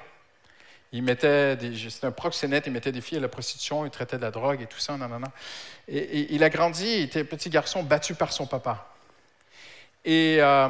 Il 0.93 1.03
mettait 1.03 1.59
c'était 1.91 2.07
un 2.07 2.13
proxénète, 2.13 2.67
il 2.67 2.73
mettait 2.73 2.93
des 2.93 3.01
filles 3.01 3.19
à 3.19 3.23
la 3.23 3.29
prostitution, 3.29 3.85
il 3.85 3.91
traitait 3.91 4.17
de 4.17 4.23
la 4.23 4.31
drogue 4.31 4.63
et 4.63 4.67
tout 4.67 4.79
ça, 4.79 4.97
non, 4.97 5.09
non, 5.09 5.19
non. 5.19 5.33
Et, 5.89 6.33
il 6.33 6.45
a 6.45 6.49
grandi, 6.49 6.87
il 6.87 7.03
était 7.03 7.21
un 7.21 7.25
petit 7.25 7.51
garçon 7.51 7.83
battu 7.83 8.15
par 8.15 8.33
son 8.33 8.47
papa. 8.47 8.95
Et 10.05 10.39
euh, 10.41 10.69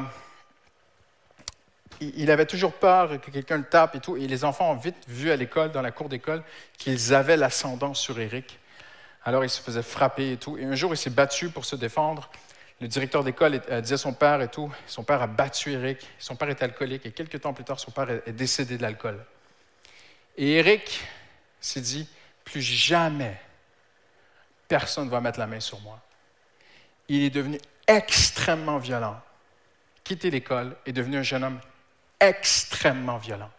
il 2.01 2.31
avait 2.31 2.45
toujours 2.45 2.73
peur 2.73 3.19
que 3.21 3.31
quelqu'un 3.31 3.57
le 3.57 3.63
tape 3.63 3.95
et 3.95 3.99
tout. 3.99 4.17
Et 4.17 4.27
les 4.27 4.43
enfants 4.45 4.71
ont 4.71 4.75
vite 4.75 4.97
vu 5.07 5.31
à 5.31 5.35
l'école, 5.35 5.71
dans 5.71 5.81
la 5.81 5.91
cour 5.91 6.09
d'école, 6.09 6.43
qu'ils 6.77 7.13
avaient 7.13 7.37
l'ascendant 7.37 7.93
sur 7.93 8.19
Eric. 8.19 8.59
Alors 9.25 9.43
il 9.43 9.49
se 9.49 9.61
faisait 9.61 9.83
frapper 9.83 10.33
et 10.33 10.37
tout. 10.37 10.57
Et 10.57 10.65
un 10.65 10.75
jour, 10.75 10.93
il 10.93 10.97
s'est 10.97 11.09
battu 11.09 11.49
pour 11.49 11.65
se 11.65 11.75
défendre. 11.75 12.29
Le 12.81 12.87
directeur 12.87 13.23
d'école 13.23 13.61
euh, 13.69 13.81
disait 13.81 13.95
à 13.95 13.97
son 13.97 14.13
père 14.13 14.41
et 14.41 14.47
tout. 14.47 14.71
Son 14.87 15.03
père 15.03 15.21
a 15.21 15.27
battu 15.27 15.73
Eric. 15.73 16.07
Son 16.17 16.35
père 16.35 16.49
est 16.49 16.63
alcoolique. 16.63 17.05
Et 17.05 17.11
quelques 17.11 17.41
temps 17.41 17.53
plus 17.53 17.65
tard, 17.65 17.79
son 17.79 17.91
père 17.91 18.09
est 18.09 18.31
décédé 18.31 18.77
de 18.77 18.81
l'alcool. 18.81 19.23
Et 20.37 20.53
Eric 20.53 21.01
s'est 21.59 21.81
dit, 21.81 22.07
plus 22.45 22.61
jamais 22.61 23.37
personne 24.69 25.05
ne 25.05 25.09
va 25.09 25.19
mettre 25.19 25.39
la 25.39 25.47
main 25.47 25.59
sur 25.59 25.81
moi. 25.81 25.99
Il 27.09 27.23
est 27.23 27.29
devenu 27.29 27.59
extrêmement 27.87 28.77
violent. 28.77 29.19
Quitté 30.03 30.31
l'école 30.31 30.77
est 30.85 30.93
devenu 30.93 31.17
un 31.17 31.23
jeune 31.23 31.43
homme 31.43 31.59
extrêmement 32.19 33.17
violent. 33.17 33.49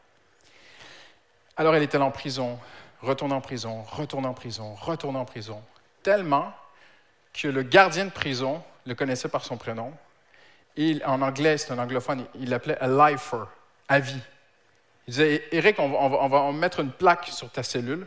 Alors 1.57 1.77
il 1.77 1.83
était 1.83 1.99
en 1.99 2.11
prison, 2.11 2.59
retourne 3.01 3.33
en 3.33 3.41
prison, 3.41 3.83
retourne 3.83 4.27
en 4.27 4.35
prison, 4.35 4.75
retourne 4.75 5.17
en 5.17 5.25
prison, 5.25 5.63
tellement 6.03 6.53
que 7.33 7.49
le 7.49 7.63
gardien 7.63 8.07
de 8.07 8.11
prison 8.11 8.63
le 8.87 8.95
connaissait 8.95 9.29
par 9.29 9.45
son 9.45 9.57
prénom. 9.57 9.93
Et 10.77 11.01
en 11.05 11.21
anglais, 11.23 11.59
c'est 11.59 11.73
un 11.73 11.79
anglophone, 11.79 12.27
il 12.37 12.51
l'appelait 12.51 12.79
a 12.79 12.89
lifer, 12.89 13.45
à 13.89 13.99
vie. 13.99 14.21
Il 15.07 15.11
disait, 15.13 15.45
Eric, 15.53 15.79
on 15.79 15.89
va, 15.89 16.19
on 16.19 16.29
va 16.29 16.53
mettre 16.53 16.81
une 16.81 16.93
plaque 16.93 17.27
sur 17.27 17.51
ta 17.51 17.63
cellule, 17.63 18.07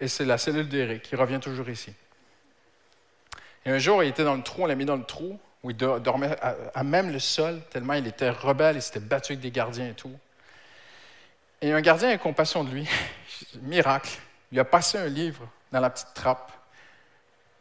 et 0.00 0.08
c'est 0.08 0.24
la 0.24 0.38
cellule 0.38 0.68
d'Eric, 0.68 1.02
qui 1.02 1.16
revient 1.16 1.40
toujours 1.40 1.68
ici. 1.68 1.92
Et 3.64 3.70
un 3.70 3.78
jour, 3.78 4.02
il 4.02 4.08
était 4.08 4.24
dans 4.24 4.34
le 4.34 4.42
trou, 4.42 4.62
on 4.62 4.66
l'a 4.66 4.74
mis 4.74 4.84
dans 4.84 4.96
le 4.96 5.04
trou, 5.04 5.38
où 5.62 5.70
il 5.70 5.76
dormait 5.76 6.36
à, 6.40 6.82
même 6.82 7.12
le 7.12 7.18
sol, 7.18 7.60
tellement 7.70 7.94
il 7.94 8.06
était 8.06 8.30
rebelle, 8.30 8.76
il 8.76 8.82
s'était 8.82 9.00
battu 9.00 9.32
avec 9.32 9.40
des 9.40 9.50
gardiens 9.50 9.88
et 9.88 9.94
tout. 9.94 10.16
Et 11.60 11.72
un 11.72 11.80
gardien 11.80 12.10
a 12.10 12.18
compassion 12.18 12.64
de 12.64 12.70
lui, 12.70 12.88
miracle, 13.62 14.18
lui 14.50 14.58
a 14.58 14.64
passé 14.64 14.98
un 14.98 15.06
livre 15.06 15.48
dans 15.70 15.80
la 15.80 15.90
petite 15.90 16.14
trappe 16.14 16.52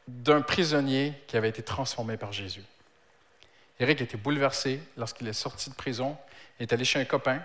d'un 0.07 0.41
prisonnier 0.41 1.13
qui 1.27 1.37
avait 1.37 1.49
été 1.49 1.61
transformé 1.61 2.17
par 2.17 2.33
Jésus. 2.33 2.63
Eric 3.79 4.01
était 4.01 4.17
bouleversé 4.17 4.81
lorsqu'il 4.97 5.27
est 5.27 5.33
sorti 5.33 5.69
de 5.69 5.75
prison, 5.75 6.17
il 6.59 6.63
est 6.63 6.73
allé 6.73 6.83
chez 6.83 6.99
un 6.99 7.05
copain, 7.05 7.41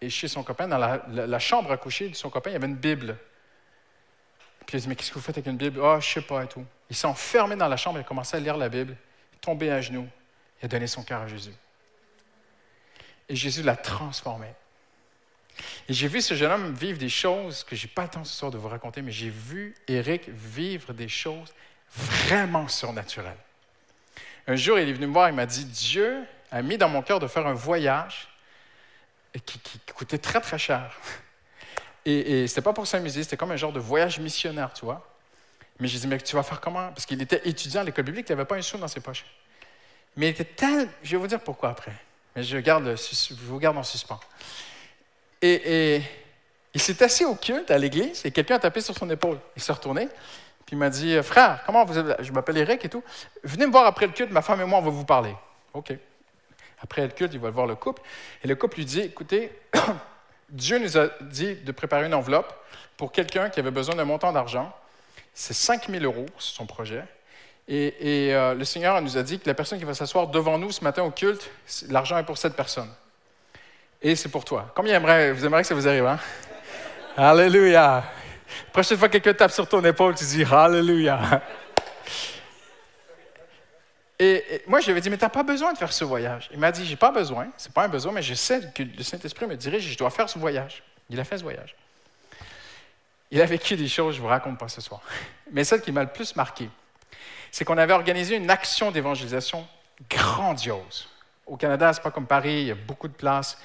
et 0.00 0.10
chez 0.10 0.28
son 0.28 0.42
copain, 0.42 0.68
dans 0.68 0.78
la, 0.78 1.38
chambre 1.38 1.72
à 1.72 1.76
coucher 1.76 2.08
de 2.08 2.14
son 2.14 2.28
copain, 2.28 2.50
il 2.50 2.52
y 2.52 2.56
avait 2.56 2.66
une 2.66 2.76
Bible. 2.76 3.16
Puis 4.66 4.74
il 4.74 4.76
a 4.76 4.80
dit, 4.80 4.88
mais 4.88 4.96
qu'est-ce 4.96 5.10
que 5.10 5.14
vous 5.14 5.20
faites 5.20 5.38
avec 5.38 5.46
une 5.46 5.56
Bible? 5.56 5.80
Ah, 5.82 5.94
oh, 5.96 6.00
je 6.00 6.06
sais 6.06 6.20
pas 6.20 6.44
et 6.44 6.48
tout. 6.48 6.64
Il 6.90 6.96
s'est 6.96 7.06
enfermé 7.06 7.56
dans 7.56 7.68
la 7.68 7.76
chambre, 7.76 7.98
il 7.98 8.02
a 8.02 8.04
commencé 8.04 8.36
à 8.36 8.40
lire 8.40 8.56
la 8.56 8.68
Bible, 8.68 8.92
il 8.92 8.96
tombé 9.46 9.70
à 9.70 9.80
genoux, 9.80 10.08
il 10.60 10.64
a 10.64 10.68
donné 10.68 10.88
son 10.88 11.04
cœur 11.04 11.22
à 11.22 11.28
Jésus. 11.28 11.54
Et 13.28 13.36
Jésus 13.36 13.62
l'a 13.62 13.76
transformé. 13.76 14.48
Et 15.88 15.94
j'ai 15.94 16.08
vu 16.08 16.20
ce 16.20 16.34
jeune 16.34 16.50
homme 16.50 16.74
vivre 16.74 16.98
des 16.98 17.08
choses 17.08 17.62
que 17.62 17.76
je 17.76 17.86
n'ai 17.86 17.92
pas 17.92 18.02
le 18.02 18.08
temps 18.08 18.24
ce 18.24 18.34
soir 18.36 18.50
de 18.50 18.58
vous 18.58 18.68
raconter, 18.68 19.02
mais 19.02 19.12
j'ai 19.12 19.30
vu 19.30 19.74
Eric 19.86 20.28
vivre 20.28 20.92
des 20.92 21.08
choses 21.08 21.54
vraiment 21.90 22.66
surnaturelles. 22.66 23.38
Un 24.48 24.56
jour, 24.56 24.80
il 24.80 24.88
est 24.88 24.92
venu 24.92 25.06
me 25.06 25.12
voir, 25.12 25.28
il 25.28 25.34
m'a 25.34 25.46
dit, 25.46 25.64
Dieu 25.64 26.24
a 26.50 26.60
mis 26.62 26.76
dans 26.76 26.88
mon 26.88 27.02
cœur 27.02 27.20
de 27.20 27.28
faire 27.28 27.46
un 27.46 27.54
voyage 27.54 28.28
qui, 29.44 29.60
qui 29.60 29.78
coûtait 29.94 30.18
très, 30.18 30.40
très 30.40 30.58
cher. 30.58 30.98
Et, 32.04 32.42
et 32.42 32.48
c'était 32.48 32.62
pas 32.62 32.72
pour 32.72 32.86
s'amuser, 32.86 33.22
c'était 33.22 33.36
comme 33.36 33.52
un 33.52 33.56
genre 33.56 33.72
de 33.72 33.80
voyage 33.80 34.18
missionnaire, 34.18 34.72
tu 34.72 34.84
vois. 34.84 35.15
Mais 35.78 35.88
je 35.88 35.98
dit, 35.98 36.06
mais 36.06 36.18
tu 36.18 36.36
vas 36.36 36.42
faire 36.42 36.60
comment? 36.60 36.88
Parce 36.88 37.04
qu'il 37.04 37.20
était 37.20 37.42
étudiant 37.44 37.82
à 37.82 37.84
l'école 37.84 38.04
biblique, 38.04 38.26
il 38.28 38.32
n'avait 38.32 38.46
pas 38.46 38.56
un 38.56 38.62
sou 38.62 38.78
dans 38.78 38.88
ses 38.88 39.00
poches. 39.00 39.24
Mais 40.16 40.28
il 40.28 40.30
était 40.30 40.44
tel. 40.44 40.88
Je 41.02 41.12
vais 41.12 41.16
vous 41.18 41.26
dire 41.26 41.40
pourquoi 41.40 41.70
après. 41.70 41.92
Mais 42.34 42.42
je, 42.42 42.56
garde 42.58 42.94
vous 43.42 43.58
garde 43.58 43.76
en 43.76 43.82
suspens. 43.82 44.20
Et, 45.42 46.00
il 46.74 46.80
s'est 46.80 47.02
assis 47.02 47.24
au 47.24 47.34
culte 47.34 47.70
à 47.70 47.78
l'église 47.78 48.26
et 48.26 48.30
quelqu'un 48.30 48.56
a 48.56 48.58
tapé 48.58 48.82
sur 48.82 48.94
son 48.94 49.08
épaule. 49.08 49.38
Il 49.56 49.62
s'est 49.62 49.72
retourné. 49.72 50.08
Puis 50.66 50.74
il 50.74 50.78
m'a 50.78 50.90
dit 50.90 51.22
Frère, 51.22 51.62
comment 51.64 51.84
vous 51.84 51.96
êtes 51.98 52.22
Je 52.22 52.32
m'appelle 52.32 52.58
Eric 52.58 52.84
et 52.84 52.88
tout. 52.88 53.02
Venez 53.44 53.66
me 53.66 53.72
voir 53.72 53.86
après 53.86 54.06
le 54.06 54.12
culte, 54.12 54.30
ma 54.30 54.42
femme 54.42 54.60
et 54.60 54.64
moi, 54.64 54.78
on 54.80 54.82
va 54.82 54.90
vous 54.90 55.04
parler. 55.04 55.34
OK. 55.72 55.94
Après 56.80 57.02
le 57.02 57.12
culte, 57.12 57.32
il 57.32 57.40
va 57.40 57.50
voir 57.50 57.66
le 57.66 57.76
couple. 57.76 58.02
Et 58.42 58.48
le 58.48 58.56
couple 58.56 58.76
lui 58.76 58.84
dit 58.84 59.00
Écoutez, 59.00 59.52
Dieu 60.50 60.78
nous 60.78 60.98
a 60.98 61.08
dit 61.22 61.54
de 61.54 61.72
préparer 61.72 62.06
une 62.06 62.14
enveloppe 62.14 62.52
pour 62.96 63.12
quelqu'un 63.12 63.48
qui 63.48 63.60
avait 63.60 63.70
besoin 63.70 63.94
d'un 63.94 64.04
montant 64.04 64.32
d'argent. 64.32 64.74
C'est 65.38 65.52
5 65.52 65.90
000 65.90 66.02
euros, 66.02 66.24
son 66.38 66.64
projet. 66.64 67.04
Et, 67.68 67.92
euh, 68.32 68.54
le 68.54 68.64
Seigneur 68.64 69.02
nous 69.02 69.18
a 69.18 69.22
dit 69.22 69.38
que 69.38 69.46
la 69.46 69.52
personne 69.52 69.78
qui 69.78 69.84
va 69.84 69.92
s'asseoir 69.92 70.28
devant 70.28 70.56
nous 70.56 70.72
ce 70.72 70.82
matin 70.82 71.02
au 71.02 71.10
culte, 71.10 71.50
l'argent 71.90 72.16
est 72.16 72.24
pour 72.24 72.38
cette 72.38 72.56
personne. 72.56 72.88
Et 74.00 74.16
c'est 74.16 74.30
pour 74.30 74.46
toi. 74.46 74.72
Combien 74.74 74.96
aimerait, 74.96 75.32
vous 75.32 75.44
aimeriez 75.44 75.60
que 75.62 75.68
ça 75.68 75.74
vous 75.74 75.86
arrive, 75.86 76.06
hein? 76.06 76.18
Alléluia. 77.18 78.02
Prochaine 78.72 78.96
fois 78.96 79.08
que 79.08 79.18
quelqu'un 79.18 79.34
tape 79.34 79.50
sur 79.50 79.68
ton 79.68 79.84
épaule, 79.84 80.14
tu 80.14 80.24
dis 80.24 80.44
Alléluia. 80.50 81.42
Et, 84.18 84.62
moi, 84.66 84.80
je 84.80 84.90
lui 84.90 84.96
ai 84.96 85.00
dit, 85.02 85.10
mais 85.10 85.18
tu 85.18 85.24
n'as 85.24 85.28
pas 85.28 85.42
besoin 85.42 85.74
de 85.74 85.76
faire 85.76 85.92
ce 85.92 86.04
voyage. 86.04 86.48
Il 86.50 86.58
m'a 86.58 86.72
dit, 86.72 86.86
j'ai 86.86 86.96
pas 86.96 87.10
besoin, 87.10 87.48
c'est 87.58 87.72
pas 87.74 87.84
un 87.84 87.88
besoin, 87.88 88.10
mais 88.12 88.22
je 88.22 88.32
sais 88.32 88.62
que 88.74 88.82
le 88.82 89.02
Saint-Esprit 89.02 89.46
me 89.46 89.56
dirige, 89.56 89.86
je 89.86 89.98
dois 89.98 90.08
faire 90.08 90.30
ce 90.30 90.38
voyage. 90.38 90.82
Il 91.10 91.20
a 91.20 91.24
fait 91.24 91.36
ce 91.36 91.42
voyage. 91.42 91.76
Il 93.30 93.40
a 93.40 93.46
vécu 93.46 93.76
des 93.76 93.88
choses, 93.88 94.14
je 94.14 94.20
ne 94.20 94.22
vous 94.22 94.28
raconte 94.28 94.58
pas 94.58 94.68
ce 94.68 94.80
soir. 94.80 95.00
Mais 95.52 95.64
celle 95.64 95.82
qui 95.82 95.92
m'a 95.92 96.02
le 96.02 96.10
plus 96.10 96.36
marqué, 96.36 96.68
c'est 97.50 97.64
qu'on 97.64 97.78
avait 97.78 97.92
organisé 97.92 98.36
une 98.36 98.50
action 98.50 98.90
d'évangélisation 98.90 99.66
grandiose. 100.08 101.08
Au 101.46 101.56
Canada, 101.56 101.92
ce 101.92 101.98
n'est 101.98 102.02
pas 102.02 102.10
comme 102.10 102.26
Paris, 102.26 102.60
il 102.60 102.66
y 102.66 102.70
a 102.70 102.74
beaucoup 102.76 103.08
de 103.08 103.14
places. 103.14 103.58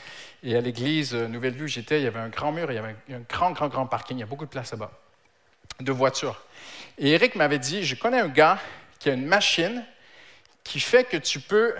Et 0.43 0.55
à 0.55 0.61
l'église 0.61 1.13
euh, 1.13 1.27
Nouvelle-Vue, 1.27 1.67
j'étais, 1.67 1.99
il 1.99 2.03
y 2.03 2.07
avait 2.07 2.19
un 2.19 2.29
grand 2.29 2.51
mur, 2.51 2.71
il 2.71 2.75
y 2.75 2.77
avait 2.77 2.95
un 3.11 3.19
grand, 3.29 3.51
grand, 3.51 3.67
grand 3.67 3.85
parking, 3.85 4.17
il 4.17 4.21
y 4.21 4.23
a 4.23 4.27
beaucoup 4.27 4.45
de 4.45 4.49
places 4.49 4.71
là-bas, 4.71 4.91
de 5.79 5.91
voitures. 5.91 6.43
Et 6.97 7.11
Eric 7.11 7.35
m'avait 7.35 7.59
dit, 7.59 7.83
je 7.83 7.95
connais 7.95 8.19
un 8.19 8.27
gars 8.27 8.59
qui 8.99 9.09
a 9.09 9.13
une 9.13 9.25
machine 9.25 9.83
qui 10.63 10.79
fait 10.79 11.03
que 11.03 11.17
tu 11.17 11.39
peux, 11.39 11.75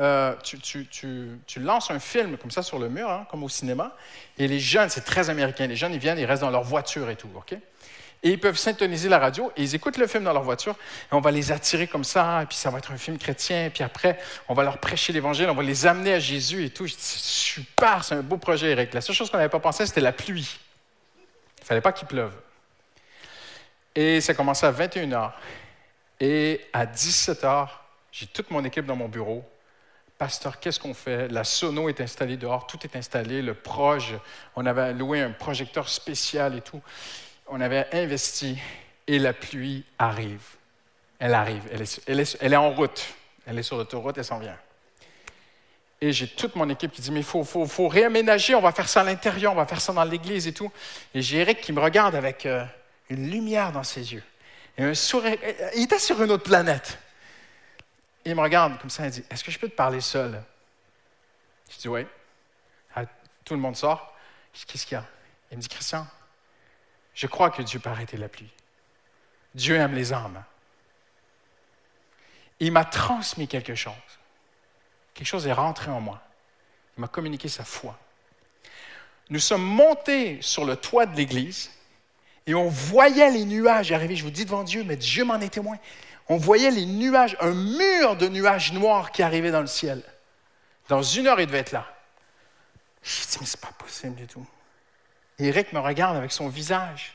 euh, 0.00 0.34
tu, 0.42 1.60
lances 1.60 1.90
un 1.90 1.98
film 1.98 2.36
comme 2.36 2.50
ça 2.50 2.62
sur 2.62 2.78
le 2.78 2.88
mur, 2.88 3.10
hein, 3.10 3.26
comme 3.30 3.42
au 3.42 3.48
cinéma, 3.48 3.96
et 4.38 4.46
les 4.46 4.60
jeunes, 4.60 4.88
c'est 4.90 5.04
très 5.04 5.30
américain, 5.30 5.66
les 5.66 5.76
jeunes, 5.76 5.92
ils 5.92 5.98
viennent, 5.98 6.18
ils 6.18 6.24
restent 6.24 6.42
dans 6.42 6.50
leur 6.50 6.62
voiture 6.62 7.10
et 7.10 7.16
tout, 7.16 7.28
OK? 7.34 7.54
Et 8.22 8.30
ils 8.30 8.40
peuvent 8.40 8.56
syntoniser 8.56 9.08
la 9.08 9.18
radio 9.18 9.52
et 9.56 9.62
ils 9.62 9.74
écoutent 9.76 9.96
le 9.96 10.08
film 10.08 10.24
dans 10.24 10.32
leur 10.32 10.42
voiture 10.42 10.74
et 11.10 11.14
on 11.14 11.20
va 11.20 11.30
les 11.30 11.52
attirer 11.52 11.86
comme 11.86 12.04
ça, 12.04 12.42
et 12.42 12.46
puis 12.46 12.56
ça 12.56 12.70
va 12.70 12.78
être 12.78 12.90
un 12.90 12.96
film 12.96 13.16
chrétien, 13.16 13.66
et 13.66 13.70
puis 13.70 13.84
après, 13.84 14.18
on 14.48 14.54
va 14.54 14.64
leur 14.64 14.78
prêcher 14.78 15.12
l'évangile, 15.12 15.48
on 15.50 15.54
va 15.54 15.62
les 15.62 15.86
amener 15.86 16.14
à 16.14 16.18
Jésus 16.18 16.64
et 16.64 16.70
tout. 16.70 16.86
Je 16.86 16.94
dis, 16.94 17.00
super, 17.00 18.02
c'est 18.04 18.16
un 18.16 18.22
beau 18.22 18.36
projet, 18.36 18.70
Eric. 18.70 18.92
La 18.94 19.00
seule 19.00 19.14
chose 19.14 19.30
qu'on 19.30 19.36
n'avait 19.36 19.48
pas 19.48 19.60
pensé, 19.60 19.86
c'était 19.86 20.00
la 20.00 20.12
pluie. 20.12 20.58
Il 21.60 21.64
fallait 21.64 21.80
pas 21.80 21.92
qu'il 21.92 22.08
pleuve. 22.08 22.32
Et 23.94 24.20
ça 24.20 24.34
commençait 24.34 24.66
à 24.66 24.70
21 24.70 25.08
h. 25.10 25.32
Et 26.20 26.60
à 26.72 26.86
17 26.86 27.42
h, 27.42 27.68
j'ai 28.10 28.26
toute 28.26 28.50
mon 28.50 28.64
équipe 28.64 28.86
dans 28.86 28.96
mon 28.96 29.08
bureau. 29.08 29.44
Pasteur, 30.18 30.58
qu'est-ce 30.58 30.80
qu'on 30.80 30.94
fait? 30.94 31.28
La 31.28 31.44
sono 31.44 31.88
est 31.88 32.00
installée 32.00 32.36
dehors, 32.36 32.66
tout 32.66 32.78
est 32.82 32.96
installé, 32.96 33.40
le 33.40 33.54
proche, 33.54 34.14
on 34.56 34.66
avait 34.66 34.92
loué 34.92 35.20
un 35.20 35.30
projecteur 35.30 35.88
spécial 35.88 36.56
et 36.56 36.60
tout. 36.60 36.82
On 37.46 37.60
avait 37.60 37.86
investi 37.92 38.58
et 39.06 39.20
la 39.20 39.32
pluie 39.32 39.84
arrive. 39.96 40.42
Elle 41.20 41.34
arrive, 41.34 41.62
elle 42.06 42.20
est, 42.52 42.56
en 42.56 42.70
route. 42.70 43.06
Elle 43.46 43.60
est 43.60 43.62
sur 43.62 43.76
l'autoroute, 43.76 44.18
elle 44.18 44.24
s'en 44.24 44.40
vient. 44.40 44.56
Et 46.00 46.12
j'ai 46.12 46.26
toute 46.26 46.56
mon 46.56 46.68
équipe 46.68 46.90
qui 46.90 47.00
dit, 47.00 47.12
mais 47.12 47.20
il 47.20 47.24
faut, 47.24 47.88
réaménager, 47.88 48.56
on 48.56 48.60
va 48.60 48.72
faire 48.72 48.88
ça 48.88 49.02
à 49.02 49.04
l'intérieur, 49.04 49.52
on 49.52 49.56
va 49.56 49.66
faire 49.66 49.80
ça 49.80 49.92
dans 49.92 50.04
l'église 50.04 50.48
et 50.48 50.52
tout. 50.52 50.70
Et 51.14 51.22
j'ai 51.22 51.38
Eric 51.38 51.60
qui 51.60 51.72
me 51.72 51.80
regarde 51.80 52.16
avec 52.16 52.44
euh, 52.44 52.64
une 53.08 53.30
lumière 53.30 53.70
dans 53.70 53.84
ses 53.84 54.12
yeux. 54.12 54.22
Et 54.76 54.82
un 54.82 54.94
sourire. 54.94 55.36
Il 55.76 55.84
était 55.84 55.98
sur 56.00 56.20
une 56.22 56.32
autre 56.32 56.44
planète 56.44 56.98
il 58.30 58.36
me 58.36 58.42
regarde 58.42 58.78
comme 58.80 58.90
ça, 58.90 59.06
il 59.06 59.10
dit 59.10 59.24
Est-ce 59.30 59.44
que 59.44 59.50
je 59.50 59.58
peux 59.58 59.68
te 59.68 59.74
parler 59.74 60.00
seul? 60.00 60.42
Je 61.70 61.78
dis 61.78 61.88
Oui. 61.88 62.06
Ah, 62.94 63.04
tout 63.44 63.54
le 63.54 63.60
monde 63.60 63.76
sort. 63.76 64.14
Je 64.52 64.60
dis 64.60 64.66
Qu'est-ce 64.66 64.86
qu'il 64.86 64.96
y 64.96 65.00
a? 65.00 65.04
Il 65.50 65.56
me 65.56 65.62
dit 65.62 65.68
Christian, 65.68 66.06
je 67.14 67.26
crois 67.26 67.50
que 67.50 67.62
Dieu 67.62 67.80
peut 67.80 67.90
arrêter 67.90 68.16
la 68.16 68.28
pluie. 68.28 68.52
Dieu 69.54 69.76
aime 69.76 69.94
les 69.94 70.12
âmes. 70.12 70.44
Il 72.60 72.72
m'a 72.72 72.84
transmis 72.84 73.48
quelque 73.48 73.74
chose. 73.74 73.94
Quelque 75.14 75.26
chose 75.26 75.46
est 75.46 75.52
rentré 75.52 75.90
en 75.90 76.00
moi. 76.00 76.20
Il 76.96 77.00
m'a 77.00 77.08
communiqué 77.08 77.48
sa 77.48 77.64
foi. 77.64 77.98
Nous 79.30 79.40
sommes 79.40 79.64
montés 79.64 80.40
sur 80.42 80.64
le 80.64 80.76
toit 80.76 81.06
de 81.06 81.16
l'église 81.16 81.70
et 82.46 82.54
on 82.54 82.68
voyait 82.68 83.30
les 83.30 83.44
nuages 83.44 83.92
arriver. 83.92 84.16
Je 84.16 84.24
vous 84.24 84.30
dis 84.30 84.44
devant 84.44 84.64
Dieu, 84.64 84.84
mais 84.84 84.96
Dieu 84.96 85.24
m'en 85.24 85.40
est 85.40 85.48
témoin 85.48 85.78
on 86.28 86.36
voyait 86.36 86.70
les 86.70 86.86
nuages, 86.86 87.36
un 87.40 87.52
mur 87.52 88.16
de 88.16 88.28
nuages 88.28 88.72
noirs 88.72 89.12
qui 89.12 89.22
arrivait 89.22 89.50
dans 89.50 89.60
le 89.60 89.66
ciel. 89.66 90.02
Dans 90.88 91.02
une 91.02 91.26
heure, 91.26 91.40
il 91.40 91.46
devait 91.46 91.58
être 91.58 91.72
là. 91.72 91.86
J'ai 93.02 93.26
dit, 93.26 93.38
mais 93.40 93.46
c'est 93.46 93.60
pas 93.60 93.72
possible 93.78 94.14
du 94.14 94.26
tout. 94.26 94.46
Et 95.38 95.46
Eric 95.46 95.72
me 95.72 95.78
regarde 95.78 96.16
avec 96.16 96.32
son 96.32 96.48
visage 96.48 97.14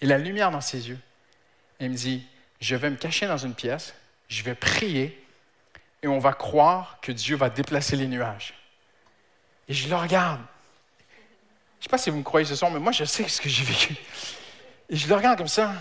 et 0.00 0.06
la 0.06 0.18
lumière 0.18 0.50
dans 0.50 0.60
ses 0.60 0.88
yeux. 0.88 0.98
Et 1.80 1.86
il 1.86 1.90
me 1.90 1.96
dit, 1.96 2.26
je 2.60 2.76
vais 2.76 2.90
me 2.90 2.96
cacher 2.96 3.26
dans 3.26 3.38
une 3.38 3.54
pièce, 3.54 3.94
je 4.28 4.42
vais 4.42 4.54
prier 4.54 5.24
et 6.02 6.08
on 6.08 6.18
va 6.18 6.32
croire 6.32 6.98
que 7.00 7.12
Dieu 7.12 7.36
va 7.36 7.50
déplacer 7.50 7.96
les 7.96 8.06
nuages. 8.06 8.54
Et 9.68 9.74
je 9.74 9.88
le 9.88 9.96
regarde. 9.96 10.40
Je 11.00 11.80
ne 11.80 11.82
sais 11.84 11.88
pas 11.88 11.98
si 11.98 12.10
vous 12.10 12.18
me 12.18 12.22
croyez 12.22 12.46
ce 12.46 12.54
soir, 12.54 12.70
mais 12.70 12.78
moi, 12.78 12.92
je 12.92 13.04
sais 13.04 13.26
ce 13.28 13.40
que 13.40 13.48
j'ai 13.48 13.64
vécu. 13.64 13.96
Et 14.88 14.96
je 14.96 15.08
le 15.08 15.14
regarde 15.14 15.38
comme 15.38 15.48
ça. 15.48 15.72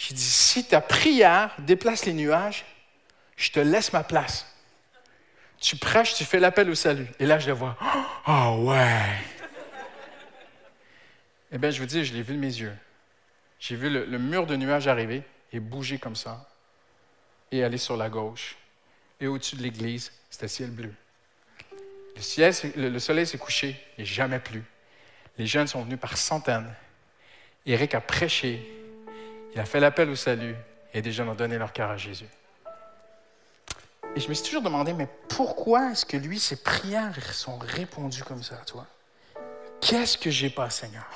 J'ai 0.00 0.14
dit, 0.14 0.22
si 0.22 0.64
ta 0.64 0.80
prière 0.80 1.54
déplace 1.58 2.06
les 2.06 2.14
nuages, 2.14 2.64
je 3.36 3.50
te 3.50 3.60
laisse 3.60 3.92
ma 3.92 4.02
place. 4.02 4.46
Tu 5.60 5.76
prêches, 5.76 6.14
tu 6.14 6.24
fais 6.24 6.40
l'appel 6.40 6.70
au 6.70 6.74
salut. 6.74 7.06
Et 7.18 7.26
là, 7.26 7.38
je 7.38 7.48
le 7.48 7.52
vois. 7.52 7.76
Oh 8.26 8.64
ouais! 8.66 9.18
Eh 11.52 11.58
bien, 11.58 11.70
je 11.70 11.78
vous 11.78 11.86
dis, 11.86 12.02
je 12.02 12.14
l'ai 12.14 12.22
vu 12.22 12.32
de 12.32 12.38
mes 12.38 12.46
yeux. 12.46 12.74
J'ai 13.58 13.76
vu 13.76 13.90
le, 13.90 14.06
le, 14.06 14.18
mur 14.18 14.46
de 14.46 14.56
nuages 14.56 14.88
arriver 14.88 15.22
et 15.52 15.60
bouger 15.60 15.98
comme 15.98 16.16
ça, 16.16 16.48
et 17.52 17.62
aller 17.62 17.76
sur 17.76 17.98
la 17.98 18.08
gauche. 18.08 18.56
Et 19.20 19.26
au-dessus 19.26 19.56
de 19.56 19.62
l'église, 19.62 20.12
c'était 20.30 20.48
ciel 20.48 20.70
bleu. 20.70 20.94
Le, 22.16 22.22
ciel, 22.22 22.54
le, 22.74 22.98
soleil 22.98 23.26
s'est 23.26 23.36
couché 23.36 23.78
et 23.98 24.06
jamais 24.06 24.38
plus. 24.38 24.64
Les 25.36 25.46
jeunes 25.46 25.66
sont 25.66 25.82
venus 25.82 26.00
par 26.00 26.16
centaines. 26.16 26.74
Eric 27.66 27.94
a 27.94 28.00
prêché, 28.00 28.79
il 29.54 29.60
a 29.60 29.64
fait 29.64 29.80
l'appel 29.80 30.08
au 30.10 30.16
salut, 30.16 30.56
et 30.92 31.02
des 31.02 31.12
jeunes 31.12 31.28
ont 31.28 31.34
donné 31.34 31.58
leur 31.58 31.72
cœur 31.72 31.90
à 31.90 31.96
Jésus. 31.96 32.28
Et 34.16 34.20
je 34.20 34.28
me 34.28 34.34
suis 34.34 34.44
toujours 34.44 34.62
demandé, 34.62 34.92
mais 34.92 35.08
pourquoi 35.28 35.92
est-ce 35.92 36.04
que 36.04 36.16
lui, 36.16 36.40
ses 36.40 36.56
prières 36.56 37.32
sont 37.32 37.58
répondues 37.58 38.24
comme 38.24 38.42
ça 38.42 38.56
à 38.56 38.64
toi? 38.64 38.86
Qu'est-ce 39.80 40.18
que 40.18 40.30
j'ai 40.30 40.50
pas, 40.50 40.68
Seigneur? 40.68 41.06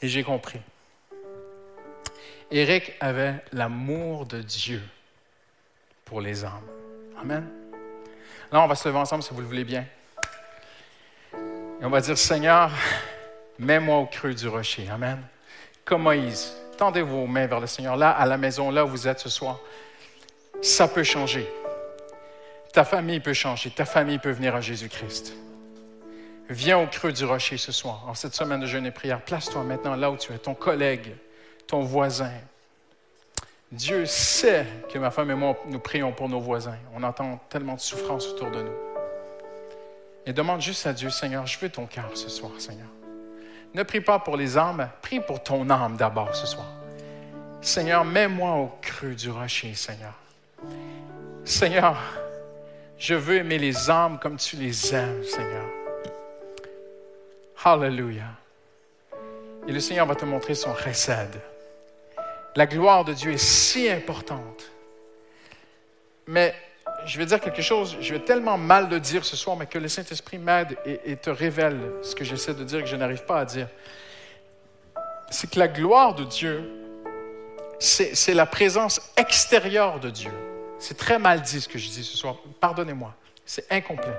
Et 0.00 0.08
j'ai 0.08 0.22
compris. 0.22 0.60
Éric 2.50 2.92
avait 3.00 3.42
l'amour 3.52 4.26
de 4.26 4.42
Dieu 4.42 4.82
pour 6.04 6.20
les 6.20 6.44
âmes. 6.44 6.66
Amen. 7.20 7.48
Là, 8.52 8.60
on 8.60 8.66
va 8.68 8.74
se 8.76 8.86
lever 8.88 8.98
ensemble 8.98 9.22
si 9.22 9.34
vous 9.34 9.40
le 9.40 9.46
voulez 9.46 9.64
bien. 9.64 9.86
Et 11.32 11.84
on 11.84 11.90
va 11.90 12.00
dire, 12.00 12.16
Seigneur, 12.16 12.70
mets-moi 13.58 13.98
au 13.98 14.06
creux 14.06 14.34
du 14.34 14.46
rocher. 14.46 14.88
Amen. 14.88 15.20
Comme 15.84 16.02
Moïse, 16.02 16.54
tendez 16.76 17.02
vos 17.02 17.26
mains 17.26 17.46
vers 17.46 17.60
le 17.60 17.66
Seigneur. 17.66 17.96
Là, 17.96 18.10
à 18.10 18.26
la 18.26 18.36
maison, 18.36 18.70
là 18.70 18.84
où 18.84 18.88
vous 18.88 19.08
êtes 19.08 19.20
ce 19.20 19.28
soir, 19.28 19.60
ça 20.62 20.88
peut 20.88 21.02
changer. 21.02 21.48
Ta 22.72 22.84
famille 22.84 23.20
peut 23.20 23.32
changer. 23.32 23.70
Ta 23.70 23.84
famille 23.84 24.18
peut 24.18 24.30
venir 24.30 24.54
à 24.54 24.60
Jésus-Christ. 24.60 25.34
Viens 26.48 26.78
au 26.78 26.86
creux 26.86 27.12
du 27.12 27.24
rocher 27.24 27.56
ce 27.56 27.72
soir, 27.72 28.04
en 28.06 28.14
cette 28.14 28.34
semaine 28.34 28.60
de 28.60 28.66
jeûne 28.66 28.84
et 28.84 28.90
prière. 28.90 29.22
Place-toi 29.22 29.62
maintenant 29.62 29.96
là 29.96 30.10
où 30.10 30.16
tu 30.16 30.32
es, 30.32 30.38
ton 30.38 30.54
collègue, 30.54 31.14
ton 31.66 31.80
voisin. 31.80 32.32
Dieu 33.72 34.04
sait 34.04 34.66
que 34.92 34.98
ma 34.98 35.10
femme 35.10 35.30
et 35.30 35.34
moi, 35.34 35.56
nous 35.66 35.78
prions 35.78 36.12
pour 36.12 36.28
nos 36.28 36.40
voisins. 36.40 36.76
On 36.94 37.02
entend 37.02 37.40
tellement 37.48 37.74
de 37.74 37.80
souffrance 37.80 38.26
autour 38.28 38.50
de 38.50 38.62
nous. 38.62 38.76
Et 40.26 40.32
demande 40.32 40.60
juste 40.60 40.86
à 40.86 40.92
Dieu, 40.92 41.10
Seigneur, 41.10 41.46
je 41.46 41.58
veux 41.58 41.70
ton 41.70 41.86
cœur 41.86 42.10
ce 42.14 42.28
soir, 42.28 42.52
Seigneur. 42.58 42.88
Ne 43.74 43.82
prie 43.82 44.00
pas 44.00 44.20
pour 44.20 44.36
les 44.36 44.56
âmes, 44.56 44.88
prie 45.02 45.20
pour 45.20 45.42
ton 45.42 45.68
âme 45.68 45.96
d'abord 45.96 46.34
ce 46.34 46.46
soir. 46.46 46.66
Seigneur, 47.60 48.04
mets-moi 48.04 48.52
au 48.52 48.70
creux 48.80 49.14
du 49.14 49.30
rocher, 49.30 49.74
Seigneur. 49.74 50.14
Seigneur, 51.44 51.96
je 52.98 53.14
veux 53.14 53.36
aimer 53.36 53.58
les 53.58 53.90
âmes 53.90 54.18
comme 54.20 54.36
tu 54.36 54.56
les 54.56 54.94
aimes, 54.94 55.24
Seigneur. 55.24 55.66
Hallelujah. 57.64 58.30
Et 59.66 59.72
le 59.72 59.80
Seigneur 59.80 60.06
va 60.06 60.14
te 60.14 60.24
montrer 60.24 60.54
son 60.54 60.72
recède. 60.72 61.40
La 62.54 62.66
gloire 62.66 63.04
de 63.04 63.12
Dieu 63.12 63.32
est 63.32 63.38
si 63.38 63.90
importante. 63.90 64.70
Mais 66.26 66.54
je 67.06 67.18
vais 67.18 67.26
dire 67.26 67.40
quelque 67.40 67.62
chose, 67.62 67.96
je 68.00 68.12
vais 68.12 68.20
tellement 68.20 68.58
mal 68.58 68.88
le 68.88 69.00
dire 69.00 69.24
ce 69.24 69.36
soir, 69.36 69.56
mais 69.56 69.66
que 69.66 69.78
le 69.78 69.88
Saint-Esprit 69.88 70.38
m'aide 70.38 70.76
et, 70.84 71.16
te 71.16 71.30
révèle 71.30 71.78
ce 72.02 72.14
que 72.14 72.24
j'essaie 72.24 72.54
de 72.54 72.64
dire 72.64 72.80
que 72.80 72.86
je 72.86 72.96
n'arrive 72.96 73.24
pas 73.24 73.40
à 73.40 73.44
dire. 73.44 73.68
C'est 75.30 75.50
que 75.50 75.58
la 75.58 75.68
gloire 75.68 76.14
de 76.14 76.24
Dieu, 76.24 76.70
c'est 77.78 78.34
la 78.34 78.46
présence 78.46 79.00
extérieure 79.16 80.00
de 80.00 80.10
Dieu. 80.10 80.30
C'est 80.78 80.96
très 80.96 81.18
mal 81.18 81.42
dit 81.42 81.60
ce 81.60 81.68
que 81.68 81.78
je 81.78 81.88
dis 81.88 82.04
ce 82.04 82.16
soir. 82.16 82.36
Pardonnez-moi. 82.60 83.14
C'est 83.44 83.70
incomplet 83.70 84.14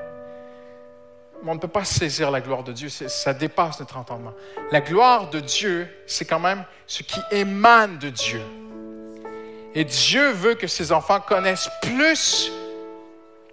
on 1.47 1.55
ne 1.55 1.59
peut 1.59 1.67
pas 1.67 1.83
saisir 1.83 2.31
la 2.31 2.41
gloire 2.41 2.63
de 2.63 2.71
Dieu, 2.71 2.89
ça 2.89 3.33
dépasse 3.33 3.79
notre 3.79 3.97
entendement. 3.97 4.33
La 4.71 4.81
gloire 4.81 5.29
de 5.29 5.39
Dieu, 5.39 5.87
c'est 6.07 6.25
quand 6.25 6.39
même 6.39 6.63
ce 6.87 7.03
qui 7.03 7.19
émane 7.31 7.97
de 7.97 8.09
Dieu. 8.09 8.41
Et 9.73 9.83
Dieu 9.83 10.31
veut 10.31 10.55
que 10.55 10.67
ses 10.67 10.91
enfants 10.91 11.19
connaissent 11.19 11.69
plus 11.81 12.51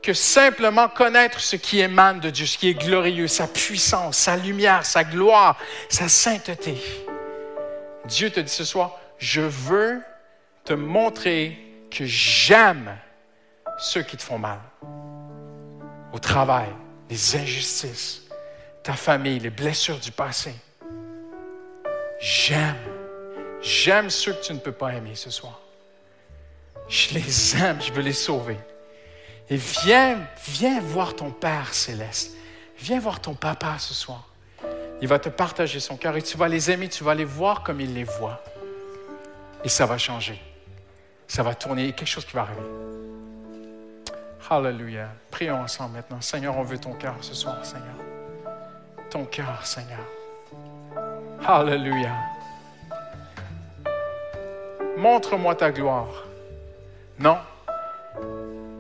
que 0.03 0.13
simplement 0.13 0.89
connaître 0.89 1.41
ce 1.41 1.55
qui 1.57 1.81
émane 1.81 2.19
de 2.19 2.29
Dieu, 2.29 2.45
ce 2.45 2.59
qui 2.59 2.69
est 2.69 2.75
glorieux, 2.75 3.29
sa 3.29 3.47
puissance, 3.47 4.19
sa 4.19 4.37
lumière, 4.37 4.85
sa 4.85 5.05
gloire, 5.05 5.57
sa 5.89 6.09
sainteté. 6.09 6.77
Dieu 8.07 8.31
te 8.31 8.41
dit 8.41 8.53
ce 8.53 8.65
soir, 8.65 8.99
je 9.19 9.41
veux 9.41 10.03
te 10.65 10.73
montrer 10.73 11.57
que 11.91 12.05
j'aime 12.05 12.99
ceux 13.79 14.03
qui 14.03 14.17
te 14.17 14.23
font 14.23 14.39
mal 14.39 14.59
au 16.13 16.19
travail, 16.19 16.69
les 17.09 17.37
injustices, 17.37 18.23
ta 18.83 18.95
famille, 18.95 19.39
les 19.39 19.51
blessures 19.51 19.99
du 19.99 20.11
passé. 20.11 20.53
J'aime, 22.21 22.77
j'aime 23.61 24.11
ceux 24.11 24.33
que 24.33 24.45
tu 24.45 24.53
ne 24.53 24.59
peux 24.59 24.73
pas 24.73 24.93
aimer 24.95 25.15
ce 25.15 25.31
soir. 25.31 25.61
Je 26.89 27.15
les 27.15 27.57
aime, 27.57 27.81
je 27.81 27.93
veux 27.93 28.03
les 28.03 28.13
sauver. 28.13 28.59
Et 29.53 29.57
viens, 29.57 30.17
viens 30.47 30.81
voir 30.81 31.15
ton 31.15 31.31
Père 31.31 31.75
céleste. 31.75 32.39
Viens 32.79 32.99
voir 32.99 33.21
ton 33.21 33.35
papa 33.35 33.75
ce 33.79 33.93
soir. 33.93 34.31
Il 35.03 35.09
va 35.09 35.19
te 35.19 35.29
partager 35.29 35.79
son 35.79 35.99
cœur 35.99 36.17
et 36.17 36.23
tu 36.23 36.39
vas 36.39 36.49
les 36.49 36.71
aimer, 36.71 36.89
tu 36.89 37.05
vas 37.05 37.15
les 37.15 37.27
voir 37.27 37.63
comme 37.63 37.79
il 37.79 37.93
les 37.93 38.05
voit. 38.05 38.43
Et 39.63 39.69
ça 39.69 39.85
va 39.85 39.99
changer. 39.99 40.41
Ça 41.29 41.43
va 41.43 41.55
tourner. 41.55 41.87
A 41.87 41.93
quelque 41.93 42.09
chose 42.09 42.25
qui 42.25 42.33
va 42.33 42.41
arriver. 42.41 42.63
Alléluia. 44.49 45.09
Prions 45.31 45.61
ensemble 45.61 45.97
maintenant. 45.97 46.23
Seigneur, 46.23 46.57
on 46.57 46.63
veut 46.63 46.79
ton 46.79 46.95
cœur 46.95 47.17
ce 47.21 47.35
soir, 47.35 47.63
Seigneur. 47.63 47.97
Ton 49.11 49.27
cœur, 49.27 49.67
Seigneur. 49.67 50.01
Alléluia. 51.47 52.15
Montre-moi 54.97 55.55
ta 55.57 55.71
gloire. 55.71 56.25
Non. 57.19 57.37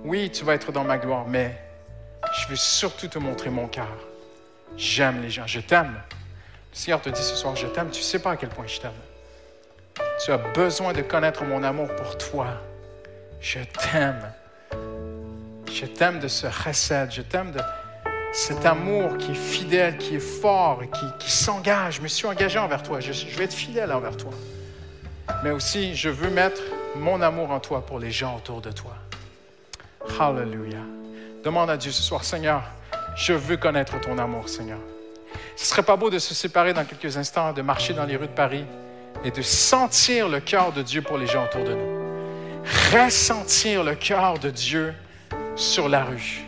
Oui, 0.05 0.31
tu 0.31 0.45
vas 0.45 0.55
être 0.55 0.73
dans 0.73 0.85
ma 0.85 0.99
gloire, 0.99 1.27
mais 1.29 1.57
je 2.41 2.49
veux 2.49 2.57
surtout 2.57 3.07
te 3.07 3.19
montrer 3.19 3.51
mon 3.51 3.69
cœur. 3.69 3.97
J'aime 4.77 5.23
les 5.23 5.31
gens. 5.31 5.47
Je 5.47 5.61
t'aime. 5.61 5.95
Le 6.73 6.77
Seigneur 6.77 7.01
te 7.01 7.11
dit 7.11 7.23
ce 7.23 7.37
soir, 7.37 7.55
je 7.55 7.66
t'aime. 7.66 7.91
Tu 7.91 8.01
ne 8.01 8.05
sais 8.05 8.19
pas 8.19 8.33
à 8.33 8.37
quel 8.37 8.49
point 8.49 8.66
je 8.66 8.81
t'aime. 8.81 8.91
Tu 10.24 10.33
as 10.33 10.39
besoin 10.39 10.93
de 10.93 11.03
connaître 11.03 11.45
mon 11.45 11.62
amour 11.62 11.89
pour 11.95 12.19
toi. 12.19 12.49
Je 13.41 13.61
t'aime. 13.61 14.33
Je 15.70 15.87
t'aime 15.87 16.19
de 16.19 16.29
ce 16.29 16.49
chesed, 16.51 17.12
je 17.12 17.23
t'aime 17.23 17.53
de 17.53 17.61
cet 18.33 18.65
amour 18.66 19.16
qui 19.19 19.33
est 19.33 19.35
fidèle, 19.35 19.99
qui 19.99 20.16
est 20.16 20.20
fort, 20.20 20.83
qui, 20.93 21.07
qui 21.19 21.31
s'engage. 21.31 21.97
Je 21.97 22.03
me 22.03 22.09
suis 22.09 22.27
engagé 22.27 22.59
envers 22.59 22.83
toi, 22.83 23.01
je, 23.01 23.12
je 23.12 23.37
vais 23.37 23.45
être 23.45 23.53
fidèle 23.53 23.93
envers 23.93 24.16
toi. 24.16 24.33
Mais 25.45 25.51
aussi, 25.51 25.95
je 25.95 26.09
veux 26.09 26.31
mettre 26.31 26.61
mon 26.97 27.20
amour 27.20 27.51
en 27.51 27.61
toi 27.61 27.85
pour 27.85 27.99
les 27.99 28.11
gens 28.11 28.37
autour 28.37 28.61
de 28.61 28.70
toi. 28.70 28.95
Hallelujah. 30.19 30.85
Demande 31.45 31.70
à 31.70 31.77
Dieu 31.77 31.91
ce 31.91 32.03
soir, 32.03 32.24
Seigneur, 32.24 32.62
je 33.16 33.33
veux 33.33 33.57
connaître 33.57 34.01
ton 34.01 34.19
amour, 34.19 34.49
Seigneur. 34.49 34.79
Ce 35.57 35.66
serait 35.66 35.83
pas 35.83 35.97
beau 35.97 36.11
de 36.11 36.19
se 36.19 36.35
séparer 36.35 36.73
dans 36.73 36.85
quelques 36.85 37.16
instants, 37.16 37.53
de 37.53 37.62
marcher 37.62 37.95
dans 37.95 38.05
les 38.05 38.16
rues 38.16 38.29
de 38.29 38.33
Paris 38.33 38.65
et 39.24 39.31
de 39.31 39.43
sentir 39.43 40.29
le 40.29 40.41
cœur 40.41 40.73
de 40.73 40.83
Dieu 40.83 41.03
pour 41.03 41.19
les 41.19 41.27
gens 41.27 41.45
autour 41.45 41.65
de 41.65 41.74
nous. 41.74 42.03
Ressentir 42.93 43.85
le 43.85 43.95
cœur 43.95 44.39
de 44.39 44.51
Dieu 44.51 44.95
sur 45.57 45.89
la 45.89 46.05
rue. 46.05 46.45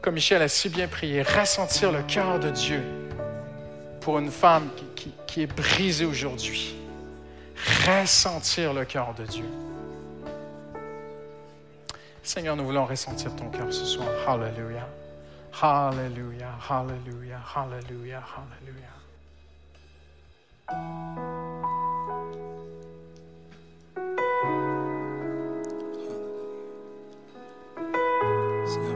Comme 0.00 0.14
Michel 0.14 0.42
a 0.42 0.48
si 0.48 0.68
bien 0.68 0.88
prié, 0.88 1.22
ressentir 1.22 1.92
le 1.92 2.02
cœur 2.02 2.38
de 2.38 2.50
Dieu 2.50 2.82
pour 4.00 4.18
une 4.18 4.30
femme 4.30 4.68
qui, 4.94 5.12
qui 5.26 5.42
est 5.42 5.46
brisée 5.46 6.04
aujourd'hui. 6.04 6.76
Ressentir 7.86 8.72
le 8.72 8.84
cœur 8.84 9.14
de 9.14 9.24
Dieu. 9.24 9.44
Seigneur, 12.22 12.56
nous 12.56 12.64
voulons 12.64 12.84
ressentir 12.84 13.34
ton 13.36 13.48
cœur 13.50 13.72
ce 13.72 13.84
soir. 13.84 14.08
Hallelujah. 14.26 14.88
Hallelujah, 15.60 16.54
hallelujah, 16.68 17.40
hallelujah, 17.56 18.22
hallelujah. 18.36 18.98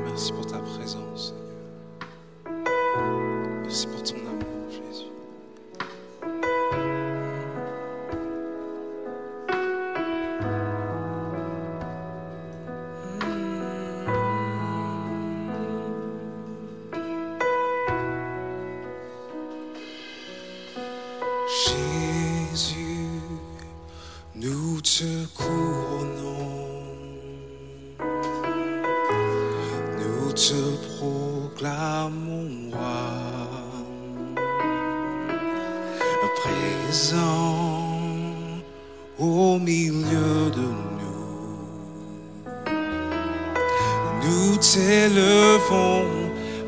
Merci 0.05 0.33
pour 0.35 0.47
ta 0.47 0.59
présence, 0.59 1.35
Seigneur. 2.95 3.63
Merci 3.63 3.87
pour 3.89 4.03
ton 4.03 4.22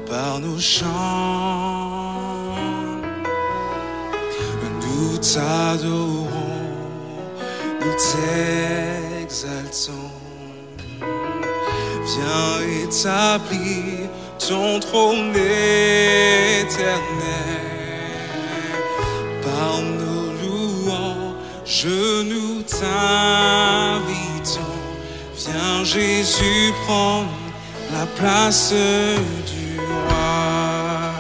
par 0.06 0.40
nos 0.40 0.59
chants. 0.59 0.89
Nous 4.81 5.16
t'adorons, 5.19 6.28
nous 7.81 7.94
t'exaltons. 9.27 10.11
Viens 12.11 12.56
établir 12.85 14.11
ton 14.39 14.81
trône 14.81 15.35
éternel. 15.35 16.70
Par 19.43 19.74
nos 20.01 20.27
louanges, 20.43 21.89
nous 22.27 22.62
t'invitons. 22.62 23.65
Viens 25.36 25.85
Jésus, 25.85 26.73
prends 26.86 27.24
la 27.99 28.07
place 28.19 28.75
du 29.53 29.79
roi. 29.79 31.12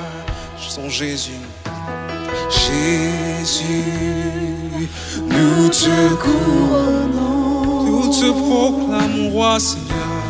Son 0.68 0.88
Jésus, 0.88 1.42
Jésus, 2.50 3.84
nous 5.34 5.68
te 5.68 6.14
couronnons, 6.24 7.84
nous 7.86 8.06
te 8.18 8.28
proclamons 8.42 9.30
roi, 9.30 9.60
Seigneur, 9.60 10.22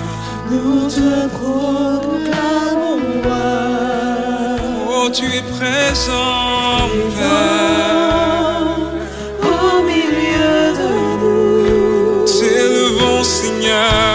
nous 0.51 0.89
te 0.97 1.29
proclamons 1.39 3.01
roi. 3.25 3.47
Oh, 4.89 5.09
tu 5.17 5.25
es 5.25 5.45
présent, 5.57 6.89
Père, 7.17 8.77
au 9.43 9.83
milieu 9.93 10.59
de 10.81 10.91
nous, 11.21 12.25
t'élevons, 12.27 13.23
Seigneur. 13.23 14.14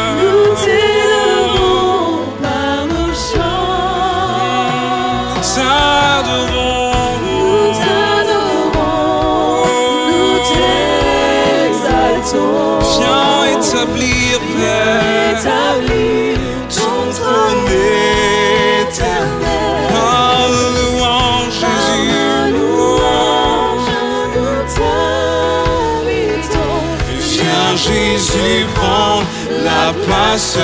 ce 30.39 30.57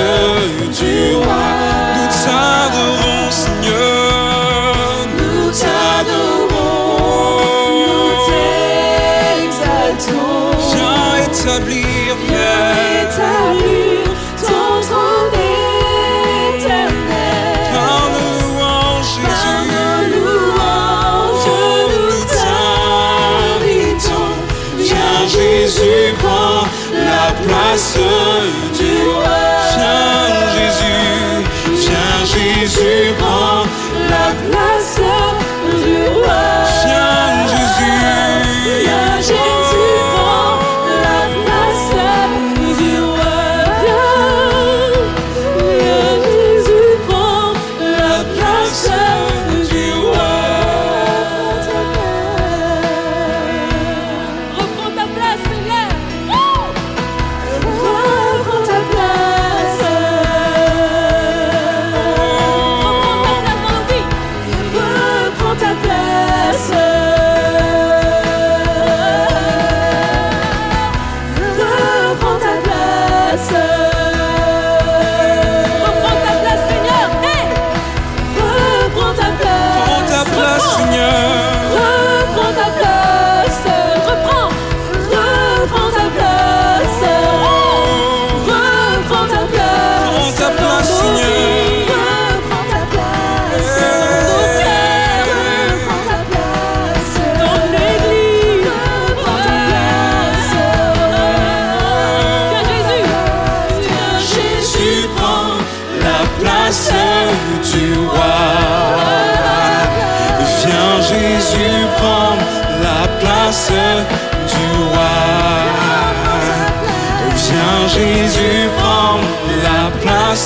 que 0.58 0.66
tu 0.72 1.14
vois. 1.22 1.65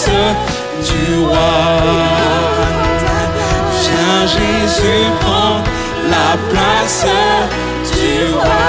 du 0.07 1.25
roi. 1.27 1.39
Viens 3.83 4.27
Jésus, 4.27 5.07
prends 5.21 5.63
la 6.11 6.37
place 6.51 7.07
du 7.93 8.35
roi. 8.35 8.60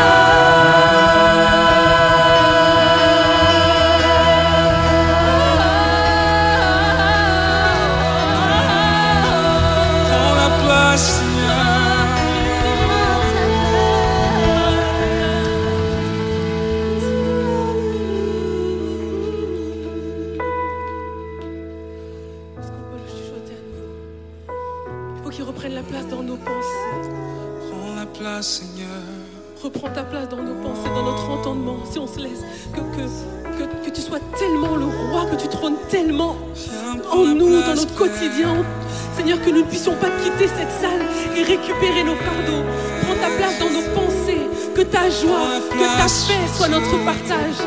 que 35.32 35.42
tu 35.42 35.48
trônes 35.48 35.78
tellement 35.90 36.36
en 37.12 37.26
nous, 37.26 37.62
dans 37.62 37.76
notre 37.76 37.96
quotidien. 37.96 38.66
Seigneur, 39.16 39.42
que 39.42 39.50
nous 39.50 39.62
ne 39.62 39.64
puissions 39.64 39.96
pas 39.96 40.10
quitter 40.24 40.48
cette 40.48 40.72
salle 40.82 41.06
et 41.36 41.44
récupérer 41.44 42.04
nos 42.04 42.16
fardeaux. 42.16 42.64
Prends 43.04 43.16
ta 43.16 43.30
place 43.38 43.60
dans 43.60 43.70
nos 43.70 43.84
pensées. 43.96 44.42
Que 44.76 44.82
ta 44.82 45.10
joie, 45.10 45.60
que 45.70 45.78
ta 45.78 46.04
paix 46.04 46.48
soit 46.56 46.70
notre 46.70 46.98
partage. 47.06 47.60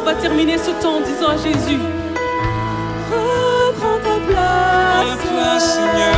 On 0.00 0.04
va 0.04 0.14
terminer 0.14 0.58
ce 0.58 0.70
temps 0.82 0.96
en 0.96 1.00
disant 1.00 1.28
à 1.28 1.36
Jésus, 1.36 1.80
reprends 3.10 3.98
ta 3.98 4.18
place. 4.26 5.60
Seigneur. 5.60 6.13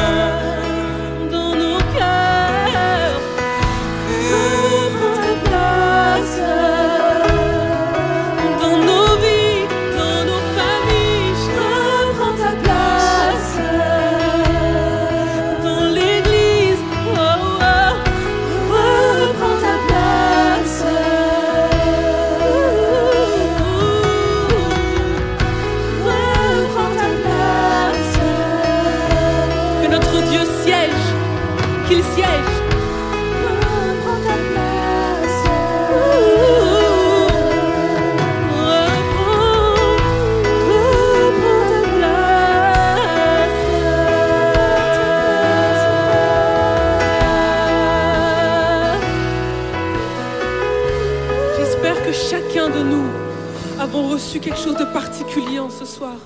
Quelque 54.35 54.59
chose 54.59 54.77
de 54.77 54.85
particulier 54.85 55.59
en 55.59 55.71
ce 55.71 55.85
soir. 55.85 56.17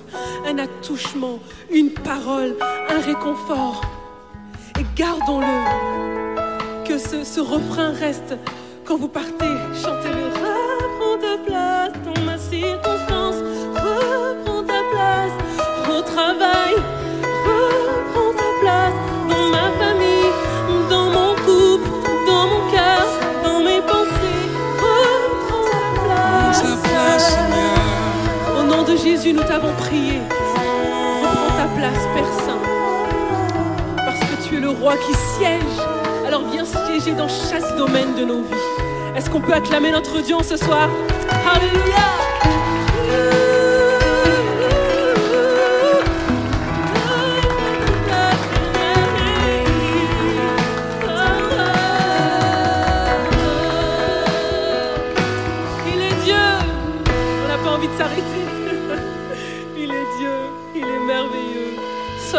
Un 0.45 0.57
attouchement, 0.57 1.39
une 1.71 1.91
parole, 1.91 2.55
un 2.89 2.99
réconfort. 2.99 3.81
Et 4.79 4.85
gardons-le. 4.95 6.85
Que 6.85 6.97
ce, 6.97 7.39
refrain 7.39 7.91
reste 7.91 8.35
quand 8.85 8.97
vous 8.97 9.07
partez. 9.07 9.55
Chantez-le. 9.81 10.31
Ta 11.21 11.37
place 11.45 11.80
nous 29.51 29.59
t'avons 29.59 29.73
prié. 29.75 30.19
Reprends 31.21 31.57
ta 31.57 31.67
place, 31.77 32.07
Père 32.13 32.45
Saint. 32.45 32.59
Parce 33.97 34.19
que 34.19 34.47
tu 34.47 34.57
es 34.57 34.59
le 34.59 34.69
roi 34.69 34.93
qui 34.95 35.13
siège. 35.13 35.61
Alors 36.25 36.43
viens 36.51 36.65
siéger 36.65 37.13
dans 37.13 37.27
chaque 37.27 37.75
domaine 37.77 38.15
de 38.15 38.23
nos 38.23 38.43
vies. 38.43 39.15
Est-ce 39.15 39.29
qu'on 39.29 39.41
peut 39.41 39.53
acclamer 39.53 39.91
notre 39.91 40.21
Dieu 40.21 40.37
ce 40.43 40.55
soir? 40.57 40.89
Alléluia. 41.53 43.50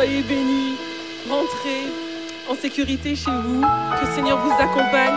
Soyez 0.03 0.23
bénis. 0.23 0.75
Rentrez 1.31 1.87
en 2.51 2.57
sécurité 2.57 3.15
chez 3.15 3.31
vous. 3.31 3.61
Que 3.61 4.05
le 4.05 4.15
Seigneur 4.17 4.37
vous 4.45 4.51
accompagne 4.51 5.15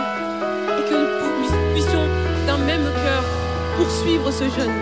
et 0.78 0.88
que 0.88 0.94
nous 0.94 1.72
puissions 1.72 2.06
d'un 2.46 2.58
même 2.58 2.84
cœur 2.84 3.24
poursuivre 3.76 4.30
ce 4.30 4.44
jeûne. 4.44 4.80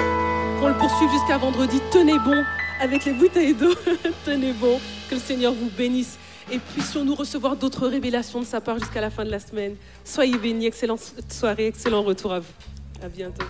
Qu'on 0.61 0.69
le 0.69 0.75
poursuive 0.75 1.11
jusqu'à 1.11 1.39
vendredi. 1.39 1.81
Tenez 1.91 2.19
bon 2.19 2.45
avec 2.83 3.07
les 3.07 3.15
bouteilles 3.15 3.55
d'eau. 3.55 3.73
Tenez 4.27 4.53
bon. 4.53 4.79
Que 5.09 5.15
le 5.15 5.23
Seigneur 5.23 5.55
vous 5.55 5.71
bénisse. 5.71 6.19
Et 6.53 6.59
puissions-nous 6.59 7.15
recevoir 7.15 7.57
d'autres 7.57 7.89
révélations 7.89 8.41
de 8.41 8.45
sa 8.45 8.61
part 8.61 8.79
jusqu'à 8.79 9.01
la 9.01 9.09
fin 9.09 9.25
de 9.25 9.31
la 9.31 9.41
semaine. 9.41 9.75
Soyez 10.05 10.37
bénis. 10.37 10.67
Excellente 10.67 11.01
soirée. 11.31 11.69
Excellent 11.69 12.03
retour 12.03 12.35
à 12.35 12.41
vous. 12.41 12.53
À 13.03 13.09
bientôt. 13.09 13.47